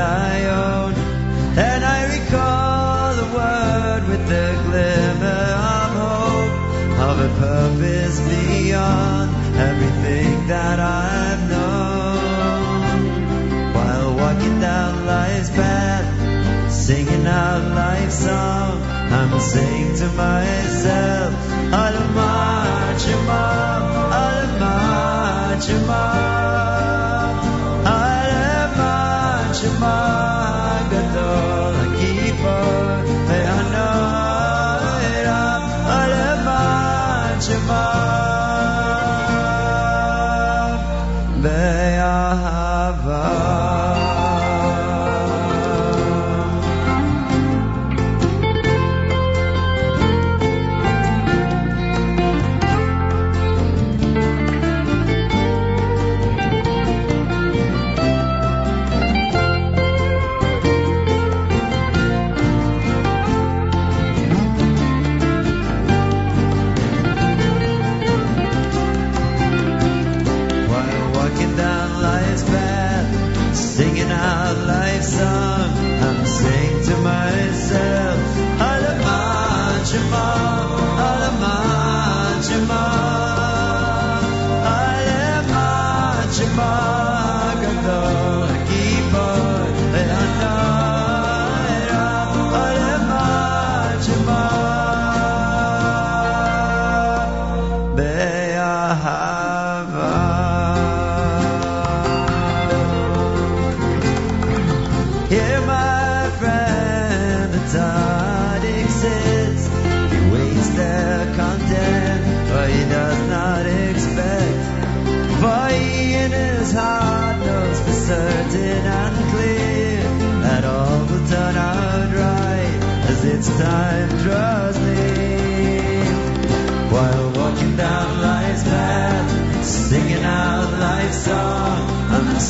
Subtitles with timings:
[0.00, 0.94] I own.
[1.58, 5.44] And I recall the word with the glimmer
[5.76, 6.54] of hope
[7.10, 12.94] of a purpose beyond everything that I've known.
[13.74, 18.82] While walking down life's path, singing out life's song,
[19.18, 21.19] I'm singing to myself.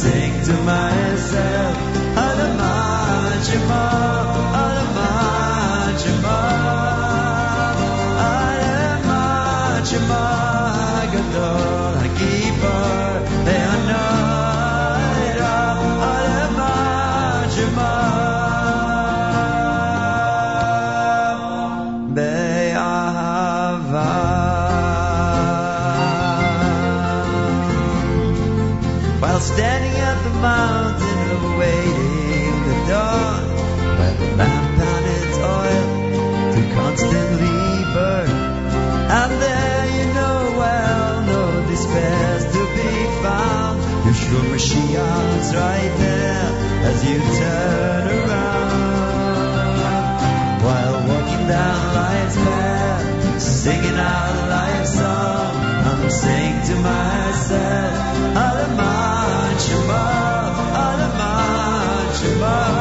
[0.00, 1.76] sing to myself
[2.16, 4.09] on a march.
[44.40, 46.48] Your Mashiach's right there
[46.88, 48.70] as you turn around.
[50.64, 57.94] While walking down life's path, singing our life song, I'm saying to myself,
[58.34, 60.04] Alamah Shema,
[60.86, 62.79] Alamah Shema.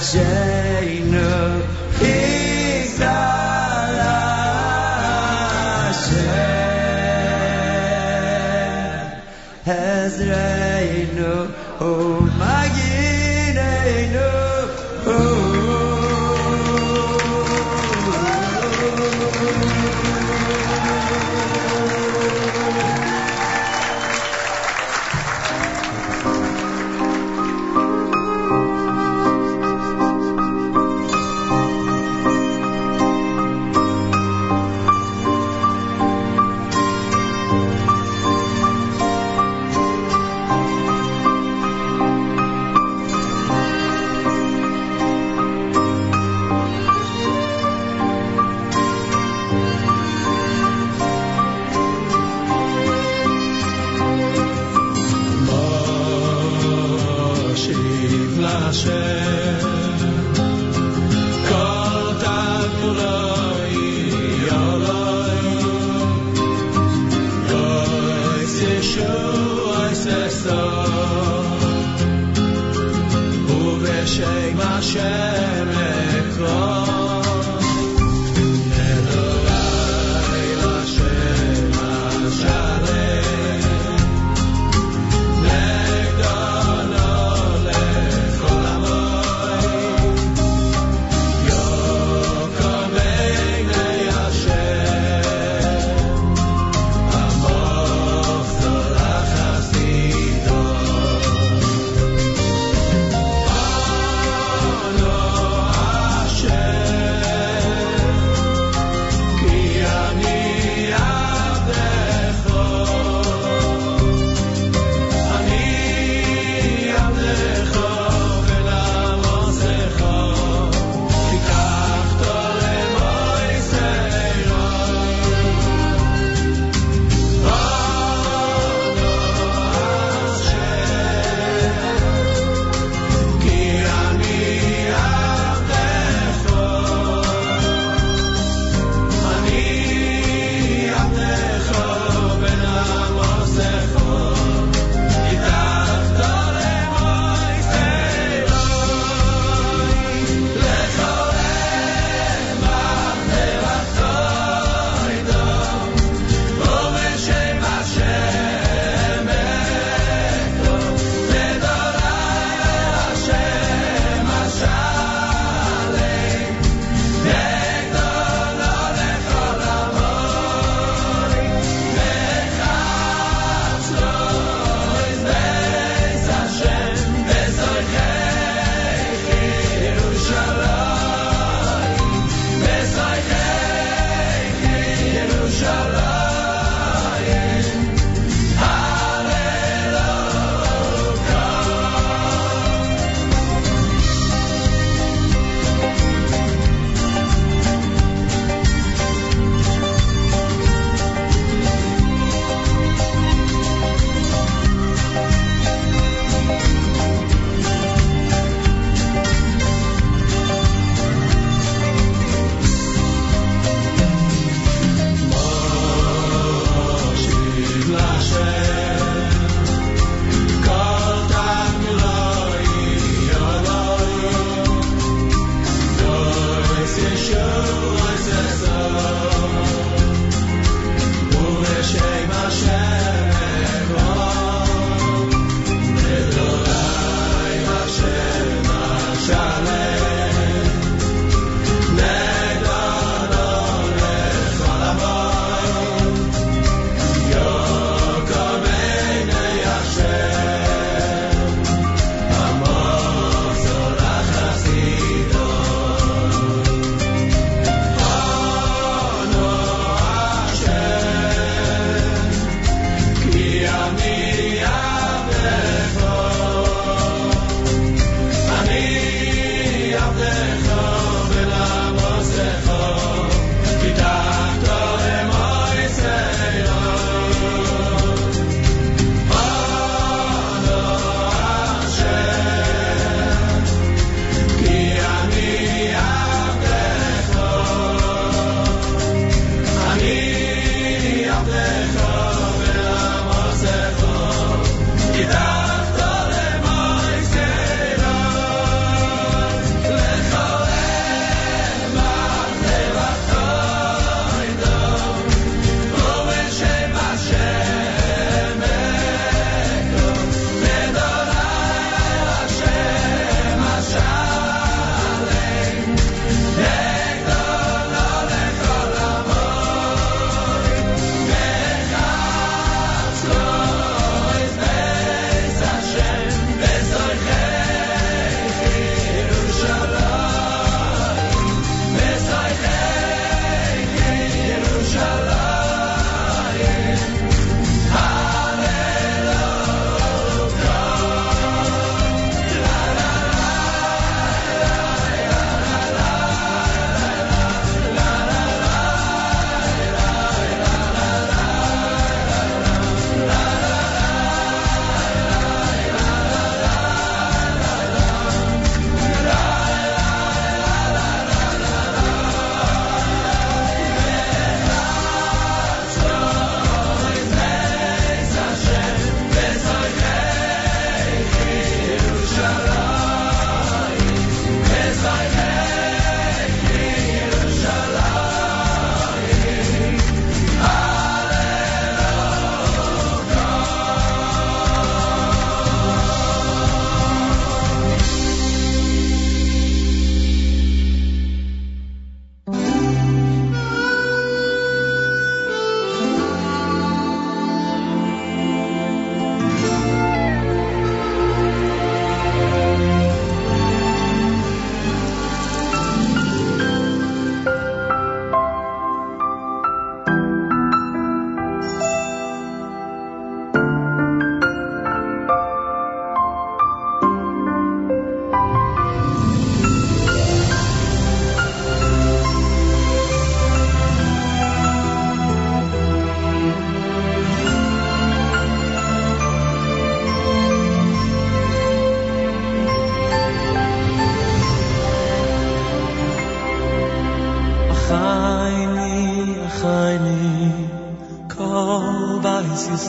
[0.00, 0.67] 解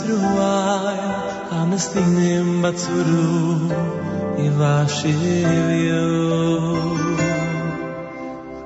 [0.10, 1.02] Yisruai
[1.60, 3.70] Amestinim Batsuru
[4.46, 6.06] Ivashivyo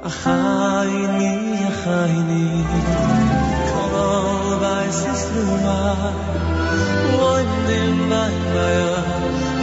[0.07, 1.33] Achayni,
[1.69, 2.45] Achayni
[3.69, 3.95] Kol
[4.61, 4.99] Vais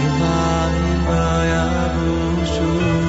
[0.05, 1.65] Ivai Vaya
[1.95, 3.00] Bushu Koin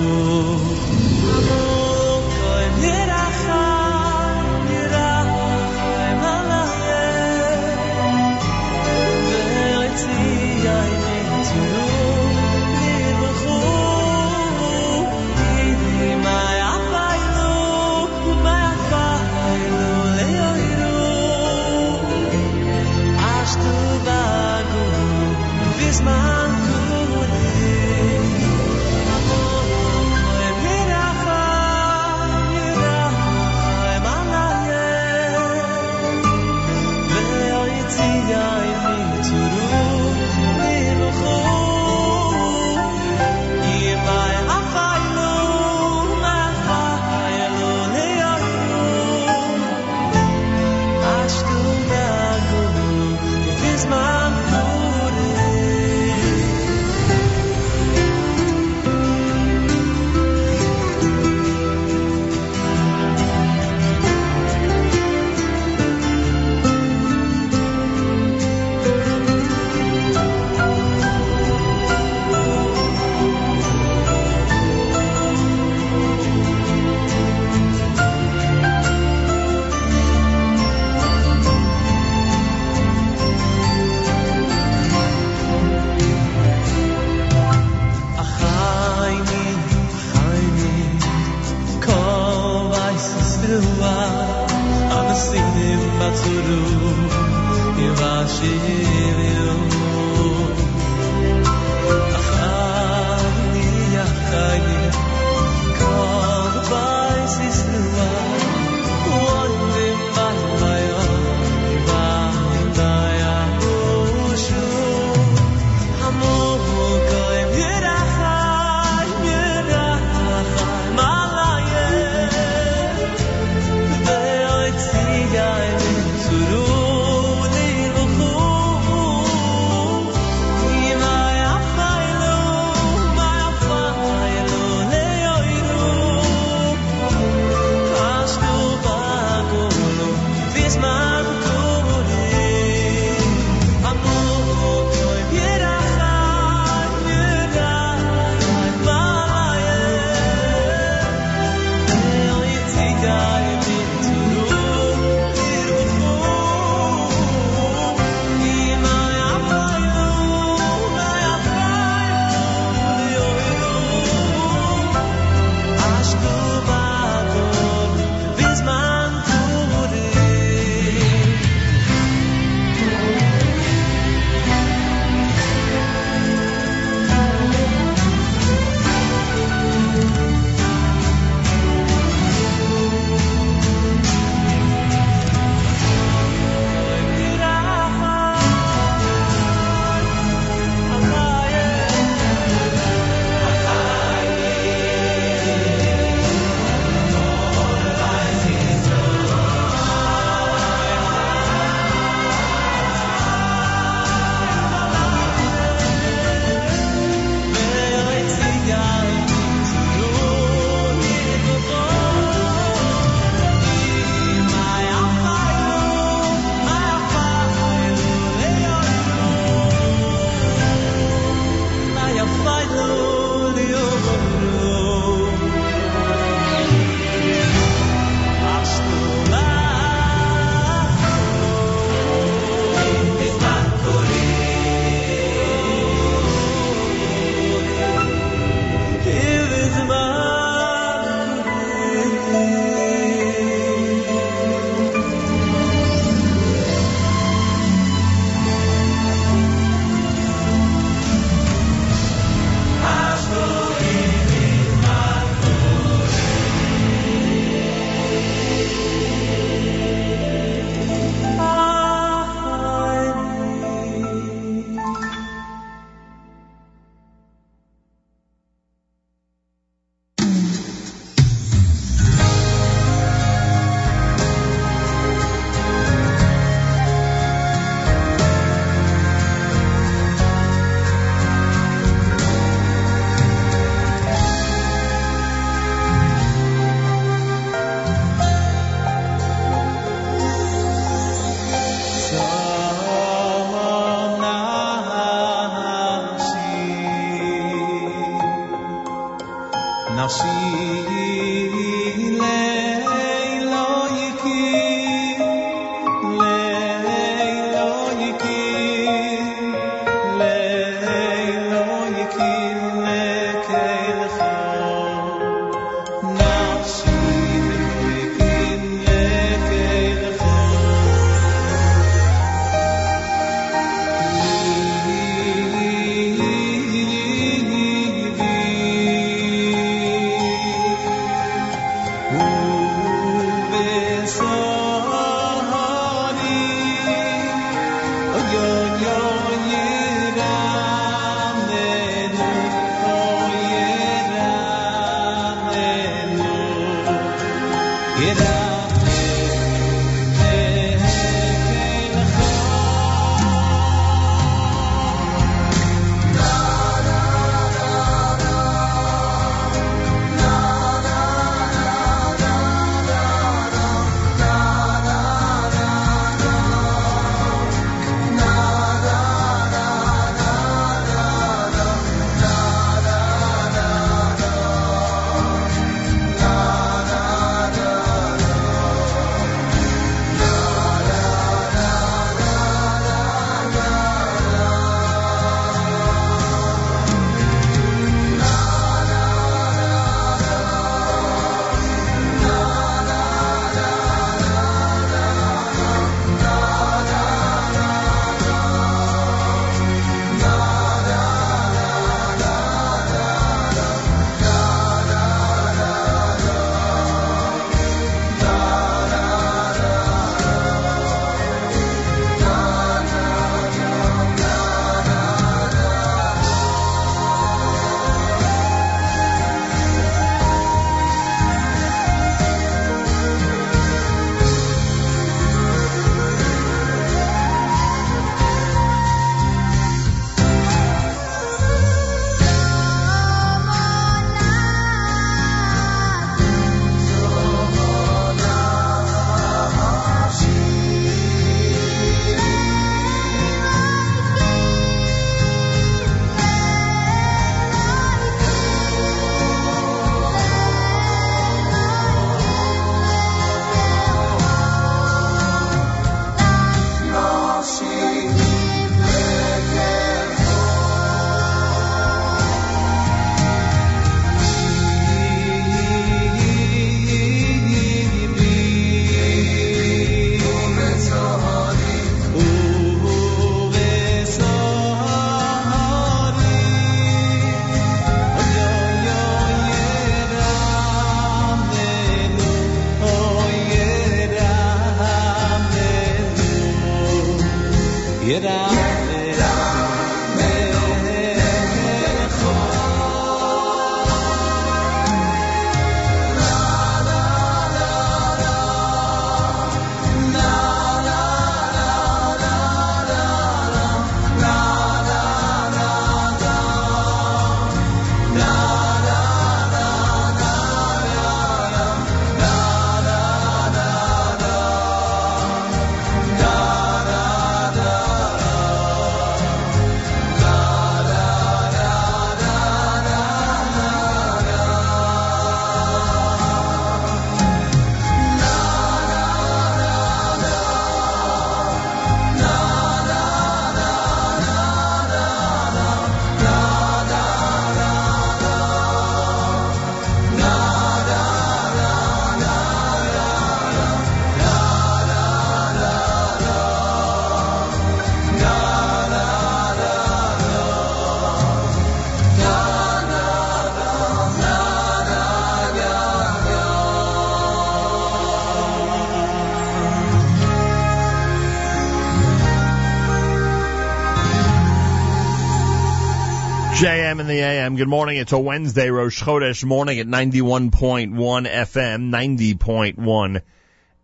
[566.91, 567.55] JM in the AM.
[567.55, 567.95] Good morning.
[567.95, 573.21] It's a Wednesday, Rosh Chodesh morning at 91.1 FM, 90.1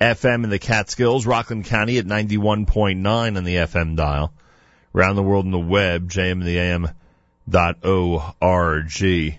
[0.02, 4.34] FM in the Catskills, Rockland County at 91.9 on the FM dial.
[4.94, 6.90] Around the world in the web, JM in the AM
[7.48, 9.38] dot O-R-G.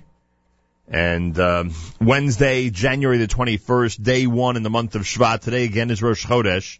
[0.88, 5.40] And um, Wednesday, January the 21st, day one in the month of Shvat.
[5.40, 6.78] Today again is Rosh Chodesh.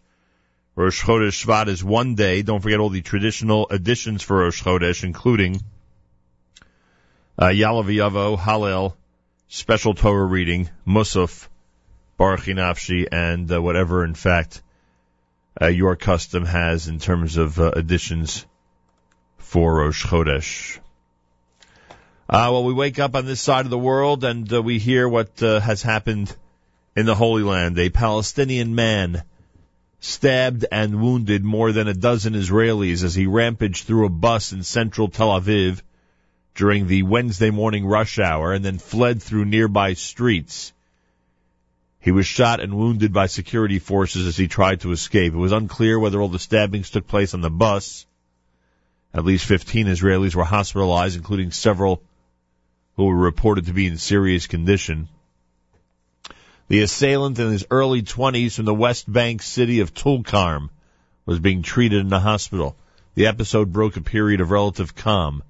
[0.74, 2.40] Rosh Chodesh Shvat is one day.
[2.40, 5.61] Don't forget all the traditional additions for Rosh Chodesh, including
[7.38, 8.94] uh, Yaaleh V'yavo, Hallel,
[9.46, 11.48] special Torah reading, Musaf,
[12.18, 14.61] Barchi Nafshi, and uh, whatever, in fact,
[15.61, 18.44] uh, your custom has in terms of uh, additions
[19.37, 20.79] for Rosh Chodesh.
[22.29, 25.09] Uh, well, we wake up on this side of the world and uh, we hear
[25.09, 26.35] what uh, has happened
[26.94, 27.79] in the Holy Land.
[27.79, 29.22] A Palestinian man
[30.01, 34.62] stabbed and wounded more than a dozen Israelis as he rampaged through a bus in
[34.62, 35.81] central Tel Aviv
[36.59, 40.73] during the Wednesday morning rush hour and then fled through nearby streets.
[42.01, 45.33] He was shot and wounded by security forces as he tried to escape.
[45.33, 48.07] It was unclear whether all the stabbings took place on the bus.
[49.14, 52.03] At least 15 Israelis were hospitalized, including several
[52.97, 55.09] who were reported to be in serious condition.
[56.66, 60.71] The assailant in his early 20s from the West Bank city of Tulkarm
[61.25, 62.75] was being treated in a hospital.
[63.14, 65.44] The episode broke a period of relative calm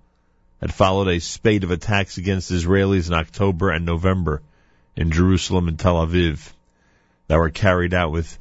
[0.61, 4.43] that followed a spate of attacks against Israelis in October and November
[4.97, 6.53] in Jerusalem and Tel Aviv
[7.29, 8.39] that were carried out with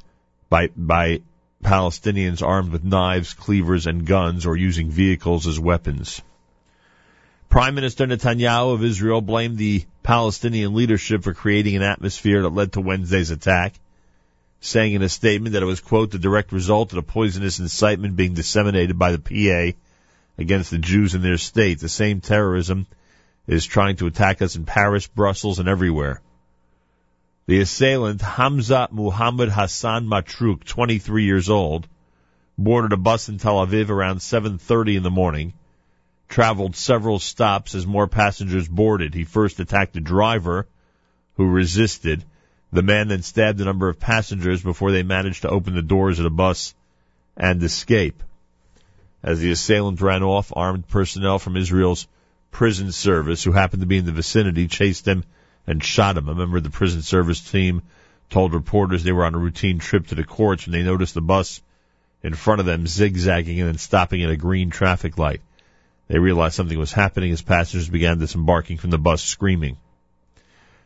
[0.48, 1.20] by by
[1.62, 6.22] Palestinians armed with knives, cleavers, and guns or using vehicles as weapons.
[7.48, 12.72] Prime Minister Netanyahu of Israel blamed the Palestinian leadership for creating an atmosphere that led
[12.72, 13.74] to Wednesday's attack,
[14.60, 18.16] saying in a statement that it was, quote, the direct result of a poisonous incitement
[18.16, 19.78] being disseminated by the PA
[20.38, 21.80] against the Jews in their state.
[21.80, 22.86] The same terrorism
[23.46, 26.20] is trying to attack us in Paris, Brussels, and everywhere.
[27.46, 31.88] The assailant, Hamza Muhammad Hassan Matruk, 23 years old,
[32.56, 35.54] boarded a bus in Tel Aviv around 7.30 in the morning
[36.28, 39.14] traveled several stops as more passengers boarded.
[39.14, 40.66] He first attacked the driver,
[41.36, 42.24] who resisted.
[42.72, 46.18] The man then stabbed a number of passengers before they managed to open the doors
[46.18, 46.74] of the bus
[47.36, 48.22] and escape.
[49.22, 52.06] As the assailant ran off, armed personnel from Israel's
[52.50, 55.24] prison service, who happened to be in the vicinity, chased him
[55.66, 56.28] and shot him.
[56.28, 57.82] A member of the prison service team
[58.30, 61.20] told reporters they were on a routine trip to the courts when they noticed the
[61.20, 61.60] bus
[62.22, 65.40] in front of them zigzagging and then stopping at a green traffic light.
[66.08, 69.76] They realized something was happening as passengers began disembarking from the bus screaming.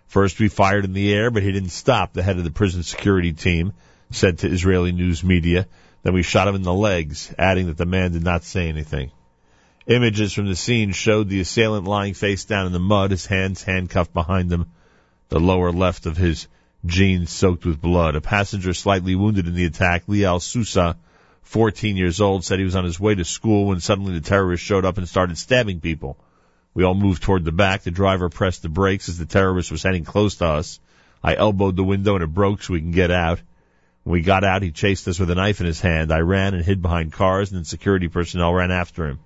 [0.08, 2.82] First we fired in the air, but he didn't stop, the head of the prison
[2.82, 3.72] security team
[4.10, 5.66] said to Israeli news media.
[6.02, 9.10] Then we shot him in the legs, adding that the man did not say anything.
[9.86, 13.62] Images from the scene showed the assailant lying face down in the mud, his hands
[13.62, 14.66] handcuffed behind him,
[15.28, 16.48] the lower left of his
[16.84, 18.16] jeans soaked with blood.
[18.16, 20.96] A passenger slightly wounded in the attack, Lial Sousa,
[21.42, 24.66] 14 years old, said he was on his way to school when suddenly the terrorists
[24.66, 26.16] showed up and started stabbing people.
[26.74, 27.82] We all moved toward the back.
[27.82, 30.80] The driver pressed the brakes as the terrorist was heading close to us.
[31.22, 33.40] I elbowed the window and it broke so we can get out.
[34.04, 36.12] When we got out, he chased us with a knife in his hand.
[36.12, 39.20] I ran and hid behind cars and then security personnel ran after him.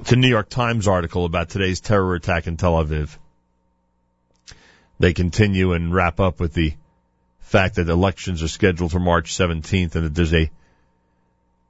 [0.00, 3.16] It's a New York Times article about today's terror attack in Tel Aviv.
[4.98, 6.74] They continue and wrap up with the
[7.40, 10.50] fact that elections are scheduled for March 17th and that there's a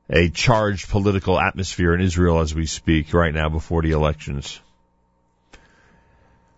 [0.09, 4.61] a charged political atmosphere in Israel as we speak right now before the elections.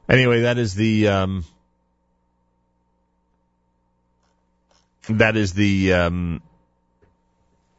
[0.09, 1.45] Anyway, that is the um,
[5.09, 6.43] that is the um,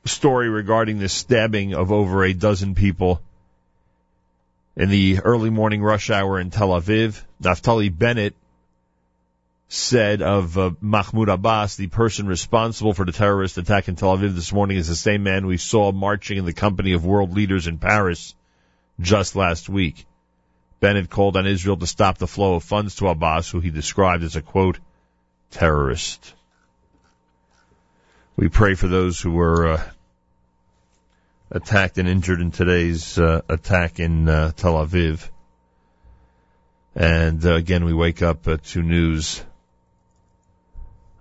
[0.05, 3.21] story regarding the stabbing of over a dozen people
[4.75, 7.21] in the early morning rush hour in Tel Aviv.
[7.41, 8.35] Naftali Bennett
[9.67, 14.33] said of uh, Mahmoud Abbas, the person responsible for the terrorist attack in Tel Aviv
[14.33, 17.67] this morning is the same man we saw marching in the company of world leaders
[17.67, 18.33] in Paris
[18.99, 20.05] just last week.
[20.79, 24.23] Bennett called on Israel to stop the flow of funds to Abbas, who he described
[24.23, 24.79] as a quote,
[25.51, 26.33] terrorist.
[28.39, 29.83] We pray for those who were uh,
[31.51, 35.27] attacked and injured in today's uh, attack in uh, Tel Aviv.
[36.95, 39.43] And uh, again, we wake up uh, to news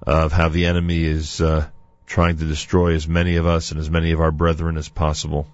[0.07, 1.66] of how the enemy is uh,
[2.07, 5.49] trying to destroy as many of us and as many of our brethren as possible.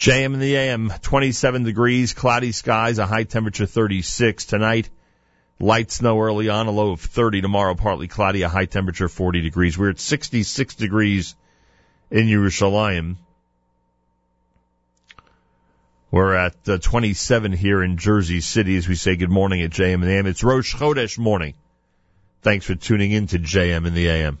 [0.00, 4.88] JM in the AM, 27 degrees, cloudy skies, a high temperature 36 tonight.
[5.60, 9.40] Light snow early on, a low of 30 tomorrow, partly cloudy, a high temperature 40
[9.40, 9.78] degrees.
[9.78, 11.36] We're at 66 degrees
[12.10, 13.16] in Yerushalayim.
[16.10, 19.94] We're at uh, 27 here in Jersey City as we say good morning at JM
[19.94, 20.26] and AM.
[20.26, 21.54] It's Rosh Chodesh morning.
[22.42, 24.38] Thanks for tuning in to JM in the AM.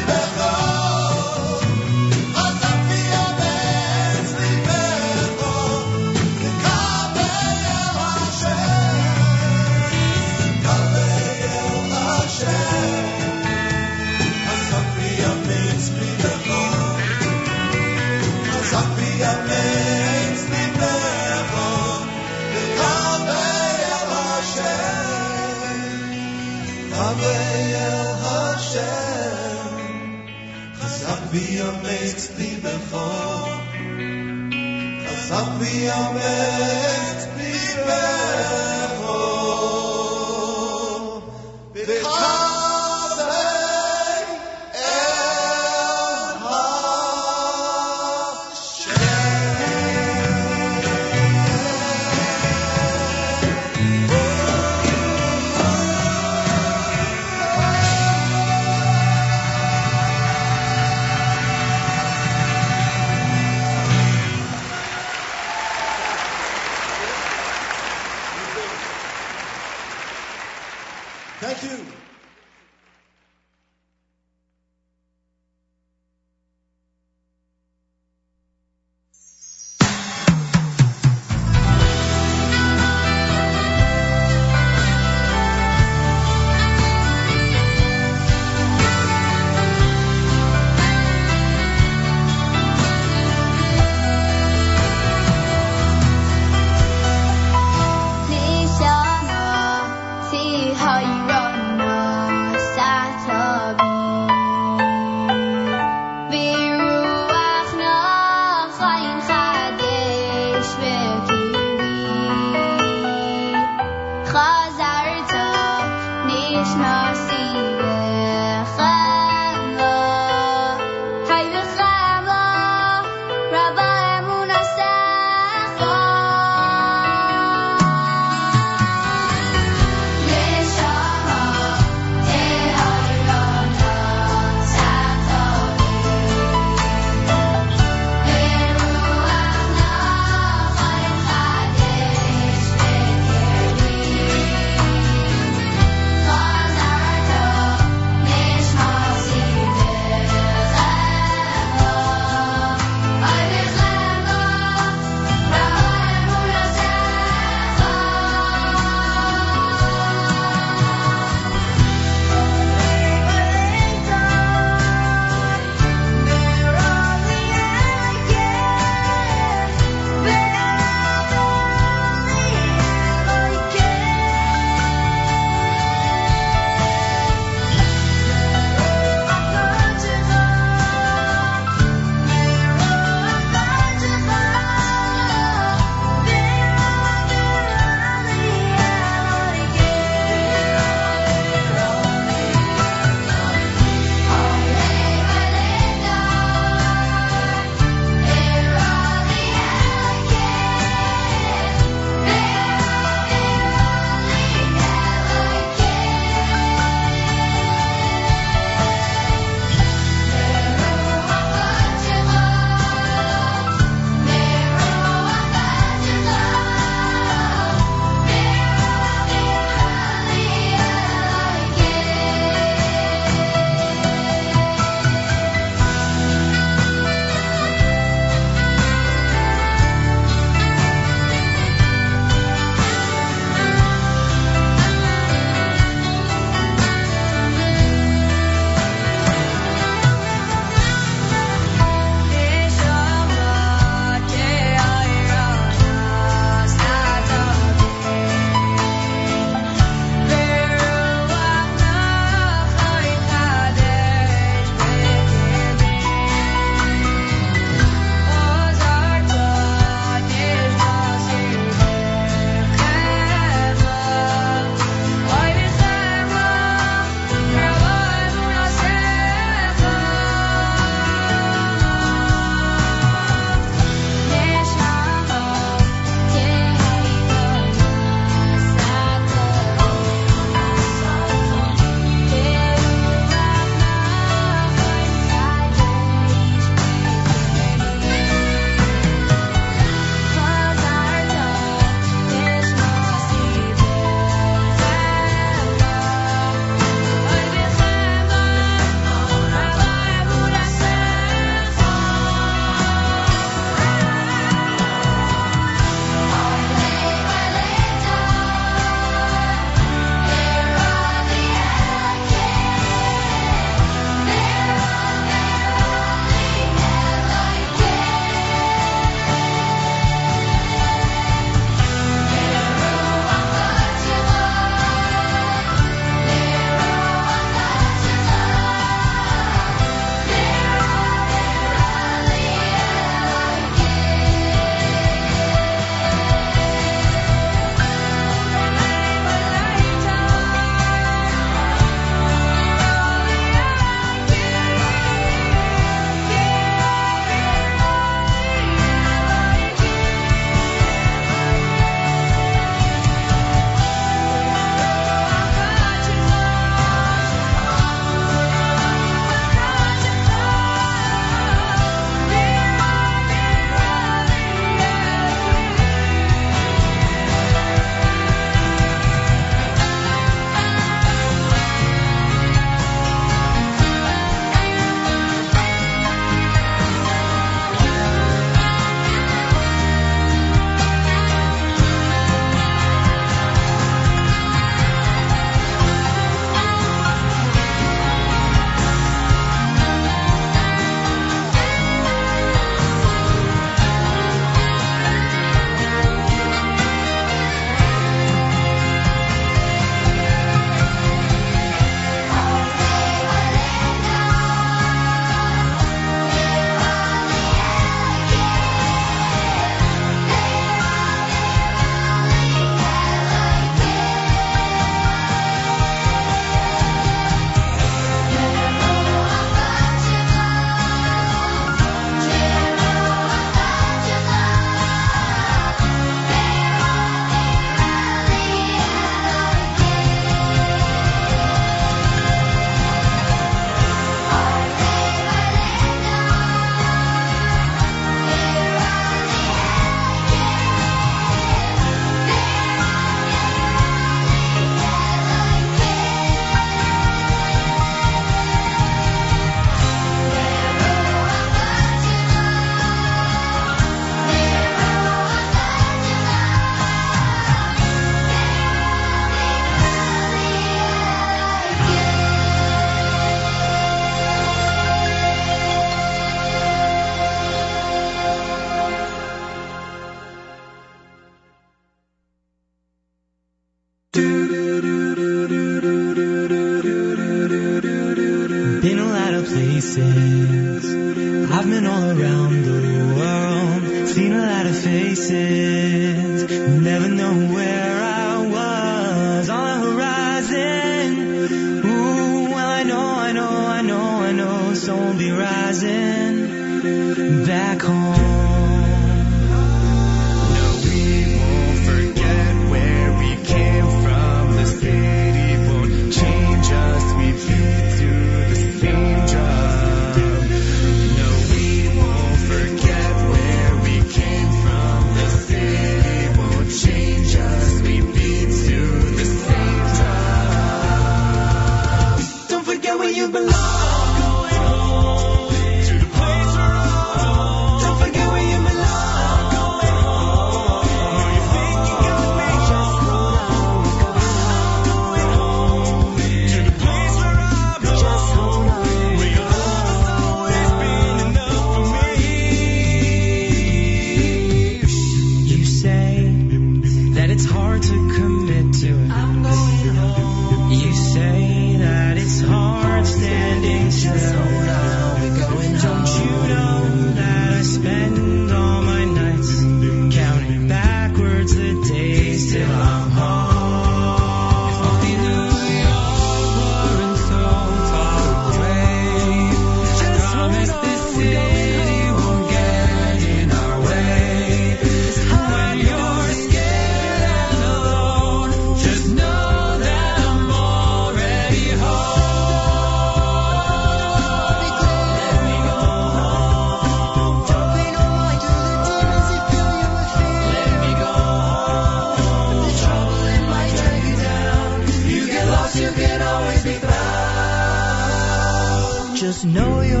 [599.41, 600.00] just know you're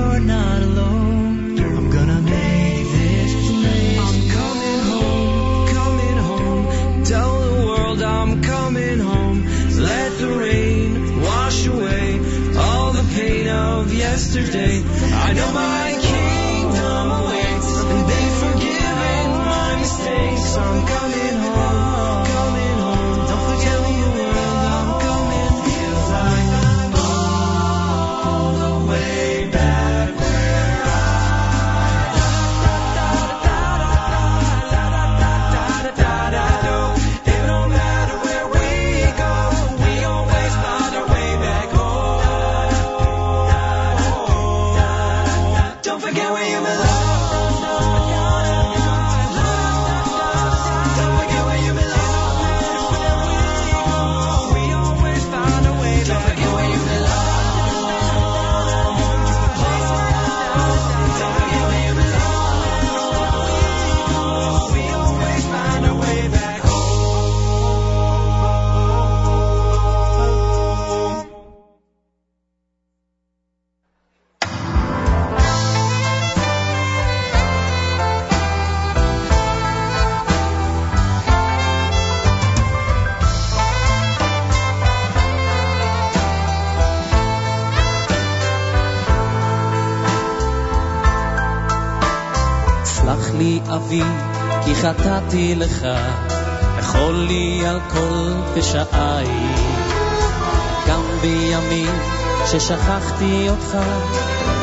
[102.71, 103.77] שכחתי אותך,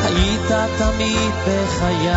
[0.03, 2.09] היית תמיד בחיי.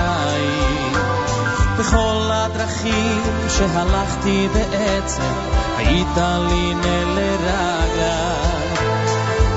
[1.78, 5.32] בכל הדרכים שהלכתי בעצם,
[5.76, 6.16] היית
[6.48, 8.42] לי נר לרגליי.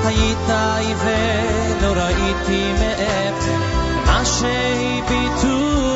[0.04, 3.52] היית עיוור, לא ראיתי מאיפה
[4.06, 5.95] מה שהביטו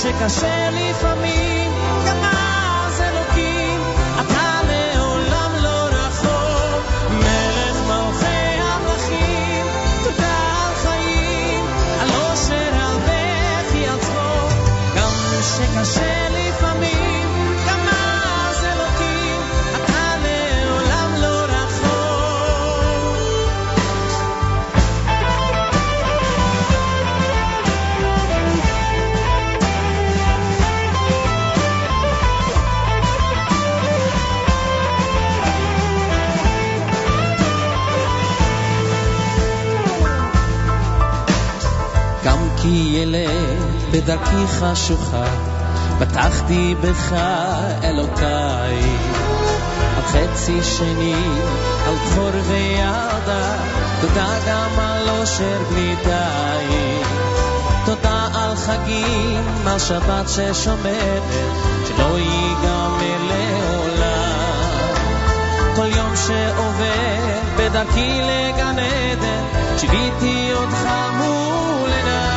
[0.00, 1.59] se cancele me.
[43.02, 45.24] אלך בדרכי חשוכה,
[45.98, 47.12] בטחתי בך
[47.84, 48.78] אלותיי.
[49.96, 51.14] על חצי שני,
[51.86, 53.56] על בכור וידה,
[54.00, 57.00] תודה גם על אושר בלי די.
[57.84, 61.22] תודה על חגים, על שבת ששומרת,
[61.88, 64.30] שלא ייגמר לעולם.
[65.76, 69.44] כל יום שעובר בדרכי לגן עדן,
[69.78, 70.88] שיוויתי אותך
[71.18, 72.29] מול עיניי.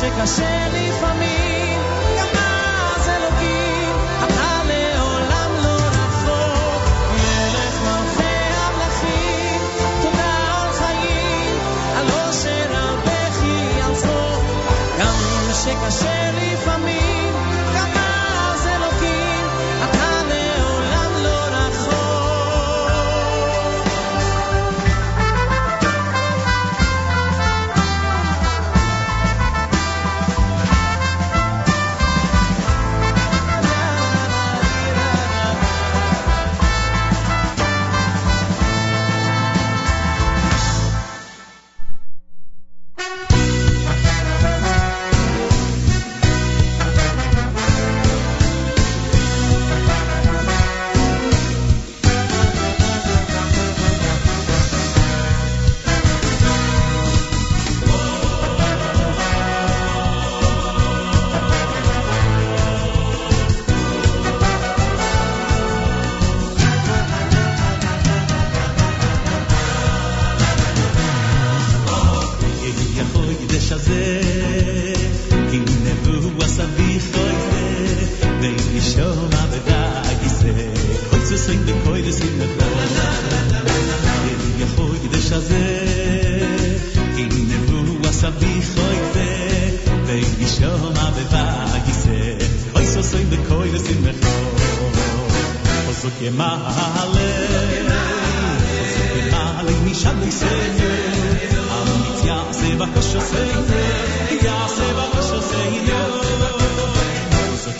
[0.00, 1.80] שקשה לפעמים,
[2.18, 3.94] גם אז אלוקים,
[4.24, 6.82] אתה לעולם לא רחוק.
[7.12, 9.60] מלך מלכי המלכים,
[10.02, 11.56] תודה על חיים,
[11.96, 14.42] על אושר, על בכי, על צחוק,
[14.98, 15.16] גם
[15.52, 16.29] שקשה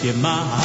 [0.03, 0.61] Give my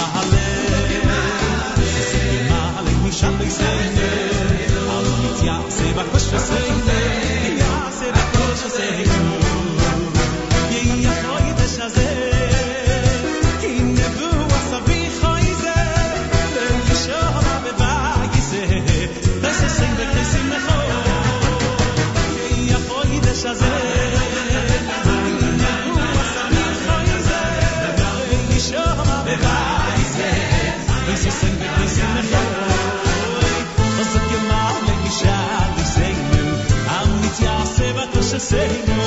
[38.34, 39.02] יעשה בקשתנו,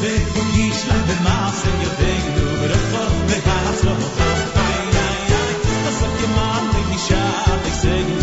[0.00, 4.34] והוגיש לה במעשה ידינו, ברחוב והצלחה.
[5.86, 8.18] חזק ימעלה משל יסיינו,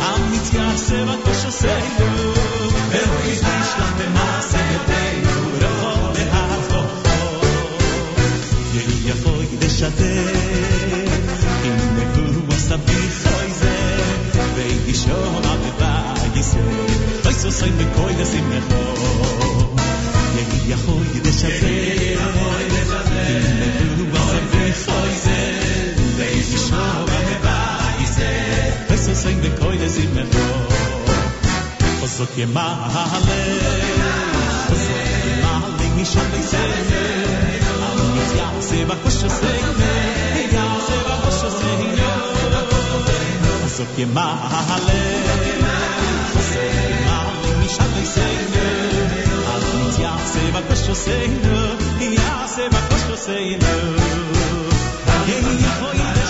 [0.00, 2.32] אמיץ יעשה בקשתנו,
[2.90, 3.42] והוגיש
[3.78, 7.06] לה במעשה ידינו, ברחוב והצלחה.
[8.74, 10.32] יהיה חוידש הזה,
[11.64, 13.96] אם נבואה סביך חויזה,
[14.54, 16.58] וישומע בבייסה,
[17.24, 19.39] אוי סוסים וקוי דסימכו.
[21.40, 23.38] יהיה חוידש הזה,
[23.80, 25.60] אם נבואה סביך חויזה,
[26.16, 28.30] וישומע בבייסה,
[28.88, 30.38] אוי סוסים וקוי דסימכו.
[32.00, 33.06] חוזק ימעלה,
[34.68, 34.90] חוזק
[35.24, 36.96] ימעלה משם יסיינו,
[37.92, 39.72] אמיץ יעשה בקשותינו,
[40.52, 42.06] יעשה בקשותינו.
[43.62, 44.62] חוזק ימעלה,
[46.32, 46.58] חוזק
[46.90, 48.99] ימעלה משם יסיינו,
[50.25, 51.77] Say my question, say no.
[51.99, 53.73] Yeah, say my question, say no.
[55.27, 56.21] Yeah, yeah, yeah,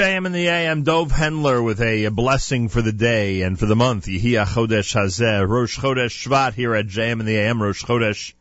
[0.00, 3.76] JM in the AM, Dove Hendler with a, blessing for the day and for the
[3.76, 4.06] month.
[4.06, 8.32] Yehia Chodesh Hazeh, Rosh Chodesh Shvat here at JM in the AM, Rosh Chodesh.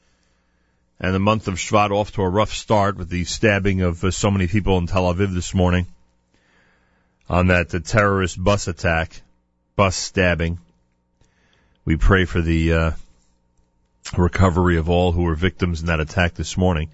[1.01, 4.11] And the month of Shvat off to a rough start with the stabbing of uh,
[4.11, 5.87] so many people in Tel Aviv this morning
[7.27, 9.21] on that uh, terrorist bus attack,
[9.75, 10.59] bus stabbing.
[11.83, 12.91] We pray for the uh,
[14.15, 16.89] recovery of all who were victims in that attack this morning.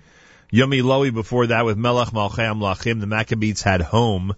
[0.52, 3.00] Yumi Lowy before that with Melech Malchei HaMelachim.
[3.00, 4.36] The Maccabees had home.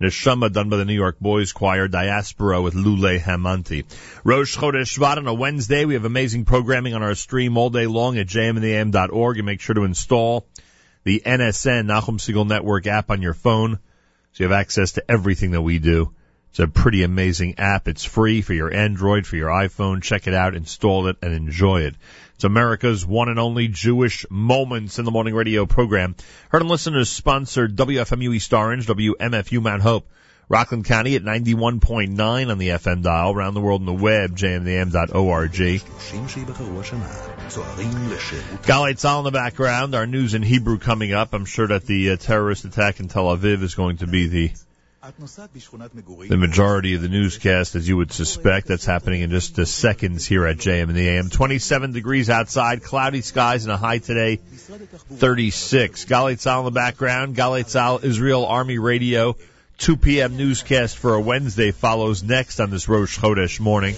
[0.00, 1.88] Neshama done by the New York Boys Choir.
[1.88, 3.84] Diaspora with Lule Hamanti.
[4.22, 5.86] Rosh Chodesh Shvat on a Wednesday.
[5.86, 9.74] We have amazing programming on our stream all day long at jmintheam.org and make sure
[9.74, 10.46] to install
[11.02, 13.80] the NSN Nachum Segal Network app on your phone
[14.32, 16.14] so you have access to everything that we do.
[16.50, 17.88] It's a pretty amazing app.
[17.88, 20.00] It's free for your Android, for your iPhone.
[20.00, 21.96] Check it out, install it, and enjoy it.
[22.38, 26.14] It's America's one and only Jewish Moments in the Morning radio program.
[26.50, 30.08] Heard and listeners sponsored WFMU East Orange, WMFU Mount Hope,
[30.48, 35.80] Rockland County at 91.9 on the FM dial, around the world on the web, jmdm.org.
[38.62, 41.34] Galei Tzal in the background, our news in Hebrew coming up.
[41.34, 44.52] I'm sure that the uh, terrorist attack in Tel Aviv is going to be the
[46.28, 48.66] the majority of the newscast, as you would suspect.
[48.66, 51.30] That's happening in just seconds here at JM and the AM.
[51.30, 56.04] 27 degrees outside, cloudy skies, and a high today, 36.
[56.04, 57.36] Galei Tzal in the background.
[57.36, 59.36] Galei Tzal, Israel Army Radio.
[59.78, 60.36] 2 p.m.
[60.36, 63.94] newscast for a Wednesday follows next on this Rosh Chodesh morning.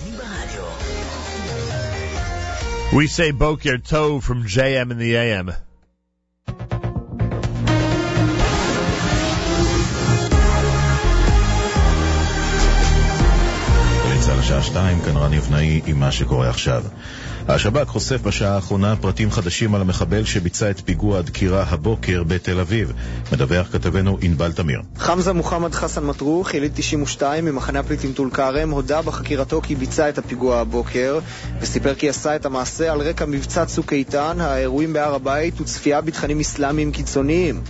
[2.95, 5.53] We say Boker Tov from JM and the AM.
[14.51, 16.85] צה"ל השעה שתיים, כאן רני אבנאי עם מה שקורה עכשיו.
[17.55, 22.93] השב"כ חושף בשעה האחרונה פרטים חדשים על המחבל שביצע את פיגוע הדקירה הבוקר בתל אביב.
[23.33, 24.81] מדווח כתבנו ענבל תמיר.
[24.97, 30.19] חמזה מוחמד חסן מטרוך, יליד 92 ממחנה הפליטים טול כרם, הודה בחקירתו כי ביצע את
[30.19, 31.19] הפיגוע הבוקר,
[31.61, 36.41] וסיפר כי עשה את המעשה על רקע מבצע צוק איתן, האירועים בהר הבית וצפייה בתכנים
[36.41, 37.61] אסלאמיים קיצוניים.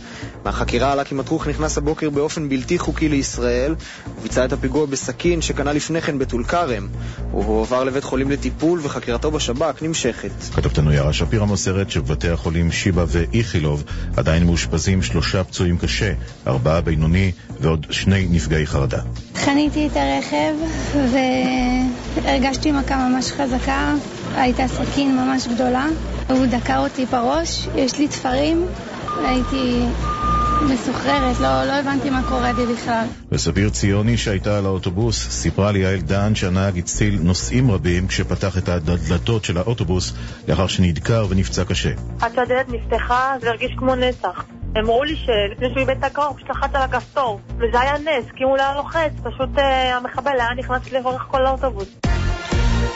[0.45, 3.75] מהחקירה עלה כי מטרוך נכנס הבוקר באופן בלתי חוקי לישראל,
[4.19, 6.89] וביצע את הפיגוע בסכין שקנה לפני כן בטול כרם.
[7.31, 10.31] הוא הועבר לבית חולים לטיפול וחקירתו בשב"כ נמשכת.
[10.55, 13.85] כתבתנו יערה שפירא מוסרת שבבתי החולים שיבא ואיכילוב
[14.17, 16.13] עדיין מאושפזים שלושה פצועים קשה,
[16.47, 19.01] ארבעה בינוני ועוד שני נפגעי חרדה.
[19.35, 20.55] חניתי את הרכב
[22.25, 23.95] והרגשתי מכה ממש חזקה,
[24.35, 25.87] הייתה סכין ממש גדולה,
[26.29, 28.67] הוא דקר אותי בראש, יש לי תפרים,
[29.25, 29.85] הייתי
[30.63, 33.07] מסוחררת, לא, לא הבנתי מה קורה לי בכלל.
[33.33, 39.45] וספיר ציוני שהייתה על האוטובוס סיפרה ליעל דן שהנהג הציל נוסעים רבים כשפתח את הדלתות
[39.45, 40.13] של האוטובוס
[40.49, 41.91] לאחר שנדקר ונפצע קשה.
[42.21, 44.45] עד שהדלת נפתחה זה הרגיש כמו נצח.
[44.77, 47.41] הם אמרו לי שלפני שהוא איבד את הוא פשוט לחץ על הכפתור.
[47.57, 51.23] וזה היה נס, כי אם הוא לא היה לוחץ, פשוט אה, המחבל היה נכנס לאורך
[51.23, 51.89] כל האוטובוס.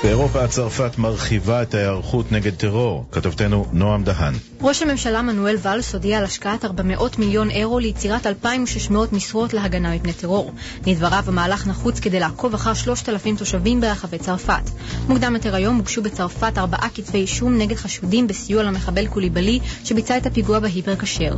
[0.03, 3.07] באירופה צרפת מרחיבה את ההיערכות נגד טרור.
[3.12, 4.34] כתבתנו נועם דהן.
[4.61, 10.12] ראש הממשלה מנואל ואלס הודיע על השקעת 400 מיליון אירו ליצירת 2,600 משרות להגנה מפני
[10.12, 10.53] טרור.
[10.86, 14.70] לדבריו המהלך נחוץ כדי לעקוב אחר 3,000 תושבים ברחבי צרפת.
[15.09, 20.26] מוקדם יותר היום הוגשו בצרפת ארבעה כתבי אישום נגד חשודים בסיוע למחבל קוליבלי שביצע את
[20.26, 21.36] הפיגוע בהיפר כשר.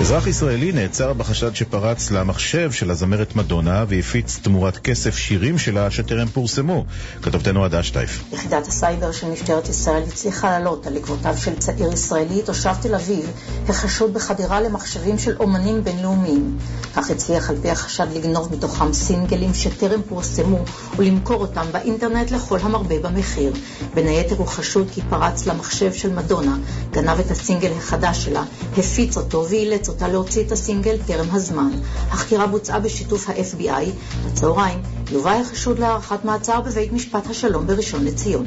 [0.00, 6.26] אזרח ישראלי נעצר בחשד שפרץ למחשב של הזמרת מדונה והפיץ תמורת כסף שירים שלה שטרם
[6.28, 6.84] פורסמו.
[7.22, 8.24] כתבתנו עדה שטייף.
[8.32, 13.30] יחידת הסייבר של משטרת ישראל הצליחה לעלות על עקבותיו של צעיר ישראלי, תושב תל אביב,
[13.68, 16.58] החשוד בחדירה למחשבים של אומנים בינלאומיים.
[16.94, 20.64] כך הצליח על פי החשד לגנוב מתוכם סינגלים שטרם פורסמו
[20.96, 23.52] ולמכור אותם באינטרנט לכל המרבה במחיר.
[23.94, 26.56] בין היתר הוא חשוד כי פרץ למחשב של מדונה,
[26.90, 28.42] גנב את הסינגל החדש שלה,
[28.78, 31.70] הפיץ אותו ואילץ אותה להוציא את הסינגל טרם הזמן.
[32.10, 33.84] החקירה בוצעה בשיתוף ה-FBI.
[34.26, 38.46] בצהריים יובא החשוד להארכת מעצר בבית משפט השלום בראשון לציון.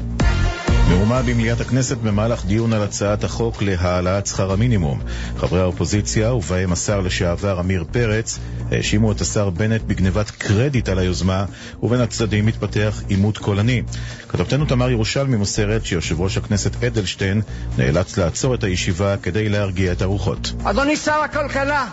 [0.88, 5.00] מהומה במליאת הכנסת במהלך דיון על הצעת החוק להעלאת שכר המינימום.
[5.36, 8.38] חברי האופוזיציה, ובהם השר לשעבר עמיר פרץ,
[8.70, 11.44] האשימו את השר בנט בגנבת קרדיט על היוזמה,
[11.82, 13.82] ובין הצדדים מתפתח עימות קולני.
[14.28, 17.42] כתבתנו תמר ירושלמי מוסרת שיושב ראש הכנסת אדלשטיין
[17.78, 20.52] נאלץ לעצור את הישיבה כדי להרגיע את הרוחות.
[20.64, 21.86] אדוני שר הכלכלה,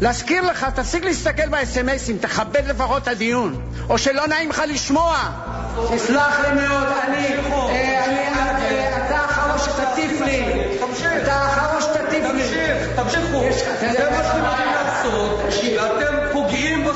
[0.00, 3.60] להזכיר לך, תפסיק להסתכל באס.אם.אסים, תכבד לפחות את הדיון.
[3.88, 5.18] או שלא נעים לך לשמוע.
[5.94, 7.26] תסלח לי מאוד, אני...
[7.26, 8.00] אה.
[8.60, 10.42] אה, אתה האחרון שתטיף לי.
[11.22, 12.42] אתה האחרון שתטיף לי.
[12.96, 13.42] תמשיכו.
[13.78, 16.94] אתה יודע מה שאני לעשות שאתם פוגעים בו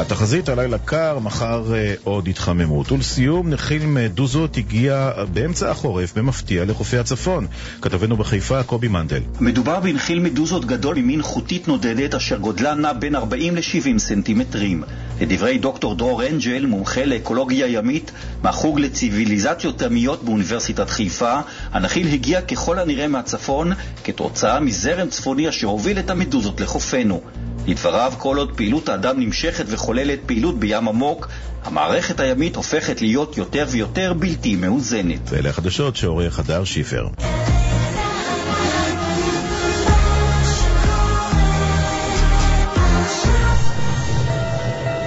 [0.00, 2.92] התחזית הלילה קר, מחר אה, עוד התחממות.
[2.92, 7.46] ולסיום, נחיל מדוזות הגיע באמצע החורף במפתיע לחופי הצפון.
[7.80, 9.20] כתבנו בחיפה, קובי מנדל.
[9.40, 14.82] מדובר בנחיל מדוזות גדול ממין חוטית נודדת אשר גודלה נע בין 40 ל-70 סנטימטרים.
[15.20, 18.12] לדברי דוקטור דרור אנג'ל, מומחה לאקולוגיה ימית
[18.42, 21.40] מהחוג לציוויליזציות ימיות באוניברסיטת חיפה,
[21.72, 23.72] הנחיל הגיע ככל הנראה מהצפון
[24.04, 27.20] כתוצאה מזרם צפוני אשר הוביל את המדוזות לחופינו.
[27.66, 31.28] לדבריו, כל עוד פעילות האדם נמשכת וחוללת פעילות בים עמוק,
[31.64, 35.20] המערכת הימית הופכת להיות יותר ויותר בלתי מאוזנת.
[35.30, 37.06] ואלה החדשות שעורך הדר שיפר.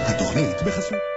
[0.08, 1.15] התוכנית בחסות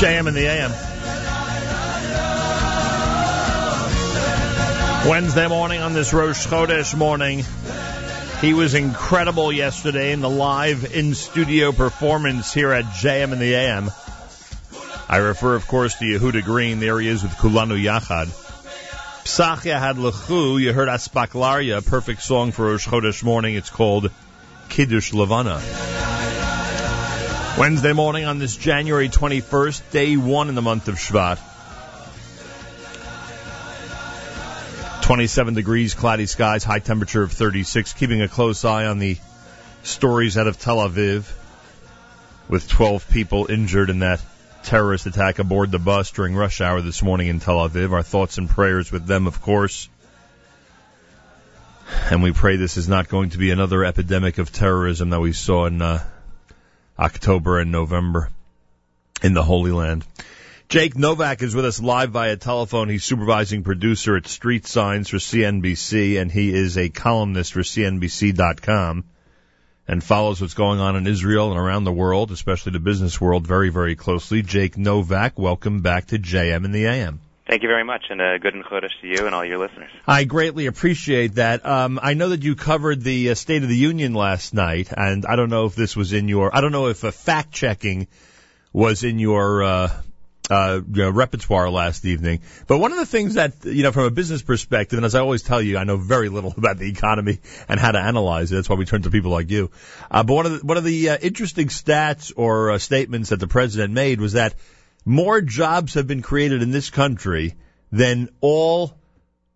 [0.00, 0.70] JM in the AM.
[5.06, 7.44] Wednesday morning on this Rosh Chodesh morning.
[8.40, 13.52] He was incredible yesterday in the live in studio performance here at JM in the
[13.52, 13.90] AM.
[15.06, 16.80] I refer, of course, to Yehuda Green.
[16.80, 18.28] There he is with Kulanu Yachad.
[19.24, 20.58] Psachia had Lechu.
[20.58, 23.54] You heard Aspaklaria, a perfect song for Rosh Chodesh morning.
[23.54, 24.10] It's called
[24.70, 25.60] Kiddush Levana.
[27.58, 31.38] Wednesday morning on this January 21st, day one in the month of Shvat.
[35.02, 37.92] 27 degrees, cloudy skies, high temperature of 36.
[37.94, 39.18] Keeping a close eye on the
[39.82, 41.30] stories out of Tel Aviv
[42.48, 44.22] with 12 people injured in that
[44.62, 47.90] terrorist attack aboard the bus during rush hour this morning in Tel Aviv.
[47.90, 49.88] Our thoughts and prayers with them, of course.
[52.10, 55.32] And we pray this is not going to be another epidemic of terrorism that we
[55.32, 56.04] saw in uh,
[57.00, 58.30] October and November
[59.22, 60.04] in the Holy Land.
[60.68, 62.88] Jake Novak is with us live via telephone.
[62.88, 69.04] He's supervising producer at Street Signs for CNBC, and he is a columnist for CNBC.com
[69.88, 73.46] and follows what's going on in Israel and around the world, especially the business world,
[73.46, 74.42] very, very closely.
[74.42, 77.20] Jake Novak, welcome back to JM in the AM.
[77.50, 79.90] Thank you very much, and uh, good and chodesh to you and all your listeners.
[80.06, 81.66] I greatly appreciate that.
[81.66, 85.26] Um, I know that you covered the uh, State of the Union last night, and
[85.26, 88.06] I don't know if this was in your, I don't know if uh, fact checking
[88.72, 90.00] was in your uh,
[90.48, 92.42] uh, you know, repertoire last evening.
[92.68, 95.18] But one of the things that, you know, from a business perspective, and as I
[95.18, 98.54] always tell you, I know very little about the economy and how to analyze it.
[98.54, 99.72] That's why we turn to people like you.
[100.08, 103.40] Uh, but one of the, one of the uh, interesting stats or uh, statements that
[103.40, 104.54] the president made was that
[105.04, 107.54] more jobs have been created in this country
[107.92, 108.96] than all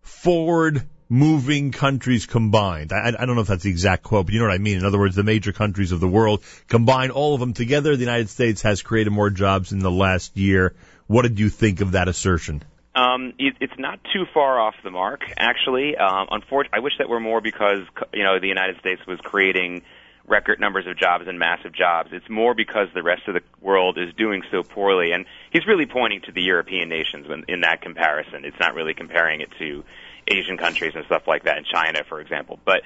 [0.01, 2.91] forward moving countries combined.
[2.91, 4.77] I, I don't know if that's the exact quote, but you know what I mean.
[4.77, 7.95] In other words, the major countries of the world combine all of them together.
[7.95, 10.73] The United States has created more jobs in the last year.
[11.07, 12.63] What did you think of that assertion?
[12.95, 15.97] Um, it, it's not too far off the mark, actually.
[15.97, 17.79] Um, unfortunately, I wish that were more because
[18.13, 19.83] you know the United States was creating
[20.27, 22.09] record numbers of jobs and massive jobs.
[22.11, 25.85] It's more because the rest of the world is doing so poorly, and he's really
[25.85, 28.45] pointing to the European nations when, in that comparison.
[28.45, 29.83] It's not really comparing it to
[30.27, 32.59] Asian countries and stuff like that, in China, for example.
[32.65, 32.81] But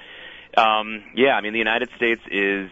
[0.60, 2.70] um, yeah, I mean, the United States is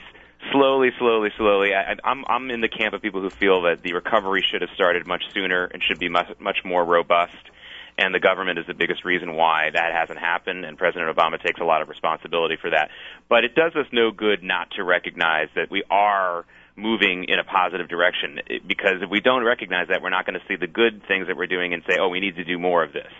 [0.52, 1.74] slowly, slowly, slowly.
[1.74, 4.70] I, I'm I'm in the camp of people who feel that the recovery should have
[4.74, 7.32] started much sooner and should be much much more robust.
[7.98, 11.60] And the government is the biggest reason why that hasn't happened, and President Obama takes
[11.60, 12.90] a lot of responsibility for that.
[13.28, 16.46] But it does us no good not to recognize that we are
[16.76, 18.38] moving in a positive direction,
[18.68, 21.36] because if we don't recognize that, we're not going to see the good things that
[21.36, 23.10] we're doing and say, oh, we need to do more of this.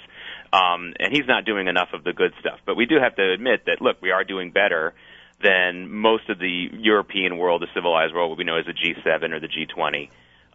[0.53, 2.61] Um, and he's not doing enough of the good stuff.
[2.65, 4.95] But we do have to admit that, look, we are doing better
[5.43, 9.33] than most of the European world, the civilized world, what we know as the G7
[9.33, 10.09] or the G20.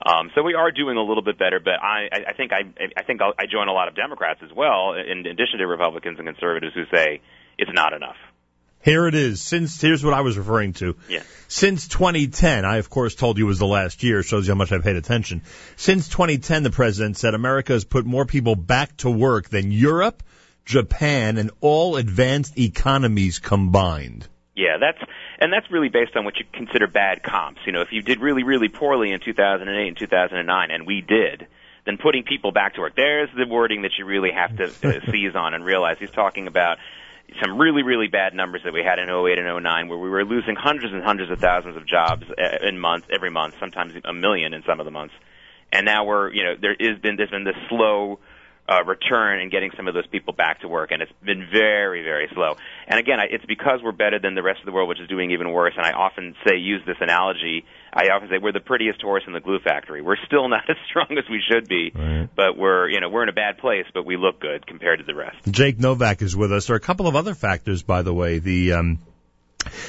[0.06, 2.64] Um, so we are doing a little bit better, but I, I I think I,
[2.98, 6.20] I think I'll, I join a lot of Democrats as well, in addition to Republicans
[6.20, 7.22] and conservatives who say
[7.58, 8.18] it's not enough.
[8.84, 9.42] Here it is.
[9.42, 10.98] Since here's what I was referring to.
[11.08, 11.24] Yeah.
[11.48, 14.24] Since 2010, I of course told you it was the last year.
[14.24, 15.44] Shows you how much I paid attention.
[15.78, 20.22] Since 2010, the president said America has put more people back to work than Europe,
[20.66, 24.28] Japan, and all advanced economies combined.
[24.56, 25.00] Yeah, that's
[25.40, 27.62] and that's really based on what you consider bad comps.
[27.66, 31.48] You know, if you did really really poorly in 2008 and 2009, and we did,
[31.86, 32.96] then putting people back to work.
[32.96, 35.98] There's the wording that you really have to uh, seize on and realize.
[36.00, 36.78] He's talking about
[37.42, 40.24] some really really bad numbers that we had in 08 and 09, where we were
[40.24, 44.14] losing hundreds and hundreds of thousands of jobs uh, in month every month, sometimes a
[44.14, 45.16] million in some of the months.
[45.72, 48.20] And now we're you know there is been there's been this slow
[48.68, 52.02] uh, return and getting some of those people back to work, and it's been very,
[52.04, 52.56] very slow.
[52.88, 55.10] And again, I, it's because we're better than the rest of the world, which is
[55.10, 55.74] doing even worse.
[55.76, 57.66] And I often say, use this analogy.
[57.92, 60.02] I often say we're the prettiest horse in the glue factory.
[60.02, 62.30] We're still not as strong as we should be, Right.
[62.36, 65.06] but we're, you know, we're in a bad place, but we look good compared to
[65.06, 65.38] the rest.
[65.52, 66.68] Jake Novak is with us.
[66.68, 68.40] There are a couple of other factors, by the way.
[68.40, 69.00] The um,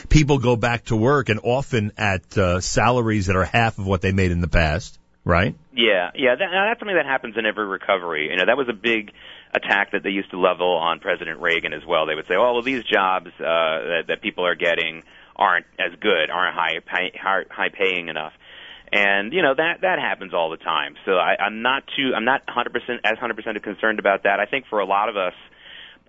[0.08, 4.00] people go back to work and often at uh, salaries that are half of what
[4.00, 5.54] they made in the past, right?
[5.72, 8.28] Yeah, yeah, that, that's something that happens in every recovery.
[8.30, 9.12] You know, that was a big
[9.54, 12.06] attack that they used to level on President Reagan as well.
[12.06, 15.02] They would say, "Oh, well, these jobs uh, that, that people are getting
[15.36, 18.32] aren't as good, aren't high pay, high, high paying enough."
[18.92, 20.94] And you know that that happens all the time.
[21.04, 24.40] So I, I'm not too, I'm not 100% as 100% concerned about that.
[24.40, 25.34] I think for a lot of us,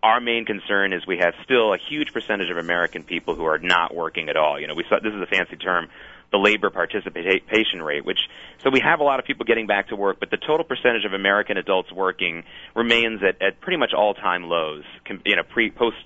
[0.03, 3.57] our main concern is we have still a huge percentage of American people who are
[3.57, 4.59] not working at all.
[4.59, 5.87] You know, we saw this is a fancy term,
[6.31, 8.19] the labor participation rate, which
[8.63, 11.05] so we have a lot of people getting back to work, but the total percentage
[11.05, 12.43] of American adults working
[12.75, 14.83] remains at, at pretty much all-time lows.
[15.25, 15.97] You know, pre post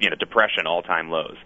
[0.00, 1.36] you know depression all-time lows,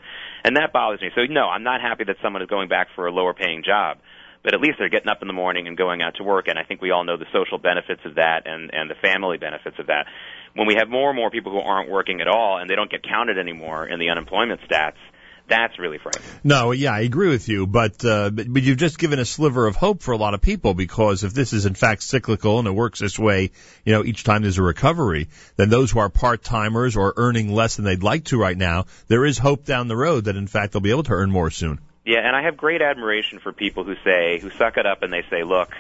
[0.45, 1.11] and that bothers me.
[1.15, 3.99] So no, I'm not happy that someone is going back for a lower-paying job.
[4.43, 6.59] But at least they're getting up in the morning and going out to work, and
[6.59, 9.79] I think we all know the social benefits of that and, and the family benefits
[9.79, 10.07] of that
[10.55, 12.91] when we have more and more people who aren't working at all and they don't
[12.91, 15.01] get counted anymore in the unemployment stats,
[15.48, 16.28] that's really frightening.
[16.44, 19.66] No, yeah, I agree with you, but, uh, but but you've just given a sliver
[19.66, 22.69] of hope for a lot of people because if this is in fact cyclical and
[22.69, 23.51] it works this way,
[23.85, 27.52] you know, each time there's a recovery, then those who are part timers or earning
[27.52, 30.47] less than they'd like to right now, there is hope down the road that in
[30.47, 31.78] fact they'll be able to earn more soon.
[32.05, 35.12] Yeah, and I have great admiration for people who say, who suck it up and
[35.12, 35.70] they say, look,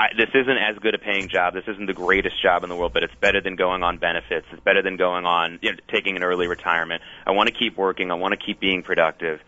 [0.00, 1.52] I, this isn't as good a paying job.
[1.52, 4.46] This isn't the greatest job in the world, but it's better than going on benefits.
[4.50, 7.02] It's better than going on, you know, taking an early retirement.
[7.26, 8.10] I want to keep working.
[8.10, 9.40] I want to keep being productive.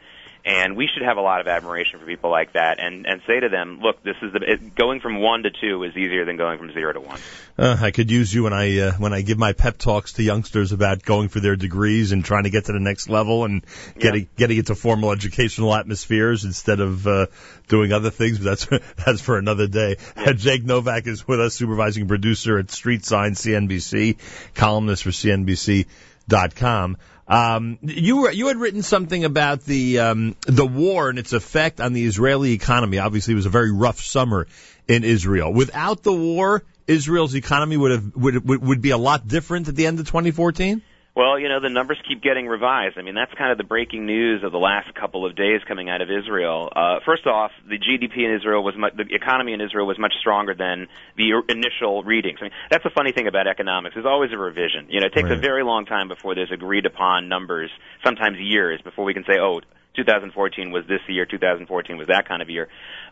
[0.45, 3.39] And we should have a lot of admiration for people like that and, and say
[3.39, 6.37] to them, look, this is the, it, going from one to two is easier than
[6.37, 7.21] going from zero to one.
[7.57, 10.23] Uh, I could use you when I uh, when I give my pep talks to
[10.23, 13.65] youngsters about going for their degrees and trying to get to the next level and
[13.99, 17.27] getting getting into formal educational atmospheres instead of uh,
[17.69, 18.39] doing other things.
[18.39, 18.67] But that's
[19.05, 19.97] that's for another day.
[20.35, 24.17] Jake Novak is with us, supervising producer at Street Sign CNBC,
[24.55, 26.97] columnist for CNBC.com.
[27.29, 31.81] Um, you were you had written something about the um, the war and its effect
[31.81, 32.99] on the Israeli economy.
[32.99, 34.47] Obviously, it was a very rough summer
[34.89, 35.53] in Israel.
[35.53, 39.77] Without the war, Israel's economy would have would would, would be a lot different at
[39.77, 40.83] the end of 2014.
[41.15, 42.97] Well, you know, the numbers keep getting revised.
[42.97, 45.91] I mean, that's kind of the breaking news of the last couple of days coming
[45.91, 46.73] out of Israel.
[46.75, 50.15] Uh, first off, the GDP in Israel was much, the economy in Israel was much
[50.21, 52.39] stronger than the initial readings.
[52.41, 53.95] I mean, that's the funny thing about economics.
[53.95, 54.87] There's always a revision.
[54.89, 57.71] You know, it takes a very long time before there's agreed upon numbers,
[58.03, 59.61] sometimes years, before we can say, oh,
[59.97, 62.69] 2014 was this year, 2014 was that kind of year.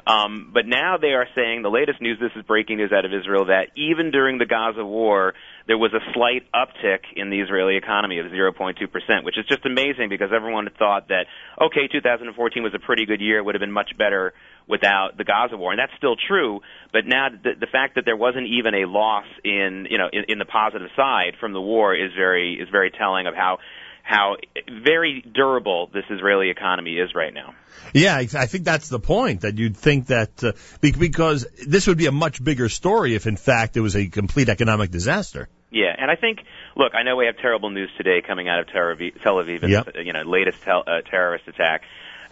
[0.07, 2.19] Um, but now they are saying the latest news.
[2.21, 5.35] This is breaking news out of Israel that even during the Gaza war,
[5.67, 8.57] there was a slight uptick in the Israeli economy of 0.2
[8.91, 11.27] percent, which is just amazing because everyone thought that
[11.61, 13.39] okay, 2014 was a pretty good year.
[13.39, 14.33] It would have been much better
[14.67, 16.61] without the Gaza war, and that's still true.
[16.93, 20.25] But now the, the fact that there wasn't even a loss in you know in,
[20.29, 23.59] in the positive side from the war is very is very telling of how
[24.03, 24.37] how
[24.83, 27.55] very durable this Israeli economy is right now.
[27.95, 32.07] Yeah, I think that's the point that you'd think that uh, because this would be
[32.07, 35.49] a much bigger story if in fact it was a complete economic disaster.
[35.71, 36.41] Yeah, and I think,
[36.77, 39.63] look, I know we have terrible news today coming out of Tel Aviv, Tel Aviv
[39.63, 39.93] and Yep.
[39.95, 41.83] the, you know latest tel- uh, terrorist attack,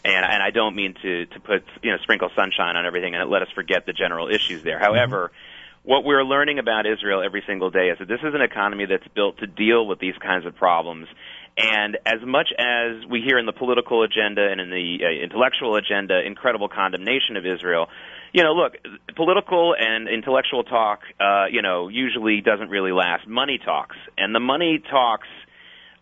[0.05, 3.31] and and I don't mean to to put you know sprinkle sunshine on everything and
[3.31, 4.79] let us forget the general issues there.
[4.79, 5.31] However.
[5.85, 9.07] What we're learning about Israel every single day is that this is an economy that's
[9.15, 11.07] built to deal with these kinds of problems.
[11.59, 15.75] And as much as we hear in the political agenda and in the uh, intellectual
[15.75, 17.89] agenda incredible condemnation of Israel,
[18.33, 18.75] you know, look,
[19.17, 23.27] political and intellectual talk, uh, you know, usually doesn't really last.
[23.27, 25.27] Money talks, and the money talks.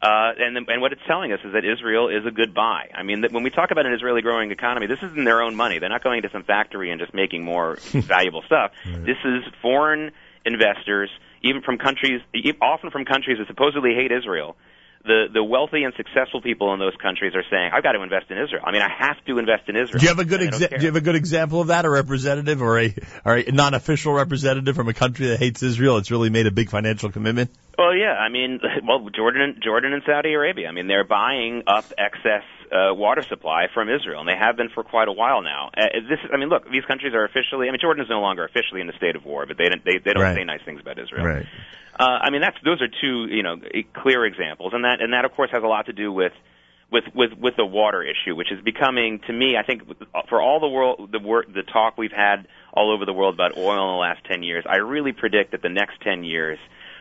[0.03, 2.91] Uh, and and what it's telling us is that Israel is a good buy.
[2.95, 5.57] I mean, that when we talk about an Israeli growing economy, this isn't their own
[5.57, 5.79] money.
[5.79, 8.73] They're not going to some factory and just making more valuable stuff.
[8.85, 10.13] This is foreign
[10.45, 11.09] investors,
[11.43, 12.21] even from countries,
[12.61, 14.55] often from countries that supposedly hate Israel.
[15.07, 18.27] The the wealthy and successful people in those countries are saying, "I've got to invest
[18.31, 18.63] in Israel.
[18.67, 20.81] I mean, I have to invest in Israel." Do you have a good exa- do
[20.81, 21.85] you have a good example of that?
[21.85, 25.97] A representative or a or a non-official representative from a country that hates Israel?
[25.99, 27.51] It's really made a big financial commitment.
[27.79, 28.13] Well, yeah.
[28.15, 28.59] I mean,
[28.89, 30.69] well, Jordan, Jordan, and Saudi Arabia.
[30.69, 32.43] I mean, they're buying up excess
[32.73, 35.71] uh, water supply from Israel, and they have been for quite a while now.
[35.77, 37.69] Uh, this, I mean, look, these countries are officially.
[37.69, 39.85] I mean, Jordan is no longer officially in a state of war, but they don't.
[39.85, 40.37] They, they don't Right.
[40.37, 41.25] say nice things about Israel.
[41.25, 41.47] Right.
[41.99, 43.57] Uh, I mean, that's those are two, you know,
[43.95, 46.33] clear examples, and that and that of course has a lot to do with
[46.93, 49.83] with with with the water issue, which is becoming, to me, I think,
[50.29, 53.57] for all the world, the wor- the talk we've had all over the world about
[53.57, 56.59] oil in the last ten years, I really predict that the next ten years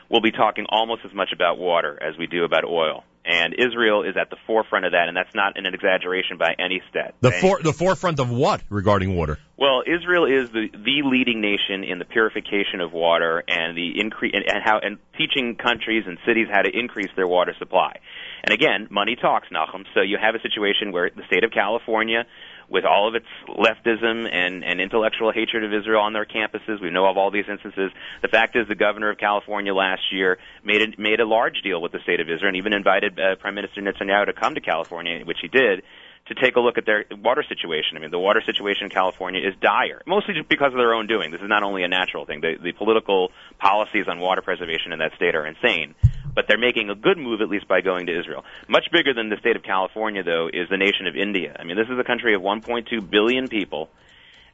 [0.09, 3.03] we'll be talking almost as much about water as we do about oil.
[3.25, 6.81] And Israel is at the forefront of that, and that's not an exaggeration by any
[6.89, 7.15] stat.
[7.21, 9.39] The for, the forefront of what regarding water?
[9.57, 14.33] well, Israel is the the leading nation in the purification of water and the increase
[14.35, 17.99] and, and how and teaching countries and cities how to increase their water supply.
[18.43, 19.85] And again, money talks, Nachum.
[19.93, 22.25] So you have a situation where the state of California,
[22.69, 26.89] with all of its leftism and, and intellectual hatred of Israel on their campuses, we
[26.89, 27.91] know of all these instances.
[28.21, 31.81] The fact is, the governor of California last year made a, made a large deal
[31.81, 34.61] with the state of Israel and even invited uh, Prime Minister Netanyahu to come to
[34.61, 35.83] California, which he did
[36.27, 37.97] to take a look at their water situation.
[37.97, 41.05] I mean, the water situation in California is dire, mostly just because of their own
[41.05, 41.31] doing.
[41.31, 42.41] This is not only a natural thing.
[42.41, 43.29] The, the political
[43.59, 45.93] policies on water preservation in that state are insane.
[46.35, 48.43] But they're making a good move, at least by going to Israel.
[48.67, 51.55] Much bigger than the state of California, though, is the nation of India.
[51.57, 53.89] I mean, this is a country of 1.2 billion people.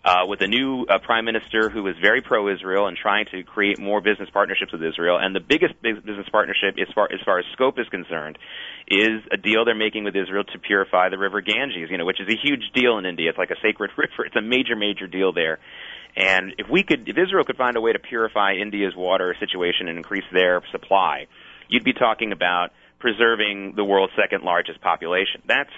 [0.03, 3.78] Uh, with a new uh, prime minister who is very pro-Israel and trying to create
[3.78, 7.45] more business partnerships with Israel, and the biggest business partnership, as far as far as
[7.53, 8.40] scope is concerned,
[8.88, 11.91] is a deal they're making with Israel to purify the river Ganges.
[11.91, 13.30] You know, which is a huge deal in India.
[13.30, 14.26] It's like a sacred river.
[14.26, 15.60] It's a major, major deal there.
[16.16, 19.88] And if we could, if Israel could find a way to purify India's water situation
[19.88, 21.28] and increase their supply,
[21.72, 22.69] you'd be talking about
[22.99, 25.41] preserving the world's second largest population.
[25.48, 25.72] That's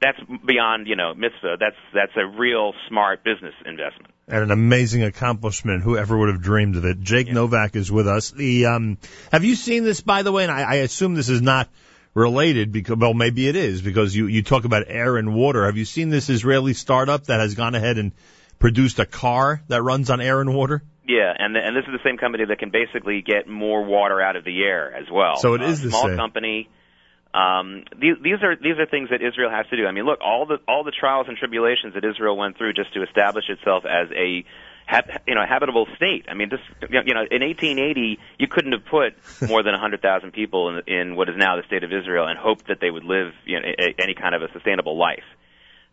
[0.00, 1.56] that's beyond you know mitzvah.
[1.60, 4.14] That's that's a real smart business investment.
[4.26, 5.82] and an amazing accomplishment.
[5.82, 7.00] Whoever would have dreamed of it?
[7.00, 8.30] Jake Novak is with us.
[8.30, 8.98] The um,
[9.30, 10.44] have you seen this by the way?
[10.44, 11.68] And I, I assume this is not
[12.14, 15.66] related because well maybe it is because you you talk about air and water.
[15.66, 18.12] Have you seen this Israeli startup that has gone ahead and
[18.58, 20.82] produced a car that runs on air and water?
[21.06, 24.36] Yeah, and and this is the same company that can basically get more water out
[24.36, 25.36] of the air as well.
[25.36, 26.16] So it uh, is the small same.
[26.16, 26.68] company.
[27.34, 29.86] Um, these, these are these are things that Israel has to do.
[29.86, 32.92] I mean, look, all the all the trials and tribulations that Israel went through just
[32.94, 34.44] to establish itself as a
[35.26, 36.26] you know habitable state.
[36.28, 36.60] I mean, this
[36.90, 39.14] you know in 1880 you couldn't have put
[39.48, 42.68] more than 100,000 people in, in what is now the state of Israel and hoped
[42.68, 45.24] that they would live you know a, any kind of a sustainable life.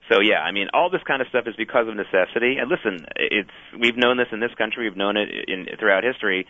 [0.10, 2.58] So yeah, I mean, all this kind of stuff is because of necessity.
[2.58, 3.50] And listen, it's
[3.80, 6.48] we've known this in this country, we've known it in throughout history.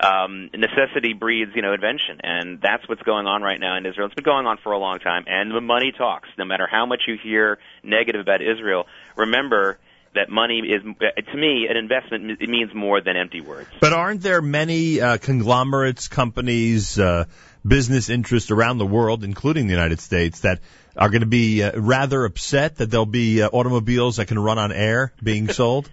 [0.00, 4.06] Um, necessity breeds, you know, invention, and that's what's going on right now in Israel.
[4.06, 6.28] It's been going on for a long time, and the money talks.
[6.36, 8.86] No matter how much you hear negative about Israel,
[9.16, 9.78] remember
[10.14, 12.30] that money is, to me, an investment.
[12.40, 13.68] It means more than empty words.
[13.80, 17.26] But aren't there many uh, conglomerates, companies, uh,
[17.66, 20.60] business interests around the world, including the United States, that
[20.96, 24.58] are going to be uh, rather upset that there'll be uh, automobiles that can run
[24.58, 25.90] on air being sold?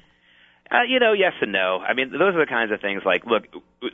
[0.72, 1.80] Uh, you know, yes and no.
[1.80, 3.44] I mean, those are the kinds of things like, look,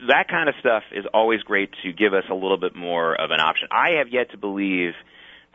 [0.08, 3.30] that kind of stuff is always great to give us a little bit more of
[3.30, 3.68] an option.
[3.72, 4.92] I have yet to believe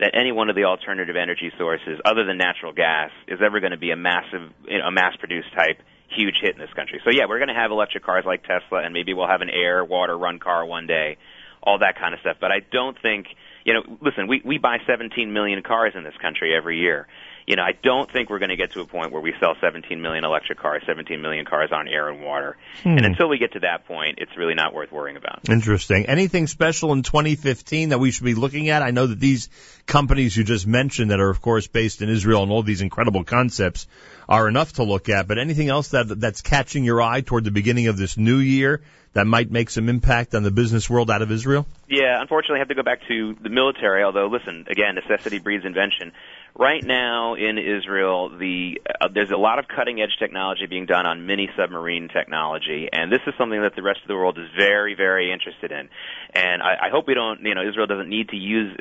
[0.00, 3.70] that any one of the alternative energy sources, other than natural gas, is ever going
[3.70, 7.00] to be a massive, you know, a mass-produced type huge hit in this country.
[7.04, 9.50] So yeah, we're going to have electric cars like Tesla, and maybe we'll have an
[9.50, 11.18] air, water run car one day,
[11.62, 12.36] all that kind of stuff.
[12.40, 13.26] But I don't think,
[13.64, 17.06] you know, listen, we we buy 17 million cars in this country every year
[17.46, 19.54] you know, I don't think we're going to get to a point where we sell
[19.60, 22.56] 17 million electric cars, 17 million cars on air and water.
[22.82, 22.96] Hmm.
[22.96, 25.48] And until we get to that point, it's really not worth worrying about.
[25.48, 26.06] Interesting.
[26.06, 28.82] Anything special in 2015 that we should be looking at?
[28.82, 29.48] I know that these
[29.86, 33.24] companies you just mentioned that are of course based in Israel and all these incredible
[33.24, 33.86] concepts
[34.28, 37.50] are enough to look at, but anything else that that's catching your eye toward the
[37.50, 38.80] beginning of this new year
[39.14, 41.66] that might make some impact on the business world out of Israel?
[41.88, 44.02] Yeah, unfortunately, I have to go back to the military.
[44.02, 46.12] Although, listen, again, necessity breeds invention.
[46.58, 51.06] Right now in Israel, the uh, there's a lot of cutting edge technology being done
[51.06, 54.44] on mini submarine technology, and this is something that the rest of the world is
[54.54, 55.88] very, very interested in.
[56.34, 58.76] And I, I hope we don't, you know, Israel doesn't need to use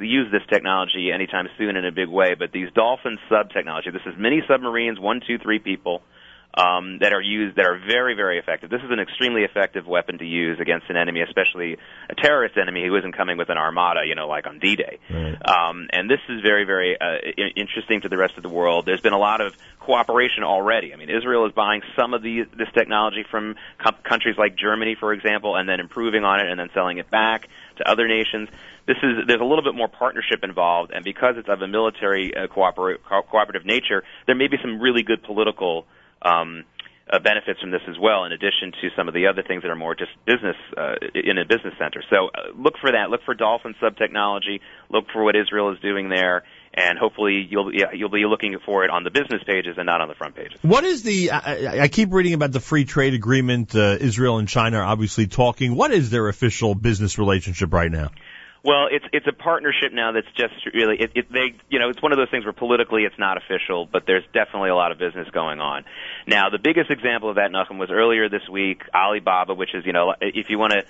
[0.00, 2.34] use this technology anytime soon in a big way.
[2.36, 6.02] But these Dolphin sub technology, this is mini submarines, one, two, three people
[6.56, 8.70] um, that are used that are very, very effective.
[8.70, 11.76] This is an extremely effective weapon to use against an enemy, especially
[12.08, 14.98] a terrorist enemy who isn't coming with an armada, you know, like on D-Day.
[15.44, 18.86] Um, and this is very, very uh, i- interesting to the rest of the world.
[18.86, 20.92] There's been a lot of cooperation already.
[20.92, 24.96] I mean, Israel is buying some of the, this technology from com- countries like Germany,
[24.98, 27.48] for example, and then improving on it and then selling it back
[27.78, 28.48] to other nations.
[28.86, 32.34] This is there's a little bit more partnership involved, and because it's of a military
[32.36, 35.86] uh, cooper- co- cooperative nature, there may be some really good political
[36.24, 36.64] um,
[37.10, 39.70] uh, benefits from this as well, in addition to some of the other things that
[39.70, 42.02] are more just business uh, in a business center.
[42.10, 43.10] So uh, look for that.
[43.10, 44.60] Look for Dolphin sub technology.
[44.88, 48.84] Look for what Israel is doing there, and hopefully you'll yeah, you'll be looking for
[48.84, 50.58] it on the business pages and not on the front pages.
[50.62, 51.30] What is the?
[51.30, 53.74] I, I- keep reading about the free trade agreement.
[53.74, 55.76] Uh, Israel and China are obviously talking.
[55.76, 58.10] What is their official business relationship right now?
[58.64, 62.00] Well, it's it's a partnership now that's just really it, it they you know it's
[62.00, 64.98] one of those things where politically it's not official, but there's definitely a lot of
[64.98, 65.84] business going on.
[66.26, 68.80] Now, the biggest example of that, Nachum, was earlier this week.
[68.94, 70.84] Alibaba, which is you know if you want to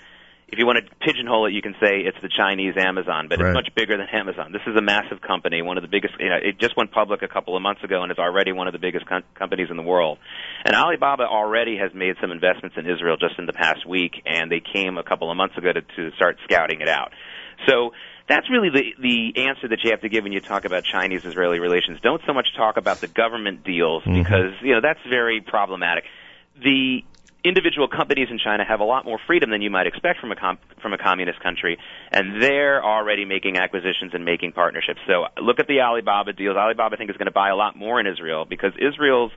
[0.47, 3.49] if you want to pigeonhole it, you can say it's the Chinese Amazon, but Right.
[3.49, 4.53] it's much bigger than Amazon.
[4.53, 6.15] This is a massive company, one of the biggest.
[6.21, 8.69] You know, it just went public a couple of months ago and is already one
[8.69, 10.19] of the biggest com- companies in the world.
[10.65, 14.49] And Alibaba already has made some investments in Israel just in the past week, and
[14.49, 17.11] they came a couple of months ago to, to start scouting it out.
[17.67, 17.93] So
[18.29, 21.59] that's really the the answer that you have to give when you talk about Chinese-Israeli
[21.59, 21.99] relations.
[22.03, 24.23] Don't so much talk about the government deals mm-hmm.
[24.23, 26.05] because you know that's very problematic.
[26.63, 27.03] The
[27.45, 30.37] individual companies in China have a lot more freedom than you might expect from a
[30.37, 31.79] com- from a communist country,
[32.11, 35.01] and they're already making acquisitions and making partnerships.
[35.07, 36.57] So look at the Alibaba deals.
[36.57, 39.33] Alibaba, I think, is going to buy a lot more in Israel because Israel's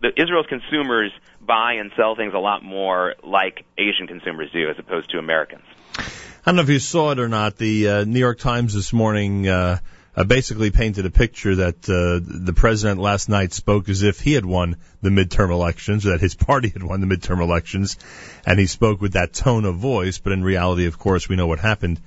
[0.00, 4.78] the Israel's consumers buy and sell things a lot more like Asian consumers do, as
[4.78, 5.64] opposed to Americans.
[6.42, 7.58] I don't know if you saw it or not.
[7.58, 9.78] The uh, New York Times this morning uh,
[10.16, 14.32] uh, basically painted a picture that uh, the president last night spoke as if he
[14.32, 17.98] had won the midterm elections, or that his party had won the midterm elections,
[18.46, 20.16] and he spoke with that tone of voice.
[20.16, 22.00] But in reality, of course, we know what happened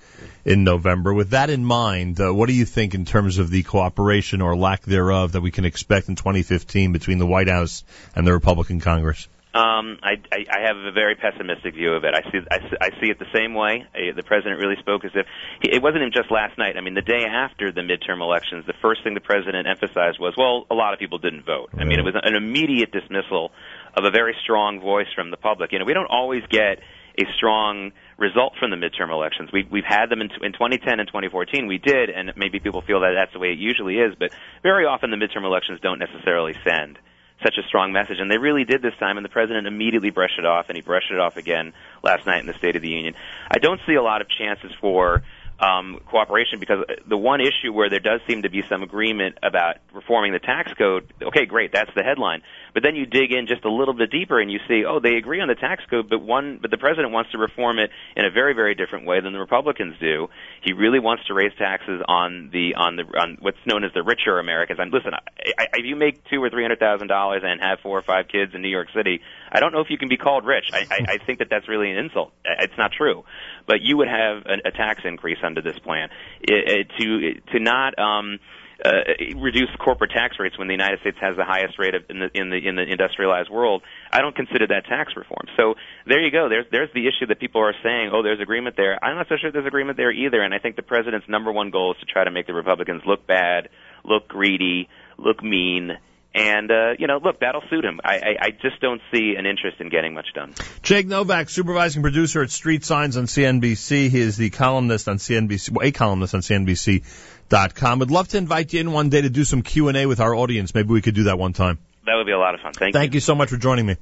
[0.44, 1.14] in November.
[1.14, 4.56] With that in mind, uh, what do you think in terms of the cooperation or
[4.56, 7.84] lack thereof that we can expect in 2015 between the White House
[8.16, 9.28] and the Republican Congress?
[9.54, 12.16] Um, I, I, I have a very pessimistic view of it.
[12.16, 13.86] I see, I, see- I see it the same way.
[13.94, 15.28] Uh, The president really spoke as if
[15.62, 16.76] he, it wasn't even just last night.
[16.76, 20.34] I mean, the day after the midterm elections, the first thing the president emphasized was,
[20.36, 21.70] well, a lot of people didn't vote.
[21.78, 23.52] I mean, it was an immediate dismissal
[23.94, 25.72] of a very strong voice from the public.
[25.72, 26.82] You know, we don't always get
[27.22, 29.52] a strong result from the midterm elections.
[29.54, 31.68] We, we've had them in, in 2010 and 2014.
[31.68, 34.16] We did, and maybe people feel that that's the way it usually is.
[34.18, 34.32] But
[34.64, 36.98] very often, the midterm elections don't necessarily send
[37.44, 39.18] such a strong message, and they really did this time.
[39.18, 42.40] And the president immediately brushed it off, and he brushed it off again last night
[42.40, 43.16] in the State of the Union.
[43.52, 45.24] I don't see a lot of chances for
[45.64, 49.78] um, cooperation because the one issue where there does seem to be some agreement about
[49.94, 52.42] reforming the tax code, okay, great, that's the headline.
[52.74, 55.16] But then you dig in just a little bit deeper and you see, oh, they
[55.16, 58.26] agree on the tax code, but one, but the president wants to reform it in
[58.26, 60.28] a very, very different way than the Republicans do.
[60.62, 64.04] He really wants to raise taxes on the on the on what's known as the
[64.04, 64.80] richer Americans.
[64.82, 67.80] And listen, I, I, if you make two or three hundred thousand dollars and have
[67.82, 69.22] four or five kids in New York City,
[69.54, 70.66] I don't know if you can be called rich.
[70.74, 72.34] I, I, I think that that's really an insult.
[72.44, 73.24] It's not true.
[73.68, 76.10] But you would have a, a tax increase under this plan
[76.42, 77.98] it, it, to to not.
[78.00, 78.40] Um,
[78.84, 78.90] uh,
[79.38, 82.30] reduce corporate tax rates when the United States has the highest rate of in the
[82.34, 83.82] in the in the industrialized world.
[84.12, 85.46] I don't consider that tax reform.
[85.56, 85.76] So
[86.06, 86.50] there you go.
[86.50, 89.02] There's there's the issue that people are saying, oh, there's agreement there.
[89.02, 90.42] I'm not so sure there's agreement there either.
[90.42, 93.04] And I think the president's number one goal is to try to make the Republicans
[93.06, 93.70] look bad,
[94.04, 95.92] look greedy, look mean.
[96.36, 98.00] And uh, you know, look, that'll suit him.
[98.04, 100.56] I, I, I just don't see an interest in getting much done.
[100.82, 104.10] Jake Novak, supervising producer at Street Signs on CNBC.
[104.10, 108.00] He is the columnist on CNBC, well, a columnist on CNBC.com.
[108.00, 110.20] Would love to invite you in one day to do some Q and A with
[110.20, 110.74] our audience.
[110.74, 111.78] Maybe we could do that one time.
[112.06, 112.74] That would be a lot of fun.
[112.74, 113.00] Thank, you.
[113.00, 113.98] Thank you so much for joining me.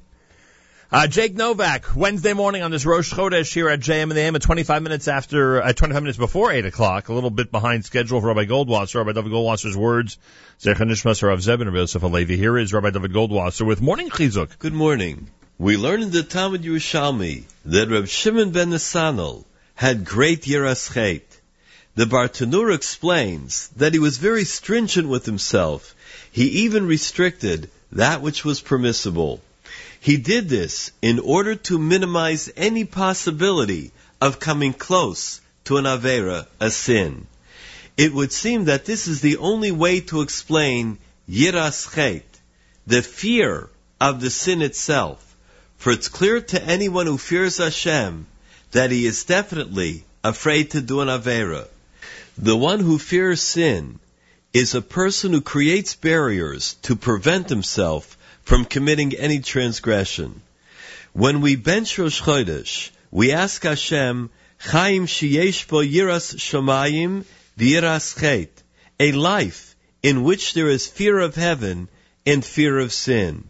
[0.92, 4.36] Uh, Jake Novak, Wednesday morning on this Rosh Chodesh here at JM in the AM
[4.36, 8.20] at 25 minutes after, uh, 25 minutes before 8 o'clock, a little bit behind schedule
[8.20, 8.96] for Rabbi Goldwasser.
[8.96, 10.18] Rabbi David Goldwasser's words,
[10.60, 12.36] Zecher Nishmas Rav Zebin Rabbi Yosef Alevi.
[12.36, 14.58] Here is Rabbi David Goldwasser with Morning Chizuk.
[14.58, 15.30] Good morning.
[15.56, 21.24] We learn in the Talmud Yerushalmi that Reb Shimon ben Nesanel had great yiras chet.
[21.94, 25.94] The Bartanur explains that he was very stringent with himself.
[26.30, 29.40] He even restricted that which was permissible.
[30.02, 36.48] He did this in order to minimize any possibility of coming close to an Avera,
[36.58, 37.28] a sin.
[37.96, 40.98] It would seem that this is the only way to explain
[41.30, 42.26] Yiras Chet,
[42.84, 43.70] the fear
[44.00, 45.36] of the sin itself.
[45.78, 48.26] For it's clear to anyone who fears Hashem
[48.72, 51.68] that he is definitely afraid to do an Avera.
[52.36, 54.00] The one who fears sin
[54.52, 60.42] is a person who creates barriers to prevent himself from committing any transgression.
[61.12, 67.24] When we bench Rosh Chodesh, we ask Hashem, Chaim sheyesh bo yiras shamayim
[67.58, 68.62] v'yiras chet,
[69.00, 71.88] a life in which there is fear of heaven
[72.24, 73.48] and fear of sin.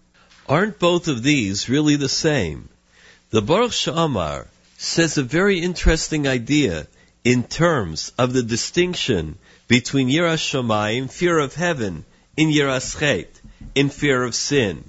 [0.49, 2.69] Aren't both of these really the same?
[3.31, 4.49] The Baruch She'amar
[4.79, 6.87] says a very interesting idea
[7.25, 9.39] in terms of the distinction
[9.69, 12.05] between Yiras Shamayim, fear of heaven,
[12.37, 13.41] and Yiras Chet,
[13.75, 14.85] in fear of sin.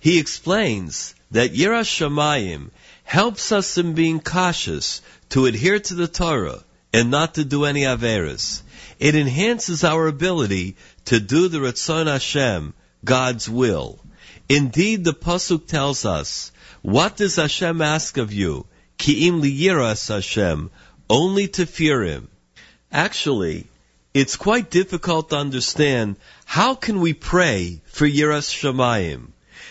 [0.00, 2.70] He explains that Yiras Shamayim
[3.04, 6.62] helps us in being cautious to adhere to the Torah
[6.92, 8.62] and not to do any Averas.
[8.98, 10.76] It enhances our ability
[11.06, 12.74] to do the Ratzon Hashem,
[13.04, 13.98] God's will.
[14.48, 16.52] Indeed, the Pasuk tells us,
[16.82, 18.66] what does Hashem ask of you?
[18.98, 20.70] Ki'im liyiras Hashem,
[21.08, 22.28] only to fear Him.
[22.90, 23.66] Actually,
[24.14, 29.28] it's quite difficult to understand how can we pray for Yiras Shamayim.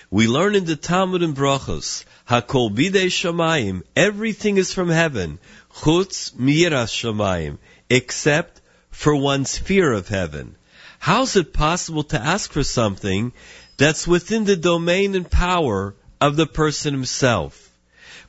[0.09, 5.37] We learn in the Talmud and Brachos, Hakol bidei Shamayim, everything is from heaven,
[5.75, 10.55] chutz miyiras Shamayim, except for one's fear of heaven.
[10.97, 13.33] How's it possible to ask for something
[13.77, 17.69] that's within the domain and power of the person himself?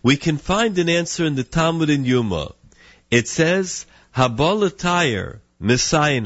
[0.03, 2.53] We can find an answer in the Talmud in Yuma.
[3.11, 6.21] It says, Haba l'taher Messiah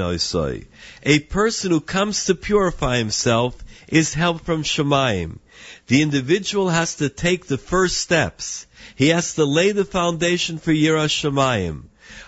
[1.02, 3.54] A person who comes to purify himself
[3.86, 5.40] is help from Shamayim.
[5.88, 8.66] The individual has to take the first steps.
[8.94, 11.82] He has to lay the foundation for Yiras Shamayim.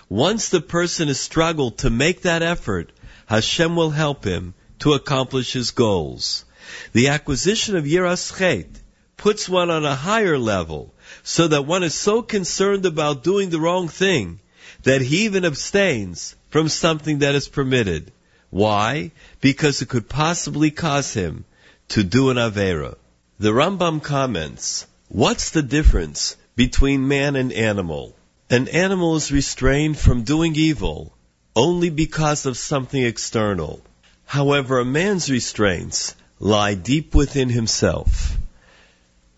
[0.07, 2.91] Once the person has struggled to make that effort,
[3.25, 6.45] Hashem will help him to accomplish his goals.
[6.93, 8.69] The acquisition of Yiras Chet
[9.17, 13.59] puts one on a higher level so that one is so concerned about doing the
[13.59, 14.41] wrong thing
[14.83, 18.11] that he even abstains from something that is permitted.
[18.49, 19.11] Why?
[19.41, 21.45] Because it could possibly cause him
[21.89, 22.95] to do an Avera.
[23.39, 28.15] The Rambam comments, what's the difference between man and animal?
[28.49, 31.13] An animal is restrained from doing evil
[31.55, 33.81] only because of something external.
[34.25, 38.37] However, a man's restraints lie deep within himself.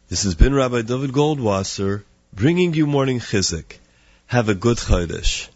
[0.09, 3.77] This has been Rabbi David Goldwasser bringing you morning chizuk.
[4.27, 5.47] Have a good Chodesh.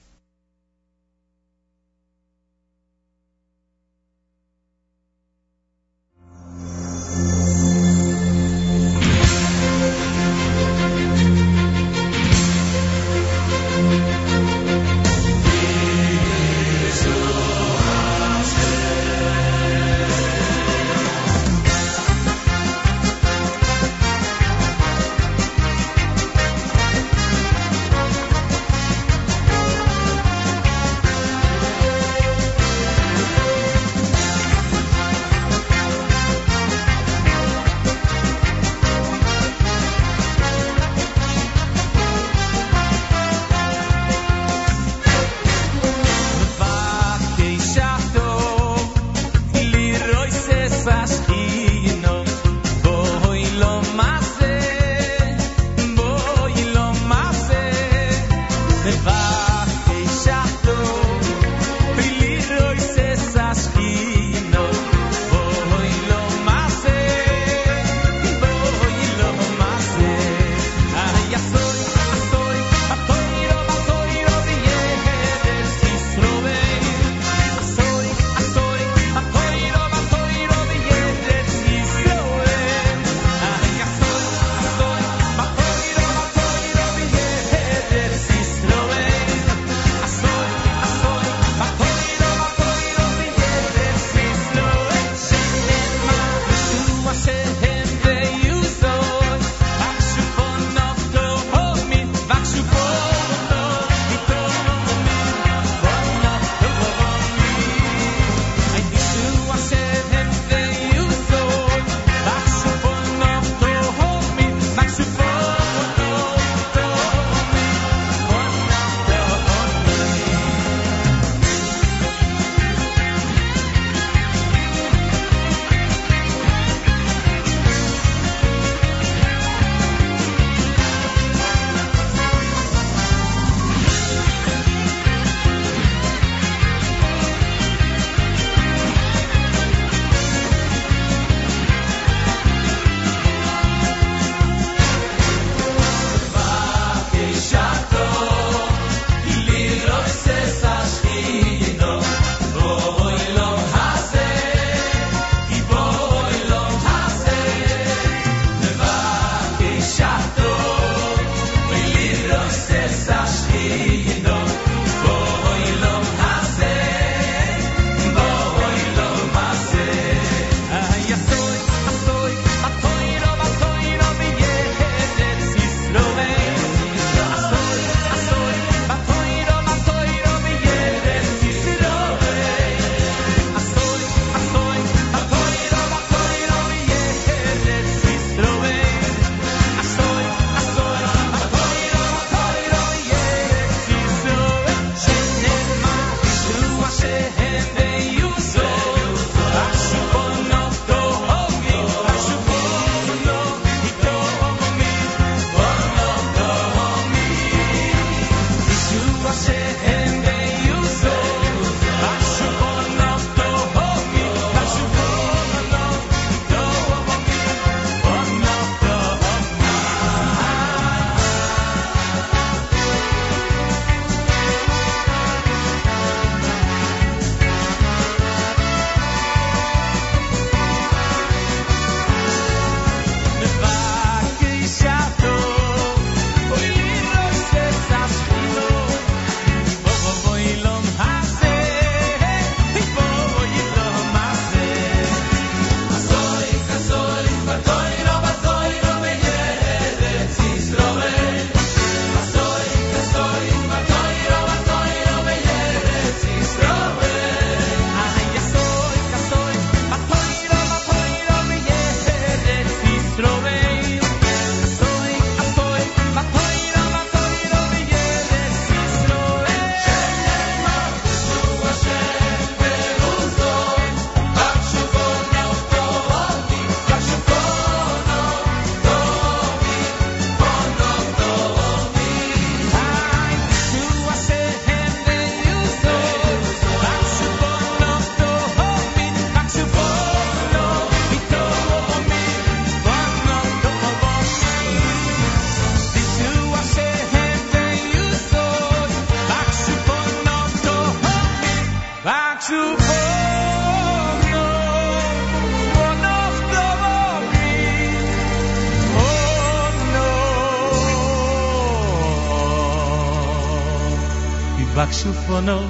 [315.05, 315.61] Baksufono,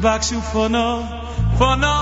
[0.00, 1.04] baksufono,
[1.58, 2.01] vanaf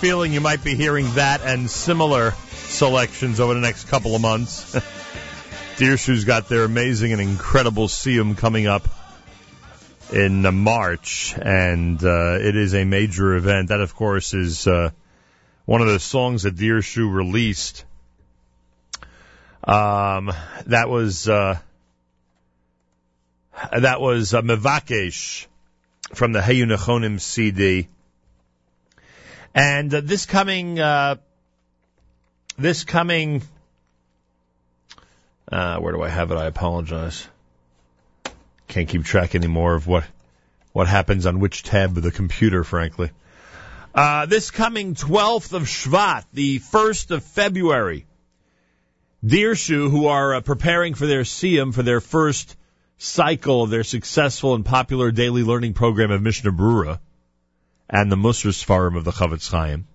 [0.00, 4.74] feeling you might be hearing that and similar selections over the next couple of months.
[5.76, 8.88] Dirshu's got their amazing and incredible Siyum coming up
[10.10, 13.68] in March, and uh, it is a major event.
[13.68, 14.88] That, of course, is uh,
[15.66, 17.84] one of the songs that Deershoe released.
[19.64, 20.32] Um,
[20.64, 21.58] that was uh,
[23.78, 25.46] that was uh, Mevakesh
[26.14, 27.88] from the Heyu Nechonim CD.
[29.54, 31.16] And uh, this coming, uh,
[32.56, 33.42] this coming,
[35.50, 36.36] uh, where do I have it?
[36.36, 37.26] I apologize.
[38.68, 40.04] Can't keep track anymore of what,
[40.72, 43.10] what happens on which tab of the computer, frankly.
[43.92, 48.06] Uh, this coming 12th of Shvat, the 1st of February,
[49.24, 52.56] Dirshu, who are uh, preparing for their Siyum, for their first
[52.98, 57.00] cycle of their successful and popular daily learning program of Mishnah Brura
[57.90, 59.86] and the Musar Sfarim of the Chofetz Chaim.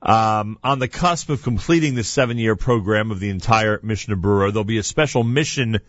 [0.00, 4.64] Um, on the cusp of completing the seven-year program of the entire Mishnah Brura, there'll
[4.64, 5.80] be a special mission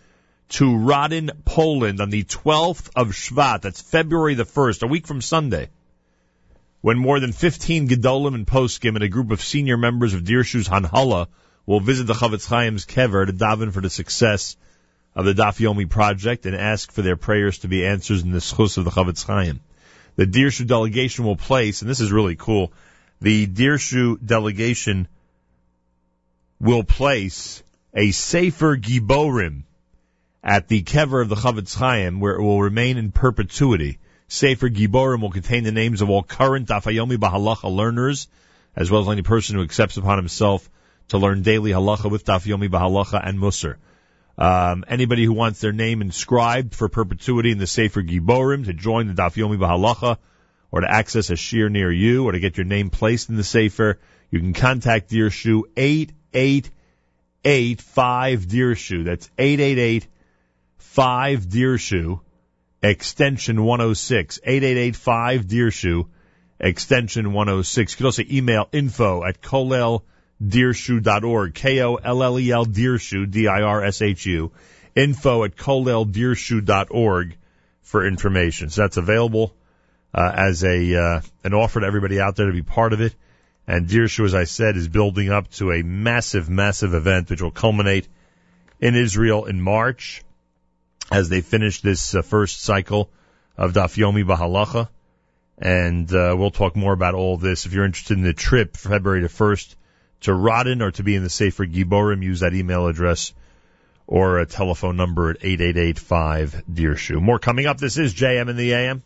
[0.49, 3.61] to Radin, Poland on the 12th of Shvat.
[3.61, 5.69] That's February the 1st, a week from Sunday,
[6.81, 10.67] when more than 15 Gedolim and Poskim and a group of senior members of Dirshu's
[10.67, 11.27] Hanhala
[11.65, 14.57] will visit the Chofetz Chaim's kever to daven for the success
[15.15, 18.39] of the Daf Yomi project and ask for their prayers to be answered in the
[18.39, 19.61] schus of the Chofetz Chaim.
[20.21, 22.71] The Dirshu delegation will place, and this is really cool,
[23.21, 25.07] the Dirshu delegation
[26.59, 27.63] will place
[27.95, 29.63] a Sefer Giborim
[30.43, 33.97] at the kever of the Chofetz Chaim, where it will remain in perpetuity.
[34.27, 38.27] Sefer Giborim will contain the names of all current Daf Yomi Bahalacha learners,
[38.75, 40.69] as well as any person who accepts upon himself
[41.07, 43.77] to learn daily halacha with Daf Yomi Bahalacha and Musar.
[44.37, 49.07] Um, anybody who wants their name inscribed for perpetuity in the Sefer Giborim to join
[49.07, 50.17] the Daf Yomi Bahalacha
[50.71, 53.43] or to access a shiur near you or to get your name placed in the
[53.43, 53.99] Sefer,
[54.31, 59.05] you can contact Dirshu 8885 Dirshu.
[59.05, 60.07] That's 888
[60.77, 62.21] 5 Dirshu,
[62.81, 64.39] extension 106.
[64.43, 66.07] 8885 Dirshu,
[66.59, 67.93] extension 106.
[67.93, 70.03] You can also email info at kolel
[70.41, 74.51] Dirshu.org, K-O-L-L-E-L Dirshu, D-I-R-S-H-U,
[74.95, 77.37] info at koleldirshu.org
[77.83, 78.69] for information.
[78.69, 79.53] So that's available
[80.13, 83.15] uh, as a uh, an offer to everybody out there to be part of it.
[83.67, 87.51] And Dirshu, as I said, is building up to a massive, massive event which will
[87.51, 88.07] culminate
[88.79, 90.23] in Israel in March
[91.11, 93.09] as they finish this uh, first cycle
[93.57, 94.89] of Daf Yomi Bahalacha.
[95.57, 97.65] And uh, we'll talk more about all this.
[97.65, 99.75] If you're interested in the trip, February the 1st,
[100.21, 103.33] to Radin or to be in the Sefer Giborim, use that email address
[104.07, 107.21] or a telephone number at 8885 Dirshu.
[107.21, 107.77] More coming up.
[107.77, 109.03] This is JM in the AM.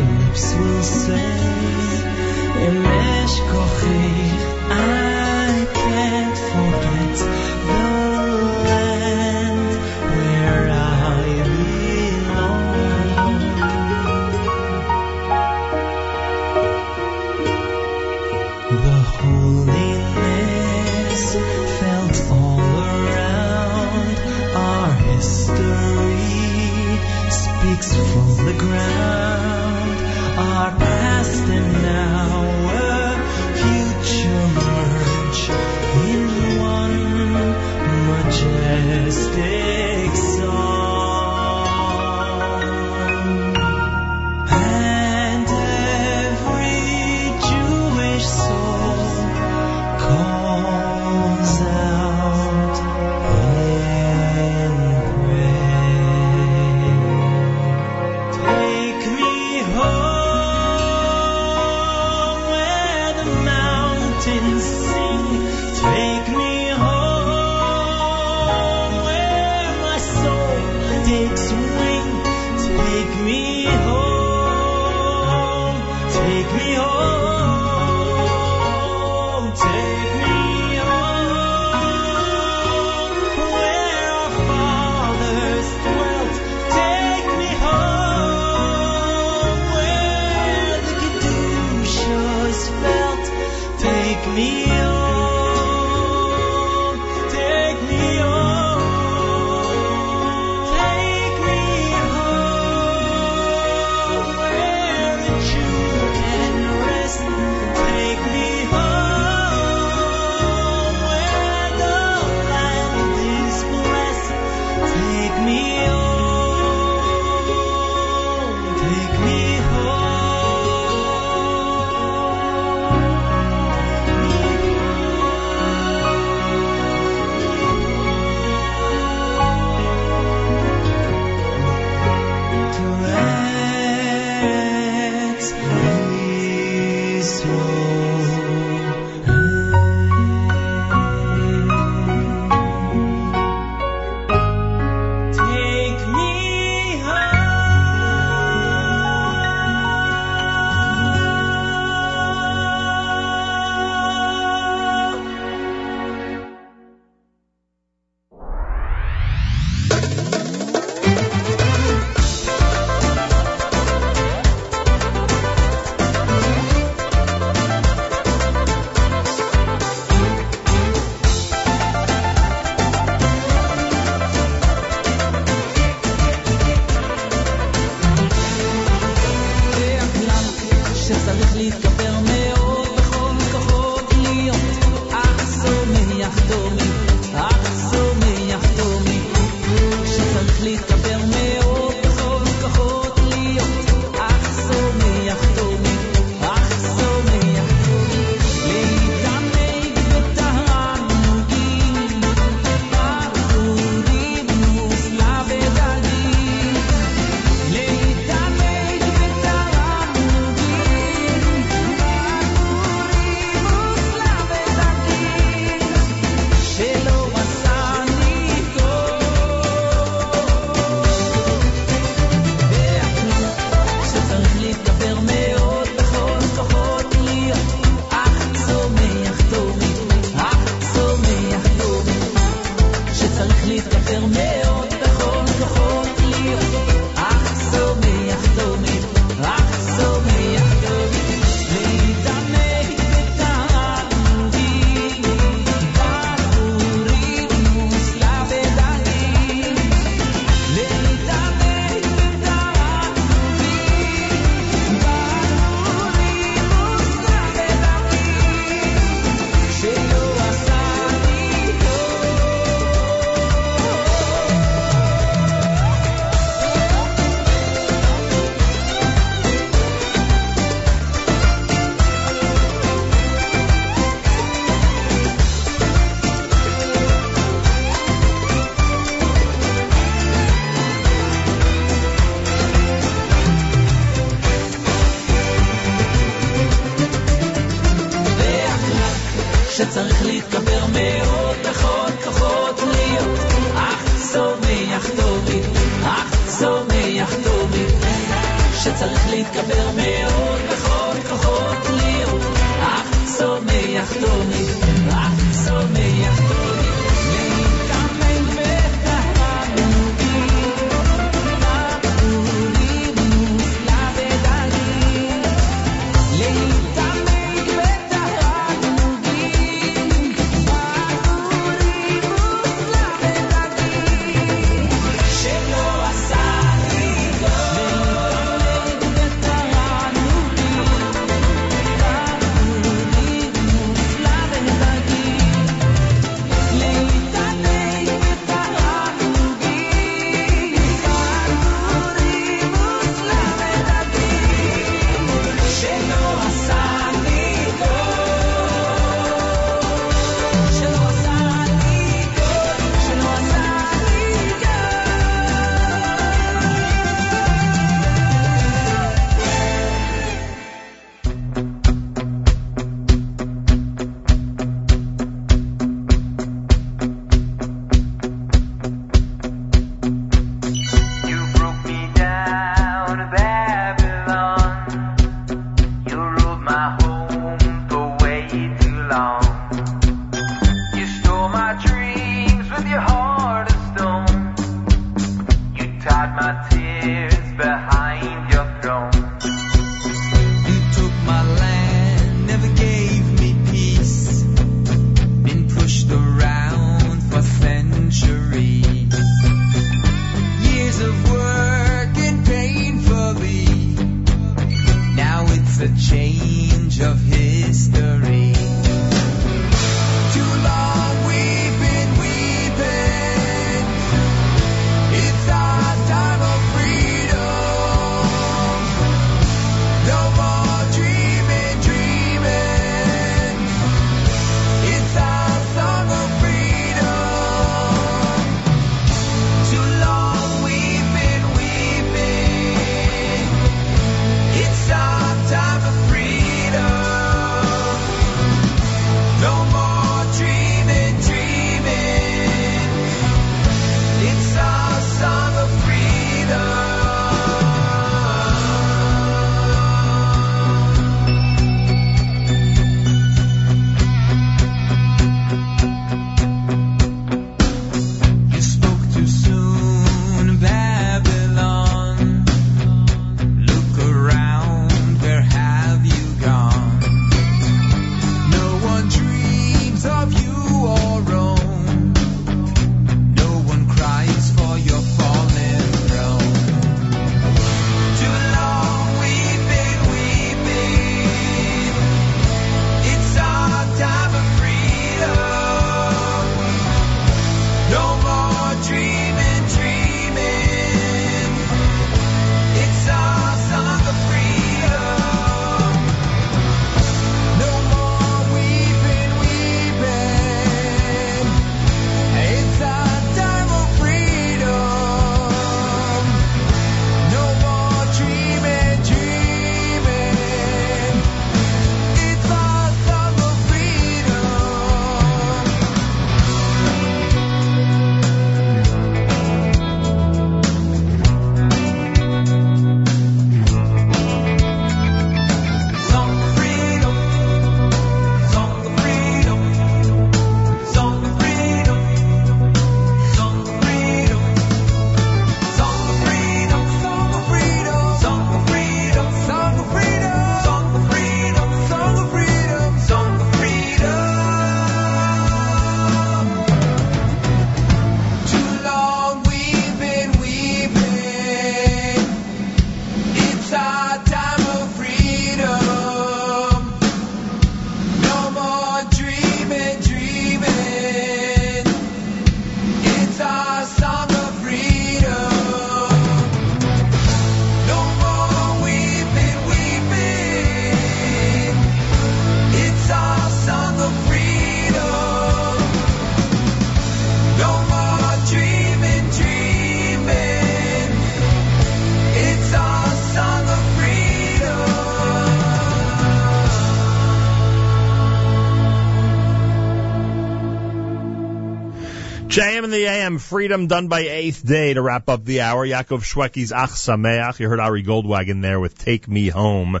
[593.38, 595.86] Freedom done by Eighth Day to wrap up the hour.
[595.86, 597.58] Yaakov Shweki's Ach Sameach.
[597.58, 600.00] You heard Ari Goldwagon there with Take Me Home.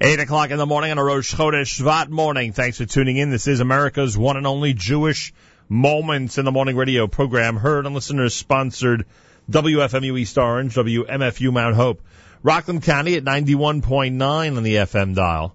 [0.00, 2.52] Eight o'clock in the morning on a Rosh Chodesh Shvat morning.
[2.52, 3.30] Thanks for tuning in.
[3.30, 5.32] This is America's one and only Jewish
[5.68, 7.56] Moments in the Morning radio program.
[7.56, 9.06] Heard on listeners sponsored
[9.50, 12.02] WFMU East Orange, WMFU Mount Hope.
[12.42, 15.54] Rockland County at 91.9 on the FM dial.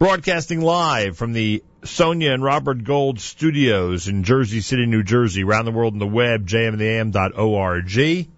[0.00, 5.44] Broadcasting live from the Sonia and Robert Gold studios in Jersey City, New Jersey.
[5.44, 8.28] Around the world on the web, jmintheam.org.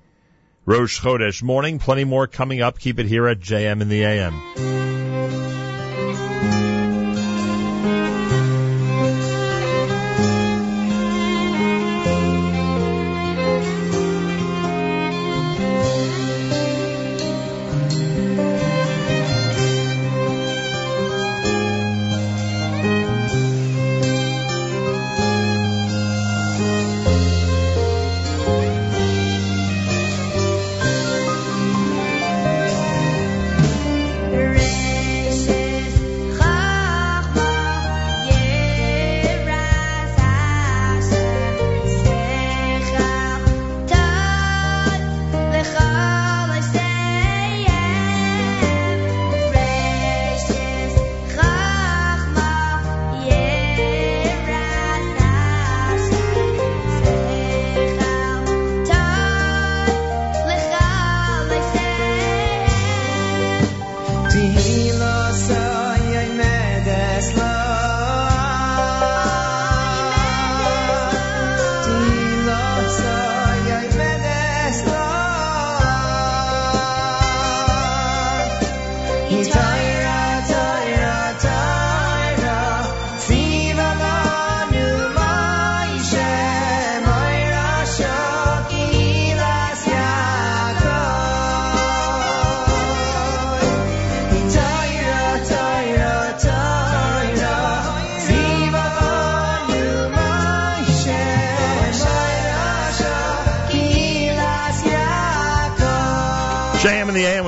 [0.66, 1.78] Rosh Chodesh morning.
[1.78, 2.80] Plenty more coming up.
[2.80, 5.11] Keep it here at JM in the AM.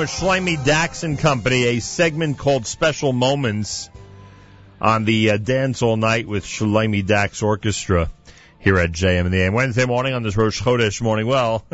[0.04, 3.88] With Shlomi Dachs and Company, a segment called Special Moments
[4.78, 8.10] on the uh, Dance All Night with Shlomi Dachs Orchestra
[8.58, 9.54] here at JM in the AM.
[9.54, 11.26] Wednesday morning on this Rosh Chodesh morning.
[11.26, 11.64] Well,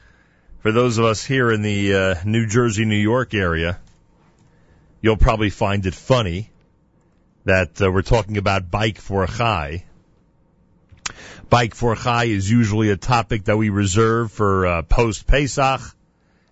[0.60, 3.78] for those of us here in the uh, New Jersey, New York area,
[5.02, 6.50] you'll probably find it funny
[7.44, 9.84] that uh, we're talking about Bike for Chai.
[11.50, 15.82] Bike for Chai is usually a topic that we reserve for uh, post Pesach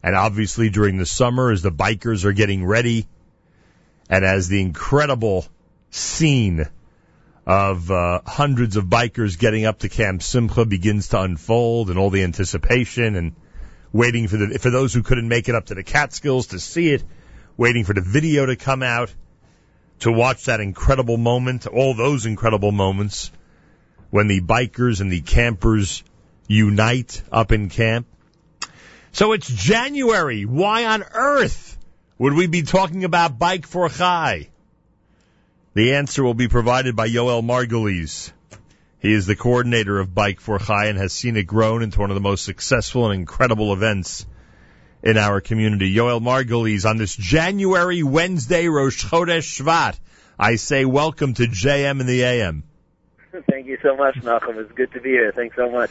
[0.02, 3.06] and obviously during the summer as the bikers are getting ready
[4.08, 5.46] and as the incredible
[5.90, 6.66] scene
[7.46, 12.10] of uh, hundreds of bikers getting up to Camp Simcha begins to unfold and all
[12.10, 13.34] the anticipation and
[13.92, 16.90] waiting for the for those who couldn't make it up to the Catskills to see
[16.90, 17.02] it,
[17.56, 19.12] waiting for the video to come out
[20.00, 23.30] to watch that incredible moment, all those incredible moments
[24.10, 26.04] when the bikers and the campers
[26.46, 28.06] unite up in camp.
[29.14, 30.46] So it's January.
[30.46, 31.76] Why on earth
[32.16, 34.48] would we be talking about Bike for Chai?
[35.74, 38.32] The answer will be provided by Yoel Margolese.
[39.00, 42.10] He is the coordinator of Bike for Chai and has seen it grown into one
[42.10, 44.24] of the most successful and incredible events
[45.02, 45.94] in our community.
[45.94, 49.98] Yoel Margolese on this January Wednesday, Rosh Chodesh Shvat.
[50.38, 52.62] I say welcome to JM in the AM.
[53.50, 54.58] Thank you so much, Malcolm.
[54.58, 55.32] It's good to be here.
[55.32, 55.90] Thanks so much.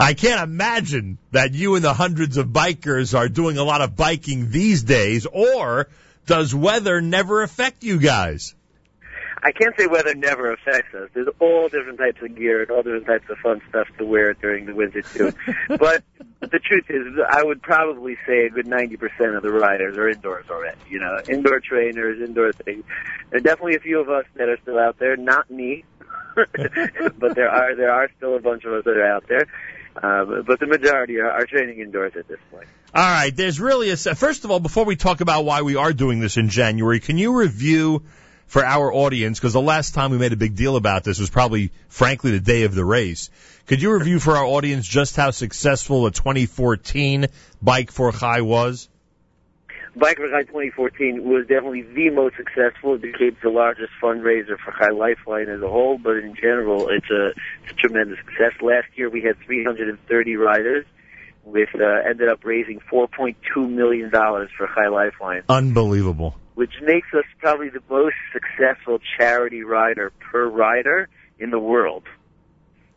[0.00, 3.96] I can't imagine that you and the hundreds of bikers are doing a lot of
[3.96, 5.88] biking these days, or
[6.24, 8.54] does weather never affect you guys?
[9.42, 11.10] I can't say weather never affects us.
[11.12, 14.32] There's all different types of gear and all different types of fun stuff to wear
[14.32, 15.32] during the winter too.
[15.68, 16.02] but
[16.40, 20.46] the truth is, I would probably say a good 90% of the riders are indoors
[20.48, 20.80] already.
[20.88, 22.84] You know, indoor trainers, indoor things.
[23.28, 25.18] There are definitely a few of us that are still out there.
[25.18, 25.84] Not me,
[26.34, 29.46] but there are there are still a bunch of us that are out there.
[29.96, 32.66] Um, but the majority are, are training indoors at this point.
[32.94, 35.92] All right, there's really a first of all before we talk about why we are
[35.92, 38.02] doing this in January, can you review
[38.50, 41.30] for our audience because the last time we made a big deal about this was
[41.30, 43.30] probably frankly the day of the race.
[43.66, 47.26] Could you review for our audience just how successful the 2014
[47.62, 48.88] Bike for Chai was?
[49.96, 52.94] Bike for Chai 2014 was definitely the most successful.
[52.94, 57.10] It became the largest fundraiser for Chai Lifeline as a whole, but in general, it's
[57.10, 57.28] a,
[57.64, 58.52] it's a tremendous success.
[58.62, 60.86] Last year, we had 330 riders,
[61.44, 63.34] with uh, ended up raising 4.2
[63.68, 66.36] million dollars for Chai Lifeline, Unbelievable.
[66.54, 71.08] which makes us probably the most successful charity rider per rider
[71.40, 72.04] in the world.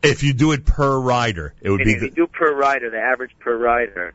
[0.03, 2.53] If you do it per rider, it would and be if the, you do per
[2.53, 4.13] rider, the average per rider,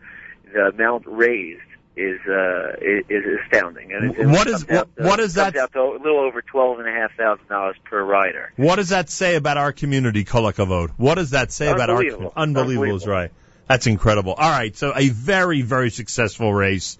[0.52, 1.62] the amount raised
[1.98, 3.92] is uh, is, is astounding.
[3.92, 6.40] And it, it What is- what- to- what is that- Out to a little over
[6.42, 8.52] twelve and a half thousand dollars per rider.
[8.56, 10.90] What does that say about our community, Kol HaKavod?
[10.96, 12.32] What does that say about our Unbelievable.
[12.36, 13.30] Unbelievable is right.
[13.68, 14.32] That's incredible.
[14.32, 16.96] All right, so a very, very successful race.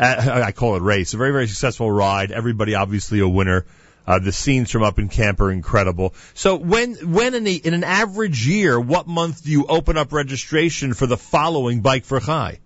[0.00, 1.14] Uh, I call it race.
[1.14, 2.32] A very, very successful ride.
[2.32, 3.66] Everybody obviously a winner.
[4.04, 6.12] Uh, the scenes from Up in Camp are incredible.
[6.34, 10.12] So when, when in, the, in an average year, what month do you open up
[10.12, 12.58] registration for the following Bike for Chai?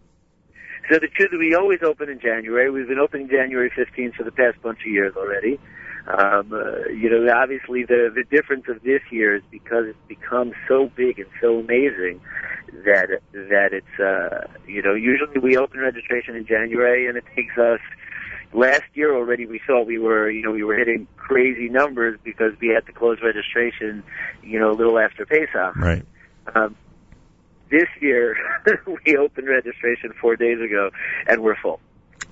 [0.88, 2.70] So the truth is, we always open in January.
[2.70, 5.58] We've been opening January 15th for the past bunch of years already.
[6.06, 10.52] Um, uh, you know, obviously the the difference of this year is because it's become
[10.68, 12.20] so big and so amazing
[12.84, 17.58] that that it's uh, you know usually we open registration in January and it takes
[17.58, 17.80] us.
[18.52, 22.52] Last year already, we thought we were, you know, we were hitting crazy numbers because
[22.60, 24.04] we had to close registration,
[24.42, 25.74] you know, a little after Pesach.
[25.76, 26.06] Right.
[26.54, 26.76] Um,
[27.70, 28.36] this year,
[29.06, 30.90] we opened registration four days ago,
[31.26, 31.80] and we're full.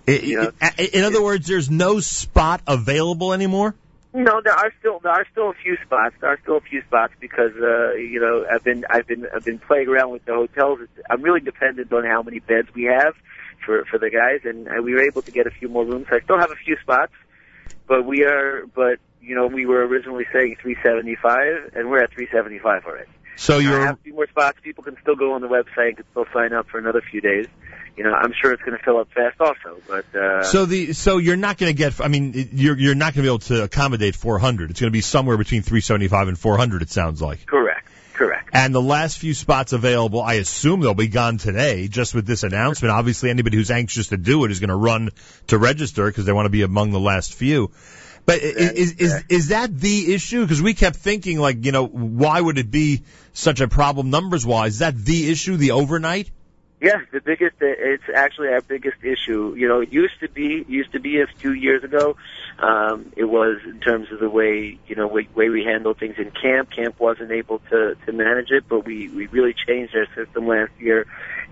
[0.07, 0.53] You know?
[0.79, 3.75] In other words, there's no spot available anymore?
[4.13, 6.15] No, there are still there are still a few spots.
[6.21, 9.45] There are still a few spots because uh, you know I've been I've been I've
[9.45, 10.79] been playing around with the hotels.
[11.11, 13.15] I'm really dependent on how many beds we have
[13.67, 16.07] for for the guys, and we were able to get a few more rooms.
[16.13, 17.13] I still have a few spots,
[17.89, 22.85] but we are but you know we were originally saying 375, and we're at 375
[22.85, 23.11] already.
[23.37, 24.59] So I you're have a few more spots.
[24.63, 27.21] People can still go on the website and can still sign up for another few
[27.21, 27.47] days.
[27.97, 30.93] You know, I'm sure it's going to fill up fast also, but uh, So the
[30.95, 32.01] so you're not going to get.
[32.01, 34.71] I mean, you're you're not going to be able to accommodate 400.
[34.71, 36.83] It's going to be somewhere between 375 and 400.
[36.83, 37.47] It sounds like.
[37.47, 38.51] correct, correct.
[38.53, 41.87] And the last few spots available, I assume they'll be gone today.
[41.87, 45.11] Just with this announcement, obviously anybody who's anxious to do it is going to run
[45.49, 47.71] to register because they want to be among the last few.
[48.27, 50.43] But i- is is is that the issue?
[50.43, 53.03] Because we kept thinking like, you know, why would it be
[53.33, 54.75] such a problem numbers wise?
[54.75, 55.57] Is that the issue?
[55.57, 56.31] The overnight?
[56.81, 57.57] Yeah, the biggest.
[57.61, 59.55] It's actually our biggest issue.
[59.57, 62.17] You know, it used to be used to be a few years ago.
[62.59, 66.17] Um, it was in terms of the way you know way, way we handled things
[66.19, 66.71] in camp.
[66.71, 70.73] Camp wasn't able to to manage it, but we we really changed our system last
[70.79, 71.07] year,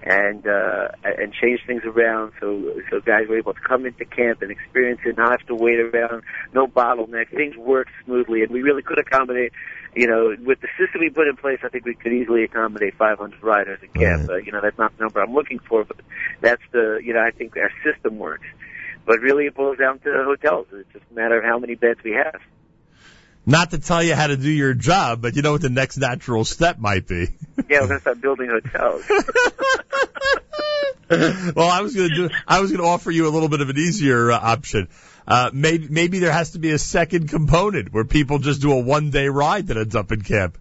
[0.05, 4.43] and uh, and change things around so so guys were able to come into camp
[4.43, 6.23] and experience it, not have to wait around,
[6.53, 7.31] no bottleneck.
[7.31, 9.53] Things worked smoothly, and we really could accommodate
[9.95, 12.95] you know, with the system we put in place, I think we could easily accommodate
[12.97, 14.29] 500 riders in camp.
[14.29, 15.99] Uh, you know, that's not the number I'm looking for, but
[16.41, 18.47] that's the, you know, I think our system works.
[19.05, 20.69] But really, it boils down to hotels.
[20.73, 22.41] It's just a matter of how many beds we have.
[23.45, 25.97] Not to tell you how to do your job, but you know what the next
[25.97, 27.29] natural step might be.
[27.69, 29.03] Yeah, we're gonna start building hotels.
[31.55, 32.31] well, I was going to do.
[32.47, 34.89] I was going to offer you a little bit of an easier uh, option.
[35.27, 38.81] Uh, maybe maybe there has to be a second component where people just do a
[38.81, 40.57] one day ride that ends up in camp.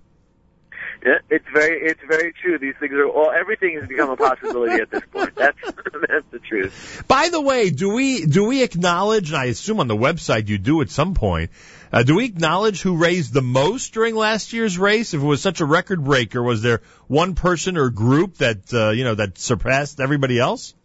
[1.03, 2.59] Yeah, it's very, it's very true.
[2.59, 3.31] These things are all.
[3.31, 5.33] Everything has become a possibility at this point.
[5.35, 7.03] That's that's the truth.
[7.07, 9.29] By the way, do we do we acknowledge?
[9.29, 11.49] And I assume on the website you do at some point.
[11.91, 15.13] Uh, do we acknowledge who raised the most during last year's race?
[15.13, 18.91] If it was such a record breaker, was there one person or group that uh,
[18.91, 20.75] you know that surpassed everybody else?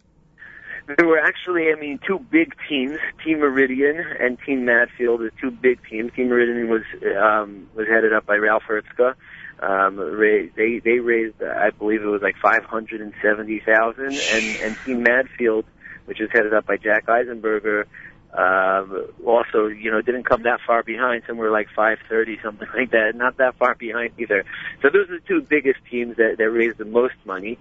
[0.87, 5.51] There were actually, I mean, two big teams, Team Meridian and Team Madfield, are two
[5.51, 6.13] big teams.
[6.13, 6.83] Team Meridian was
[7.21, 9.13] um, was headed up by Ralph Hertzka.
[9.59, 13.59] Um, ra- they they raised, uh, I believe it was like five hundred and seventy
[13.59, 15.65] thousand, and and Team Madfield,
[16.05, 17.85] which is headed up by Jack Eisenberger,
[18.33, 22.91] um, also you know didn't come that far behind, somewhere like five thirty, something like
[22.91, 23.13] that.
[23.15, 24.43] Not that far behind either.
[24.81, 27.57] So those are the two biggest teams that that raised the most money.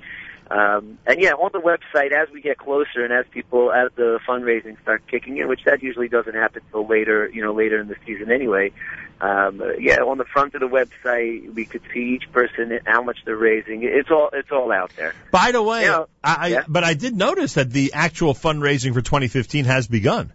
[0.50, 4.20] Um, and yeah, on the website, as we get closer and as people, as the
[4.28, 7.88] fundraising starts kicking in, which that usually doesn't happen till later, you know, later in
[7.88, 8.72] the season anyway.
[9.20, 13.18] Um, yeah, on the front of the website, we could see each person how much
[13.24, 13.82] they're raising.
[13.82, 15.14] It's all, it's all out there.
[15.30, 16.64] By the way, You know, I, I yeah.
[16.68, 20.32] but I did notice that the actual fundraising for 2015 has begun.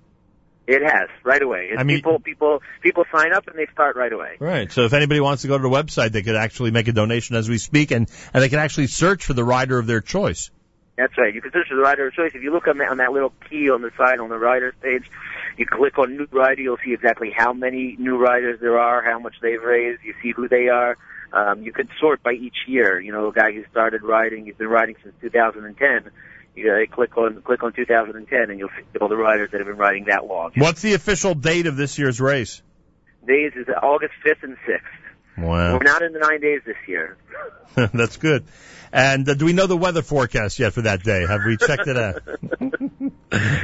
[0.67, 1.69] It has right away.
[1.71, 4.37] It's I mean- people, people, people sign up and they start right away.
[4.39, 4.71] Right.
[4.71, 7.35] So if anybody wants to go to the website, they could actually make a donation
[7.35, 10.51] as we speak, and and they can actually search for the rider of their choice.
[10.97, 11.33] That's right.
[11.33, 12.31] You can search for the rider of choice.
[12.35, 14.75] If you look on that, on that little key on the side on the riders
[14.81, 15.09] page,
[15.57, 19.17] you click on new rider, you'll see exactly how many new riders there are, how
[19.17, 20.03] much they've raised.
[20.03, 20.97] You see who they are.
[21.33, 22.99] Um, you could sort by each year.
[22.99, 26.11] You know, a guy who started riding, he's been riding since 2010.
[26.55, 29.67] You uh, click on click on 2010, and you'll see all the riders that have
[29.67, 30.51] been riding that long.
[30.55, 32.61] What's the official date of this year's race?
[33.25, 34.79] Days is August 5th and 6th.
[35.37, 37.17] Wow, We're not in the nine days this year.
[37.93, 38.43] that's good.
[38.91, 41.25] And uh, do we know the weather forecast yet for that day?
[41.25, 42.21] Have we checked it out?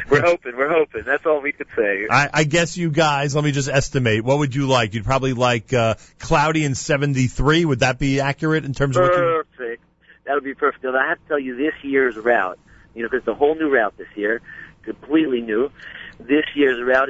[0.09, 0.55] we're hoping.
[0.55, 1.03] We're hoping.
[1.05, 2.07] That's all we could say.
[2.09, 4.23] I, I guess you guys, let me just estimate.
[4.23, 4.93] What would you like?
[4.93, 7.65] You'd probably like uh, cloudy and 73.
[7.65, 9.83] Would that be accurate in terms of what you Perfect.
[10.25, 10.85] That would be perfect.
[10.85, 12.59] I have to tell you, this year's route,
[12.97, 14.41] you know, because it's a whole new route this year,
[14.83, 15.69] completely new.
[16.19, 17.09] This year's route,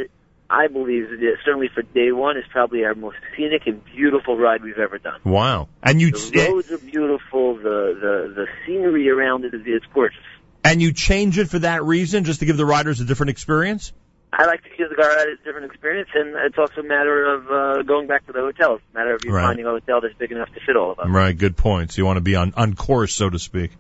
[0.50, 1.08] I believe,
[1.46, 5.20] certainly for day one, is probably our most scenic and beautiful ride we've ever done.
[5.24, 5.70] Wow.
[5.82, 7.56] And you The roads are beautiful.
[7.56, 10.20] The the the scenery around it is it's gorgeous.
[10.64, 13.94] and you change it for that reason, just to give the riders a different experience?
[14.34, 17.34] I like to give the guy riders a different experience, and it's also a matter
[17.34, 18.76] of uh, going back to the hotel.
[18.76, 19.44] It's a matter of you Right.
[19.46, 21.08] finding a hotel that's big enough to fit all of us.
[21.10, 21.98] Right, good points.
[21.98, 23.72] You want to be on, on course, so to speak.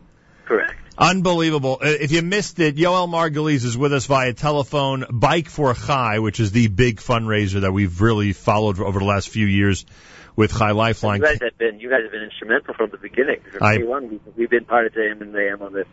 [0.48, 0.74] Correct.
[0.98, 1.80] Unbelievable.
[1.82, 5.06] Uh, If you missed it, Yoel Margolese is with us via telephone.
[5.12, 9.30] Bike for Chai, which is the big fundraiser that we've really followed over the last
[9.30, 9.86] few years
[10.38, 11.20] with Chai Lifeline.
[11.20, 13.42] You guys have been you guys have been instrumental from the beginning.
[13.52, 15.88] From I- day one, we've, we've been part of JM and AM on this.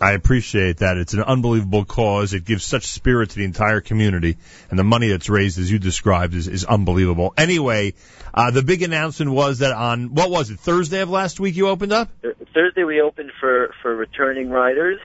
[0.00, 0.96] I appreciate that.
[0.96, 2.32] It's an unbelievable cause.
[2.32, 4.36] It gives such spirit to the entire community,
[4.70, 7.34] and the money that's raised, as you described, is, is unbelievable.
[7.36, 7.94] Anyway,
[8.32, 11.66] uh, the big announcement was that on what was it Thursday of last week you
[11.68, 12.08] opened up?
[12.22, 15.00] Th- Thursday we opened for for returning riders,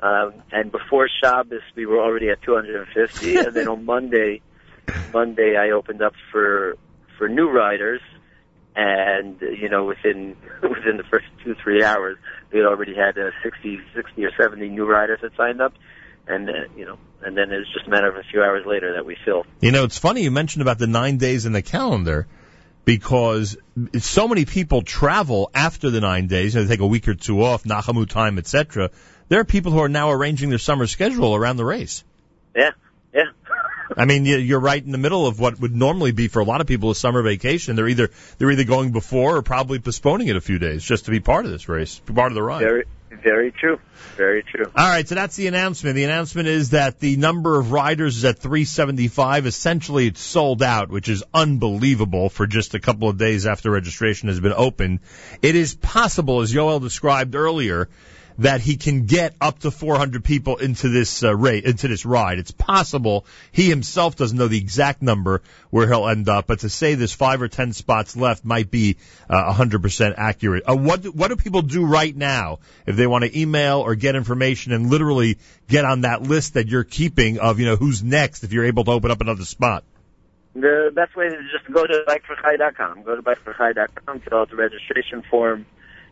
[0.00, 4.40] um, and before Shabbos we were already at 250, and then on Monday,
[5.12, 6.76] Monday I opened up for
[7.18, 8.00] for new riders,
[8.76, 12.16] and you know within within the first two three hours
[12.52, 15.74] we had already had uh, 60 60 or 70 new riders that signed up,
[16.26, 18.94] and uh, you know and then it's just a matter of a few hours later
[18.94, 19.46] that we fill.
[19.60, 22.26] You know, it's funny you mentioned about the nine days in the calendar
[22.84, 23.56] because
[23.98, 26.54] so many people travel after the nine days.
[26.54, 28.90] Know, they take a week or two off, Nachamu time, etc.
[29.28, 32.04] There are people who are now arranging their summer schedule around the race.
[32.56, 32.70] Yeah,
[33.14, 33.24] yeah.
[33.96, 36.44] I mean, you- you're right in the middle of what would normally be for a
[36.44, 37.76] lot of people a summer vacation.
[37.76, 41.10] They're either they're either going before or probably postponing it a few days just to
[41.10, 42.60] be part of this race, be part of the ride.
[42.60, 42.84] Very
[43.22, 43.78] very true,
[44.16, 44.66] very true.
[44.66, 45.96] All right, so that's the announcement.
[45.96, 49.46] The announcement is that the number of riders is at 375.
[49.46, 54.28] Essentially, it's sold out, which is unbelievable for just a couple of days after registration
[54.28, 55.00] has been opened.
[55.42, 57.88] It is possible, as Yoel described earlier,
[58.42, 62.38] that he can get up to 400 people into this uh, rate, into this ride.
[62.38, 63.24] It's possible.
[63.52, 67.12] He himself doesn't know the exact number where he'll end up, but to say there's
[67.12, 68.96] five or ten spots left might be
[69.30, 70.64] uh, 100% accurate.
[70.68, 73.94] Uh, what do, what do people do right now if they want to email or
[73.94, 75.38] get information and literally
[75.68, 78.84] get on that list that you're keeping of you know who's next if you're able
[78.84, 79.84] to open up another spot?
[80.54, 83.04] The best way is just go to bikeforchai.com.
[83.04, 85.64] Go to bikeforchai.com, fill out the registration form,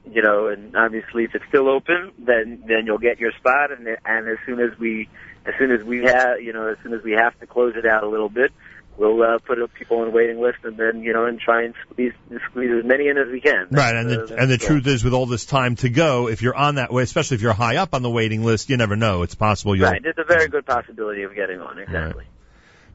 [0.04, 3.86] you know, and obviously if it's still open, then then you'll get your spot, and
[4.04, 5.08] and as soon as we
[5.46, 7.86] as soon as we have you know as soon as we have to close it
[7.86, 8.52] out a little bit,
[8.96, 12.12] we'll uh, put people on waiting list, and then you know and try and squeeze
[12.50, 13.68] squeeze as many in as we can.
[13.70, 16.28] Right, and the, uh, and the that's truth is, with all this time to go,
[16.28, 18.76] if you're on that way, especially if you're high up on the waiting list, you
[18.76, 19.22] never know.
[19.22, 21.78] It's possible you'll Right, it's a very good possibility of getting on.
[21.78, 22.24] Exactly.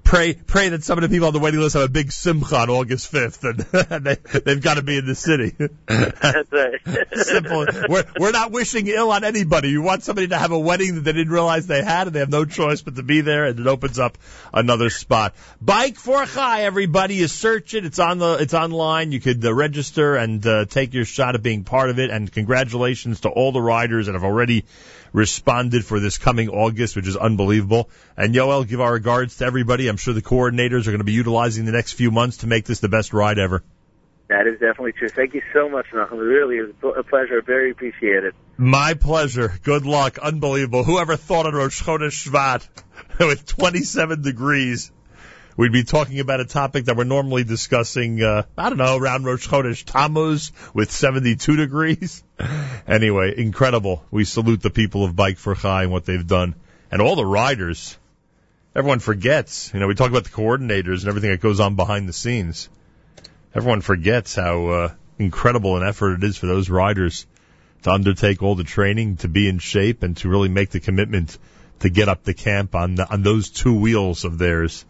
[0.06, 2.56] Pray pray that some of the people on the waiting list have a big simcha
[2.56, 5.54] on August 5th, and they, they've got to be in the city.
[5.88, 6.80] That's right.
[7.14, 7.66] Simple.
[7.90, 9.70] We're we're not wishing ill on anybody.
[9.70, 12.20] You want somebody to have a wedding that they didn't realize they had, and they
[12.20, 14.18] have no choice but to be there, and it opens up
[14.54, 15.36] another spot.
[15.60, 17.16] Bike for Chai, everybody.
[17.16, 17.84] You search it.
[17.86, 19.12] It's on the it's online.
[19.12, 22.12] You could uh, register and uh, take your shot at being part of it.
[22.12, 24.66] And congratulations to all the riders that have already
[25.16, 27.90] responded for this coming August, which is unbelievable.
[28.18, 29.88] And Yoel, give our regards to everybody.
[29.88, 32.66] I'm sure the coordinators are going to be utilizing the next few months to make
[32.66, 33.64] this the best ride ever.
[34.28, 35.08] That is definitely true.
[35.08, 36.20] Thank you so much, Malcolm.
[36.20, 37.42] It really is a pleasure.
[37.42, 38.34] Very appreciated.
[38.58, 39.54] My pleasure.
[39.64, 40.18] Good luck.
[40.18, 40.84] Unbelievable.
[40.84, 42.68] Whoever thought on Rosh Chodesh Shvat
[43.20, 44.92] with 27 degrees,
[45.58, 49.24] we'd be talking about a topic that we're normally discussing, uh, I don't know, around
[49.24, 52.24] Rosh Chodesh Tammuz with 72 degrees.
[52.88, 54.06] Anyway, incredible.
[54.12, 56.54] We salute the people of Bike for Chai and what they've done.
[56.92, 57.98] And all the riders.
[58.76, 59.74] Everyone forgets.
[59.74, 62.70] You know, we talk about the coordinators and everything that goes on behind the scenes.
[63.56, 67.26] Everyone forgets how uh, incredible an effort it is for those riders
[67.82, 71.40] to undertake all the training, to be in shape, and to really make the commitment
[71.80, 74.86] to get up the camp on the, on those two wheels of theirs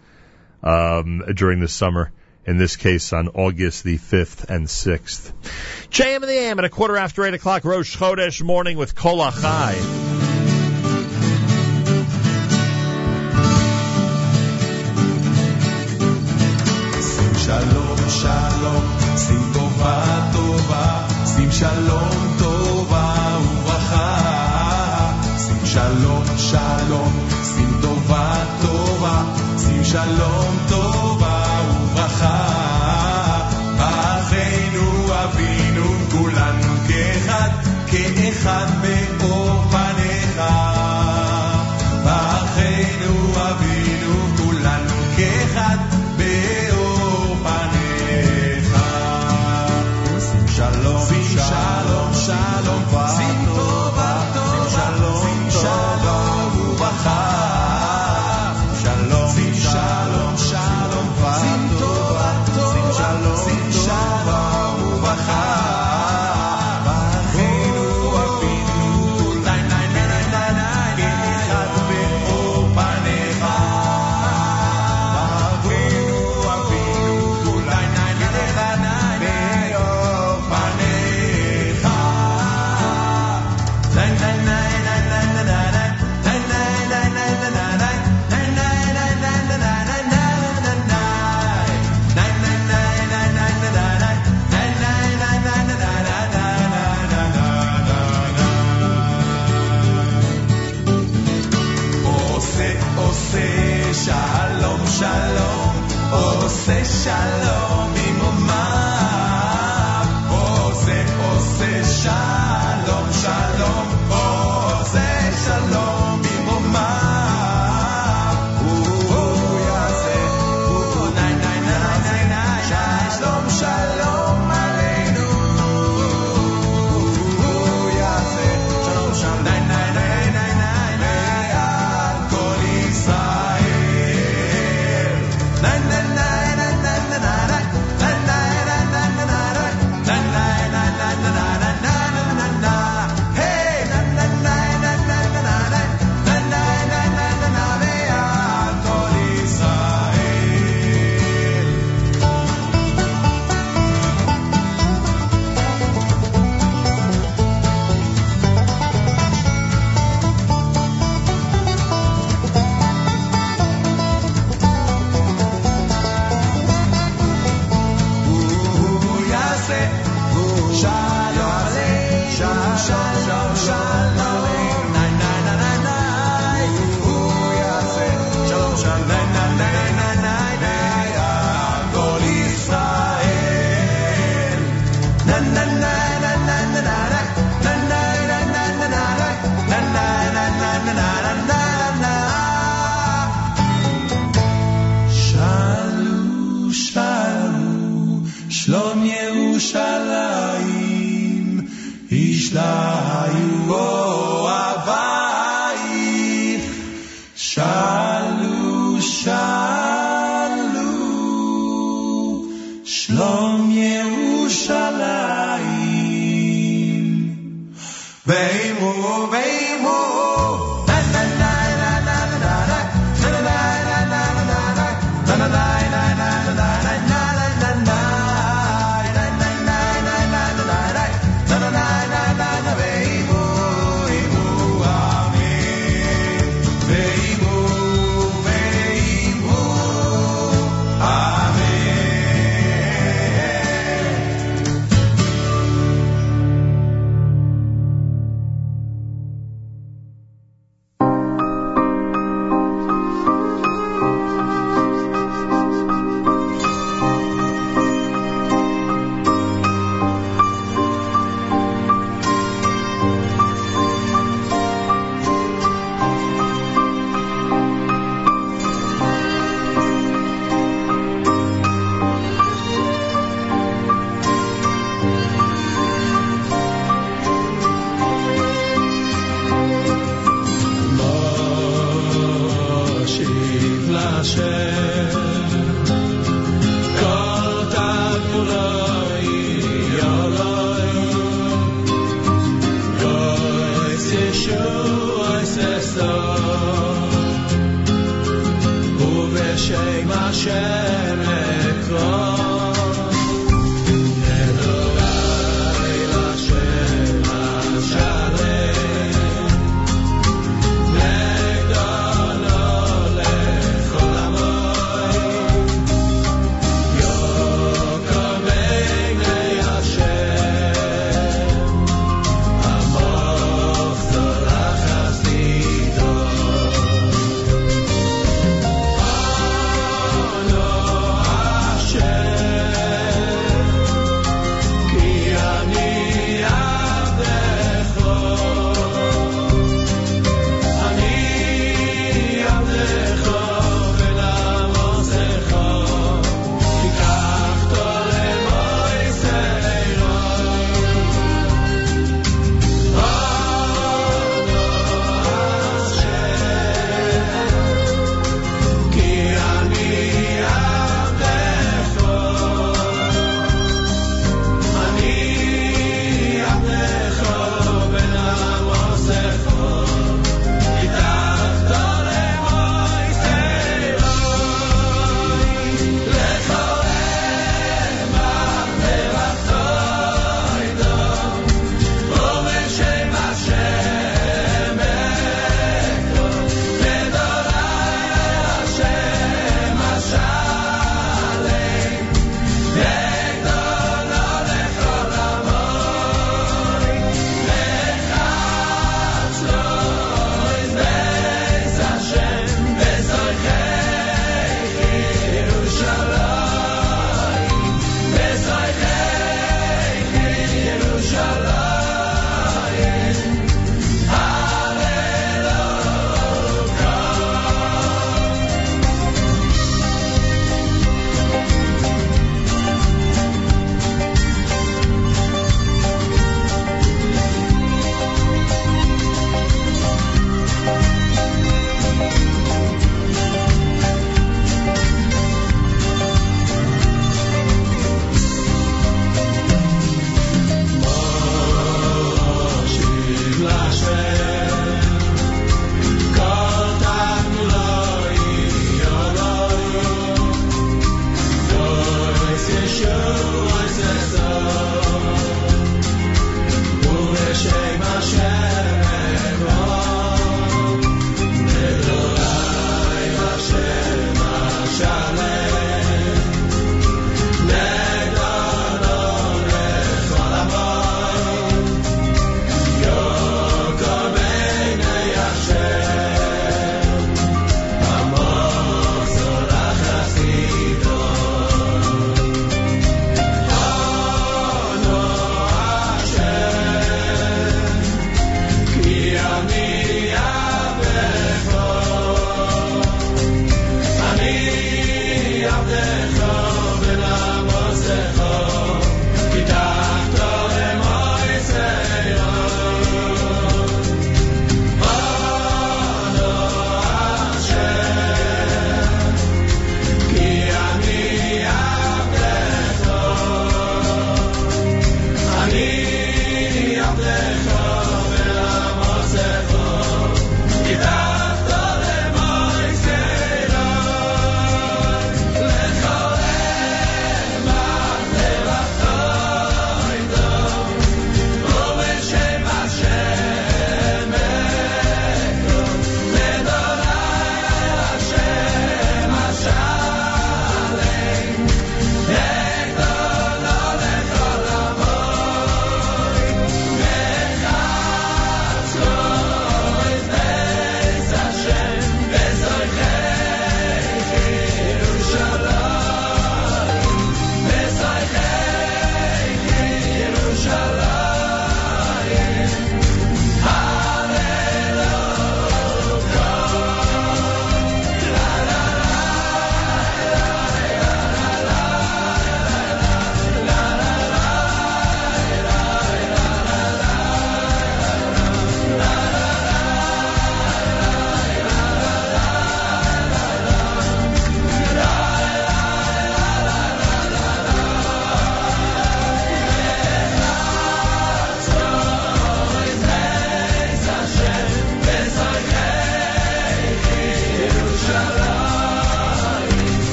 [0.64, 2.12] um, during the summer.
[2.46, 5.32] In this case, on August the 5th and 6th.
[5.90, 9.18] JM and the AM at a quarter after 8 o'clock, Rosh Chodesh morning with Kol
[9.18, 10.08] Achai.
[17.50, 18.84] שלום, שלום,
[19.16, 24.20] שים טובה, טובה, שים שלום, טובה וברכה.
[25.38, 29.22] שים שלום, שלום, שים טובה, טובה,
[29.58, 30.53] שים שלום,
[38.45, 39.04] time made.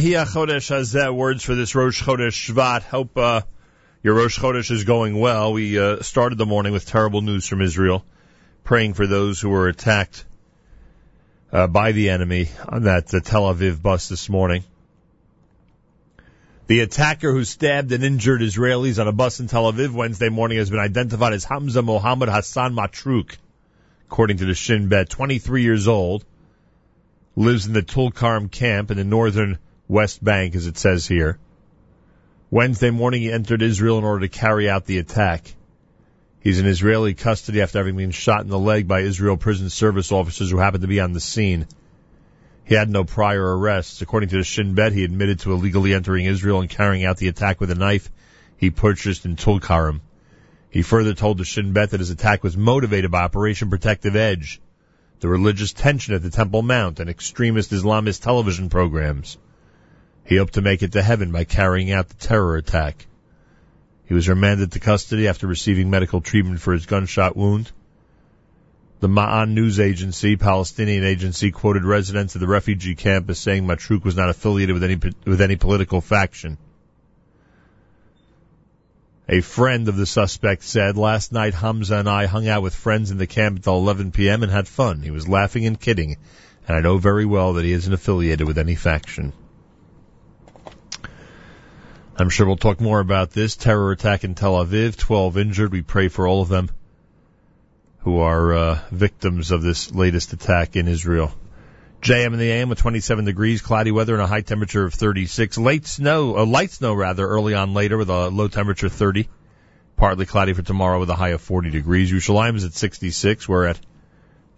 [0.00, 2.82] Chodesh has uh, words for this Rosh Chodesh Shvat.
[2.82, 3.42] Hope uh,
[4.02, 5.52] your Rosh Chodesh is going well.
[5.52, 8.04] We uh, started the morning with terrible news from Israel,
[8.64, 10.24] praying for those who were attacked
[11.52, 14.64] uh, by the enemy on that uh, Tel Aviv bus this morning.
[16.68, 20.56] The attacker who stabbed and injured Israelis on a bus in Tel Aviv Wednesday morning
[20.56, 23.36] has been identified as Hamza Mohammed Hassan Matruk,
[24.06, 26.24] according to the Shin Bet, 23 years old
[27.36, 29.58] lives in the Tulkarm camp in the northern
[29.92, 31.38] West Bank, as it says here.
[32.50, 35.54] Wednesday morning, he entered Israel in order to carry out the attack.
[36.40, 40.10] He's in Israeli custody after having been shot in the leg by Israel prison service
[40.10, 41.66] officers who happened to be on the scene.
[42.64, 44.00] He had no prior arrests.
[44.00, 47.28] According to the Shin Bet, he admitted to illegally entering Israel and carrying out the
[47.28, 48.10] attack with a knife
[48.56, 50.00] he purchased in Tulkarm.
[50.70, 54.58] He further told the Shin Bet that his attack was motivated by Operation Protective Edge,
[55.20, 59.36] the religious tension at the Temple Mount, and extremist Islamist television programs.
[60.24, 63.06] He hoped to make it to heaven by carrying out the terror attack.
[64.06, 67.70] He was remanded to custody after receiving medical treatment for his gunshot wound.
[69.00, 74.04] The Ma'an news agency, Palestinian agency, quoted residents of the refugee camp as saying Matruk
[74.04, 76.56] was not affiliated with any with any political faction.
[79.28, 83.10] A friend of the suspect said, Last night Hamza and I hung out with friends
[83.10, 84.42] in the camp until 11 p.m.
[84.42, 85.02] and had fun.
[85.02, 86.16] He was laughing and kidding,
[86.68, 89.32] and I know very well that he isn't affiliated with any faction.
[92.14, 93.56] I'm sure we'll talk more about this.
[93.56, 95.72] Terror attack in Tel Aviv, 12 injured.
[95.72, 96.70] We pray for all of them
[98.00, 101.32] who are uh, victims of this latest attack in Israel.
[102.02, 105.56] JM in the AM with 27 degrees, cloudy weather and a high temperature of 36.
[105.56, 109.28] Late snow, uh, light snow rather, early on later with a low temperature 30.
[109.96, 112.12] Partly cloudy for tomorrow with a high of 40 degrees.
[112.12, 113.48] Yerushalayim is at 66.
[113.48, 113.80] We're at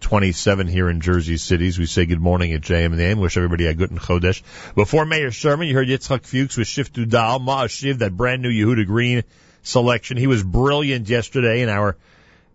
[0.01, 1.79] 27 here in Jersey cities.
[1.79, 3.19] We say good morning at JM the AM.
[3.19, 4.41] Wish everybody a good and Chodesh.
[4.75, 8.85] Before Mayor Sherman, you heard Yitzchak Fuchs with Shiftu Dal, Ma'ashiv, that brand new Yehuda
[8.85, 9.23] Green
[9.63, 10.17] selection.
[10.17, 11.97] He was brilliant yesterday in our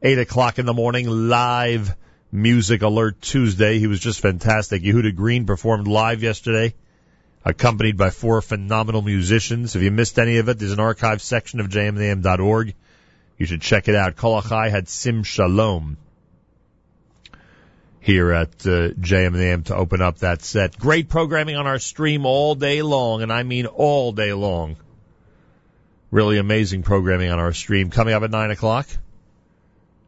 [0.02, 1.94] 8 o'clock in the morning live
[2.32, 3.78] Music Alert Tuesday.
[3.78, 4.82] He was just fantastic.
[4.82, 6.74] Yehuda Green performed live yesterday
[7.44, 9.74] accompanied by four phenomenal musicians.
[9.74, 12.74] If you missed any of it, there's an archive section of jmintheam.org.
[13.38, 14.16] You should check it out.
[14.16, 15.96] Kol Chai had Sim Shalom
[18.00, 20.78] here at uh, JM in the AM to open up that set.
[20.78, 24.76] Great programming on our stream all day long, and I mean all day long.
[26.10, 27.90] Really amazing programming on our stream.
[27.90, 28.88] Coming up at 9 o'clock,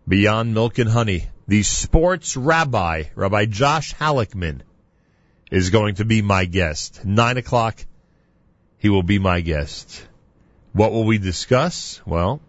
[0.09, 1.29] Beyond Milk and Honey.
[1.47, 4.63] The sports rabbi, Rabbi Josh Halickman,
[5.51, 7.05] is going to be my guest.
[7.05, 7.85] 9 o'clock,
[8.79, 10.05] he will be my guest.
[10.73, 12.01] What will we discuss?
[12.07, 12.41] Well,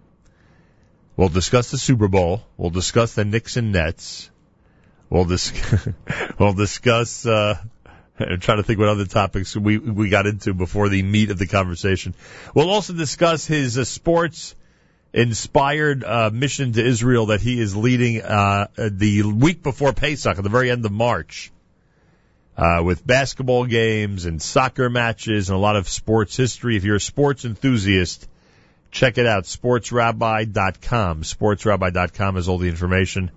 [1.17, 2.43] we'll discuss the Super Bowl.
[2.55, 4.31] We'll discuss the Knicks and Nets.
[5.13, 5.53] We'll, dis-
[6.39, 7.59] we'll discuss, uh,
[8.17, 11.37] I'm trying to think what other topics we, we got into before the meat of
[11.37, 12.15] the conversation.
[12.55, 14.55] We'll also discuss his uh, sports
[15.13, 20.43] inspired uh, mission to Israel that he is leading uh, the week before Pesach, at
[20.43, 21.51] the very end of March,
[22.57, 26.75] uh, with basketball games and soccer matches and a lot of sports history.
[26.75, 28.27] If you're a sports enthusiast,
[28.89, 31.21] check it out, sportsrabbi.com.
[31.21, 33.29] Sportsrabbi.com has all the information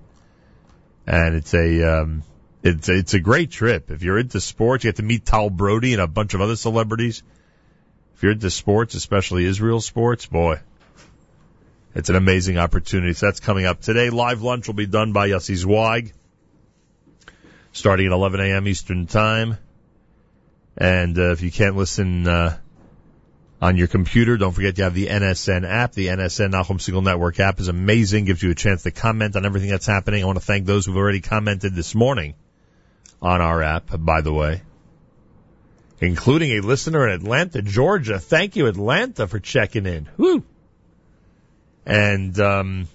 [1.07, 2.23] and it's a um,
[2.63, 3.91] it's it's a great trip.
[3.91, 6.57] If you're into sports, you get to meet Tal Brody and a bunch of other
[6.57, 7.23] celebrities.
[8.15, 10.61] If you're into sports, especially Israel sports, boy,
[11.95, 13.13] it's an amazing opportunity.
[13.13, 14.11] So that's coming up today.
[14.11, 16.13] Live lunch will be done by Yossi Zweig,
[17.73, 18.67] starting at 11 a.m.
[18.67, 19.59] Eastern Time.
[20.79, 22.59] And uh, if you can't listen uh,
[23.61, 24.37] on your computer.
[24.37, 25.93] Don't forget you have the NSN app.
[25.93, 28.27] The NSN Nachum Segal Network app is amazing.
[28.27, 30.23] Gives you a chance to comment on everything that's happening.
[30.23, 32.35] I want to thank those who've already commented this morning
[33.23, 34.63] on our app, by the way,
[36.01, 38.19] including a listener in Atlanta, Georgia.
[38.19, 40.09] Thank you, Atlanta, for checking in.
[40.17, 40.45] Woo!
[41.87, 42.89] And um,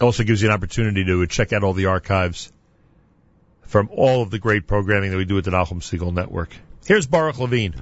[0.00, 2.52] also gives you an opportunity to check out all the archives
[3.66, 6.54] from all of the great programming that we do at the Nachum Segal Network.
[6.84, 7.74] Here's Baruch Levine.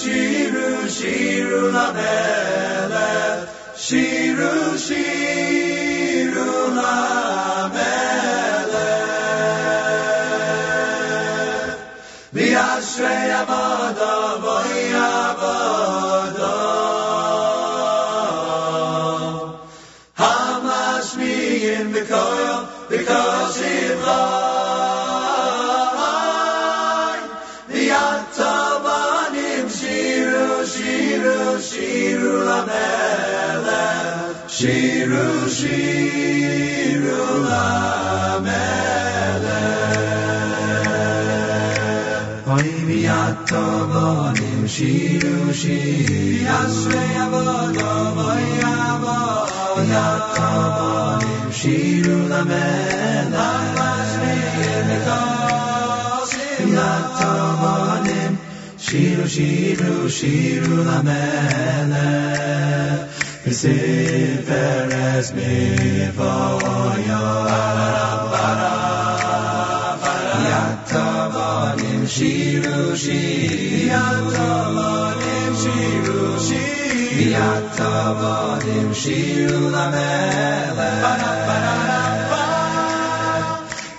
[0.00, 3.08] Shiru, Shiru, la bele
[3.76, 4.52] Shiru,
[4.86, 6.46] Shiru,
[6.76, 7.27] la
[43.48, 46.44] kabalim shiru shiru
[56.76, 58.34] yatavanim
[58.86, 62.08] shiru shiru shiru la mele
[67.08, 68.17] yatavanim
[72.18, 73.52] שירו שיר,
[73.86, 81.06] יתבנים שירו שיר, יתבנים שירו למלך.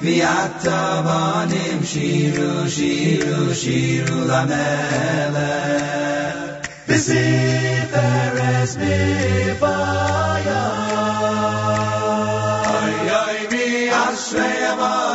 [0.02, 5.40] ויתבנים שירו שירו שירו למלך.
[6.88, 9.80] בזיר פרס מפיה,
[12.68, 15.09] אוי אוי מי אשרי אמר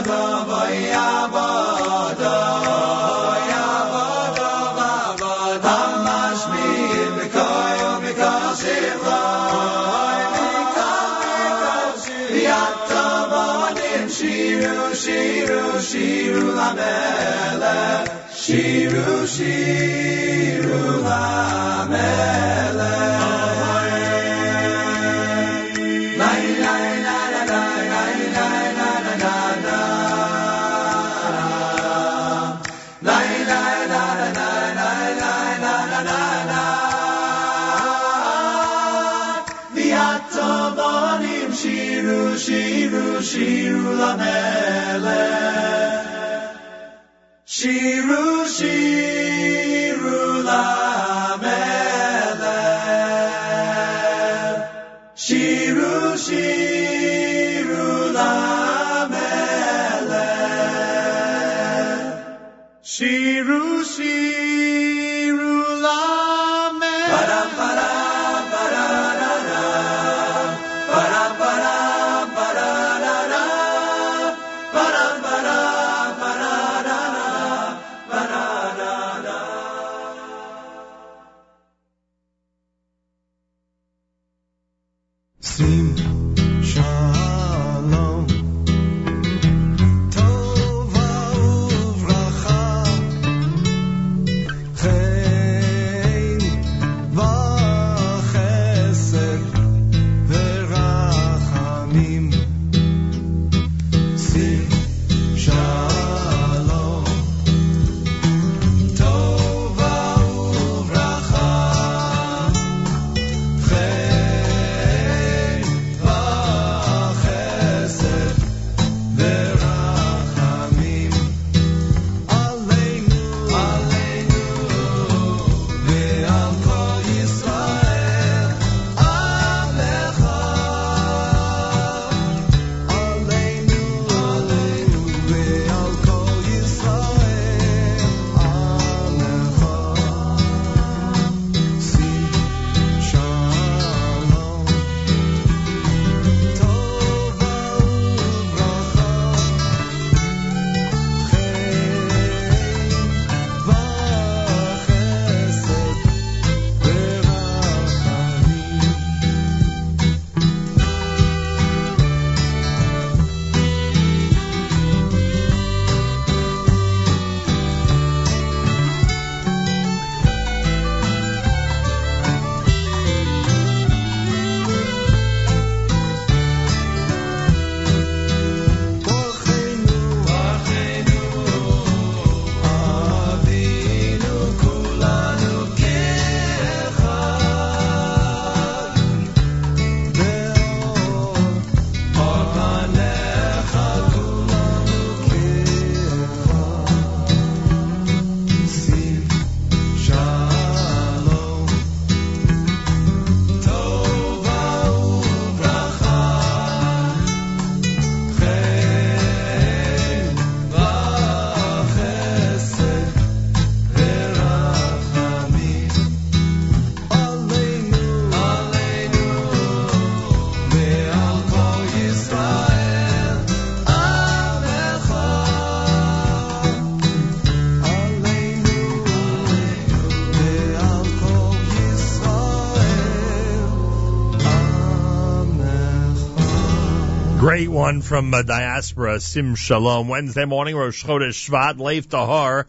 [237.45, 240.09] great one from uh, Diaspora, Sim Shalom.
[240.09, 242.67] Wednesday morning, Rosh Chodesh Shvat, Leif Tahar,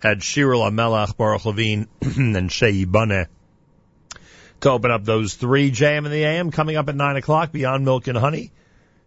[0.00, 3.28] had Shiru LaMelech, Baruch Levine, and Shei Baneh
[4.62, 5.70] to open up those three.
[5.70, 8.50] JM in the AM coming up at 9 o'clock, Beyond Milk and Honey.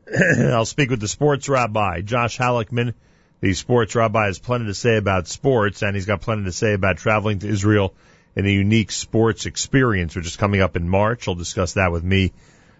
[0.39, 2.93] I'll speak with the sports rabbi, Josh Halickman.
[3.41, 6.71] The sports rabbi has plenty to say about sports, and he's got plenty to say
[6.71, 7.93] about traveling to Israel
[8.37, 11.25] in a unique sports experience, which is coming up in March.
[11.25, 12.31] He'll discuss that with me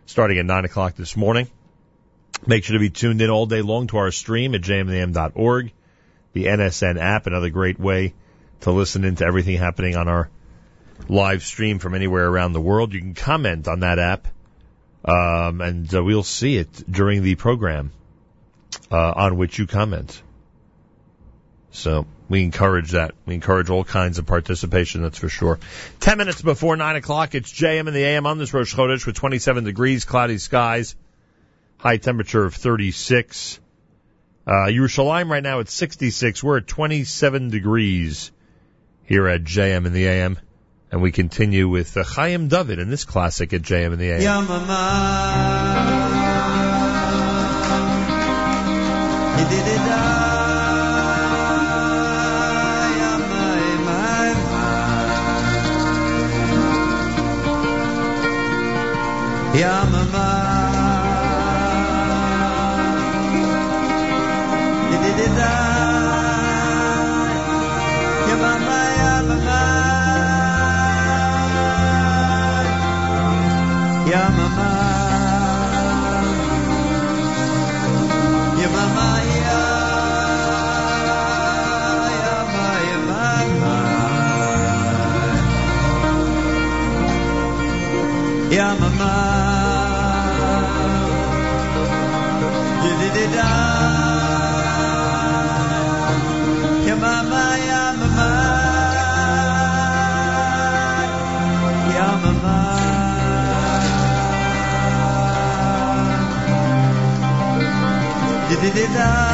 [0.06, 1.50] starting at 9 o'clock this morning.
[2.46, 5.72] Make sure to be tuned in all day long to our stream at jmintheam.org,
[6.34, 8.14] the NSN app, another great way
[8.62, 10.30] to listen into everything happening on our
[11.08, 12.94] live stream from anywhere around the world.
[12.94, 14.28] You can comment on that app,
[15.06, 17.92] um, and uh, we'll see it during the program
[18.92, 20.22] uh, on which you comment.
[21.72, 23.14] So we encourage that.
[23.26, 25.60] We encourage all kinds of participation, that's for sure.
[26.00, 29.16] Ten minutes before nine o'clock, it's JM and the AM on this Rosh Chodesh with
[29.16, 30.96] 27 degrees, cloudy skies,
[31.82, 33.60] high temperature of 36.
[34.46, 36.44] Uh, Yerushalayim right now at 66.
[36.44, 38.32] We're at 27 degrees
[39.06, 40.38] here at JM in the AM.
[40.92, 44.22] And we continue with uh, Chaim David in this classic at JM in the AM.
[59.52, 60.41] Didida
[108.74, 109.31] did it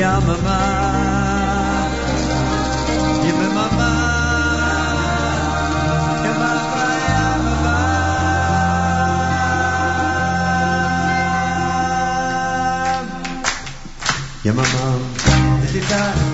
[0.00, 0.58] Yamama
[3.26, 3.90] Yamama
[6.24, 6.82] Yamama
[7.14, 7.74] Yamama
[14.44, 14.84] Yamama
[15.62, 16.33] Didida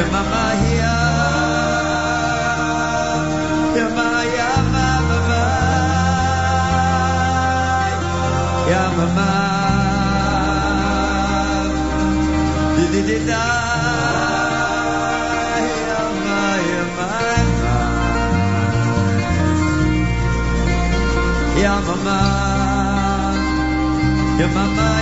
[0.00, 0.44] Ya mama
[0.80, 0.96] ya
[3.76, 5.42] Ya ma ya ma mama
[8.64, 9.32] Ya mama
[12.80, 13.44] Di di di da
[15.68, 17.12] Ya ma ya ma
[21.60, 22.20] Ya mama
[24.40, 24.99] Ya mama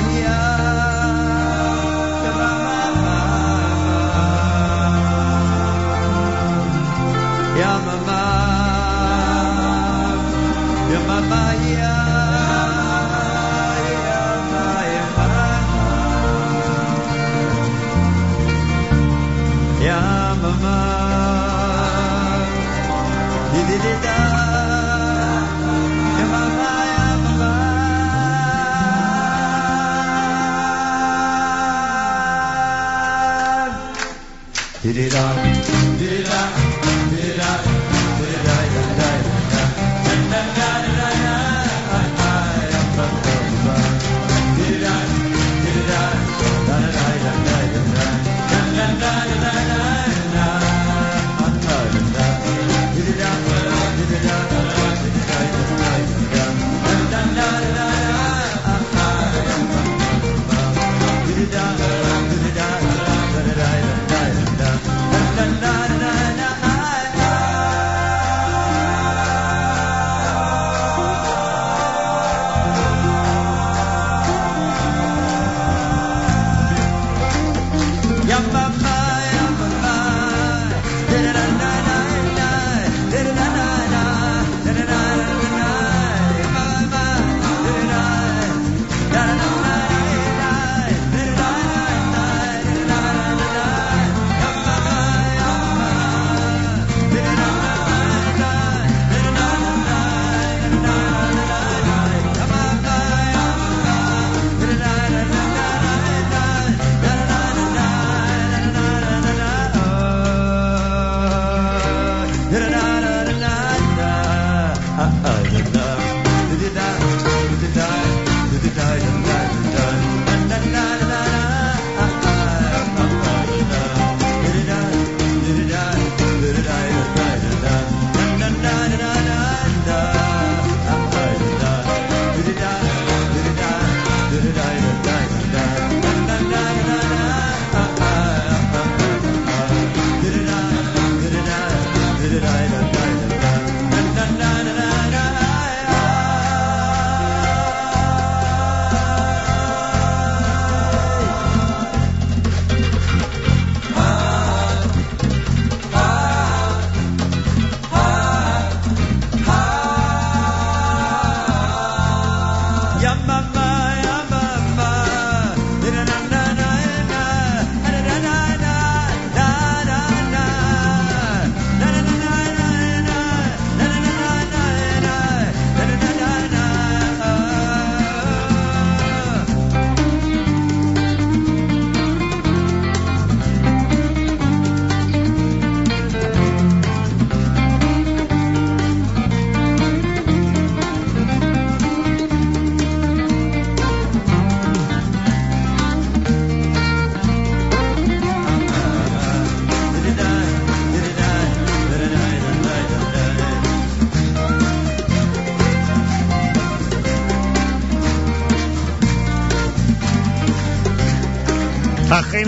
[34.88, 35.57] Di di da,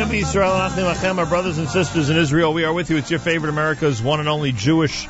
[0.00, 2.54] Achenu Israel our brothers and sisters in Israel.
[2.54, 2.96] We are with you.
[2.96, 5.06] It's your favorite America's one and only Jewish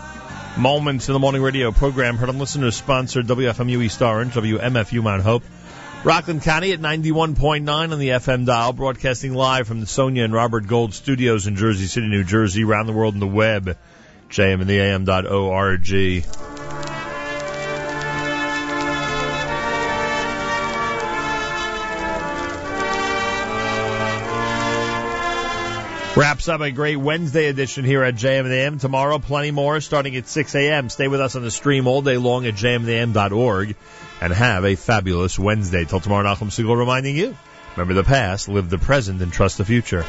[0.58, 2.16] Moments in the Morning Radio program.
[2.16, 5.44] Heard on listeners sponsored WFMU East Orange, WMFU Mount Hope.
[6.02, 10.66] Rockland County at 91.9 on the FM dial, broadcasting live from the Sonia and Robert
[10.66, 13.76] Gold studios in Jersey City, New Jersey, around the world on the web,
[14.28, 16.39] jm and the jmintheam.org.
[26.20, 28.78] Wraps up a great Wednesday edition here at JM and the AM.
[28.78, 30.90] Tomorrow, plenty more starting at 6 a.m.
[30.90, 33.74] Stay with us on the stream all day long at jmintheam.org
[34.20, 35.86] and have a fabulous Wednesday.
[35.86, 37.34] Till tomorrow, Nachum Segal reminding you,
[37.74, 40.04] remember the past, live the present, and trust the future.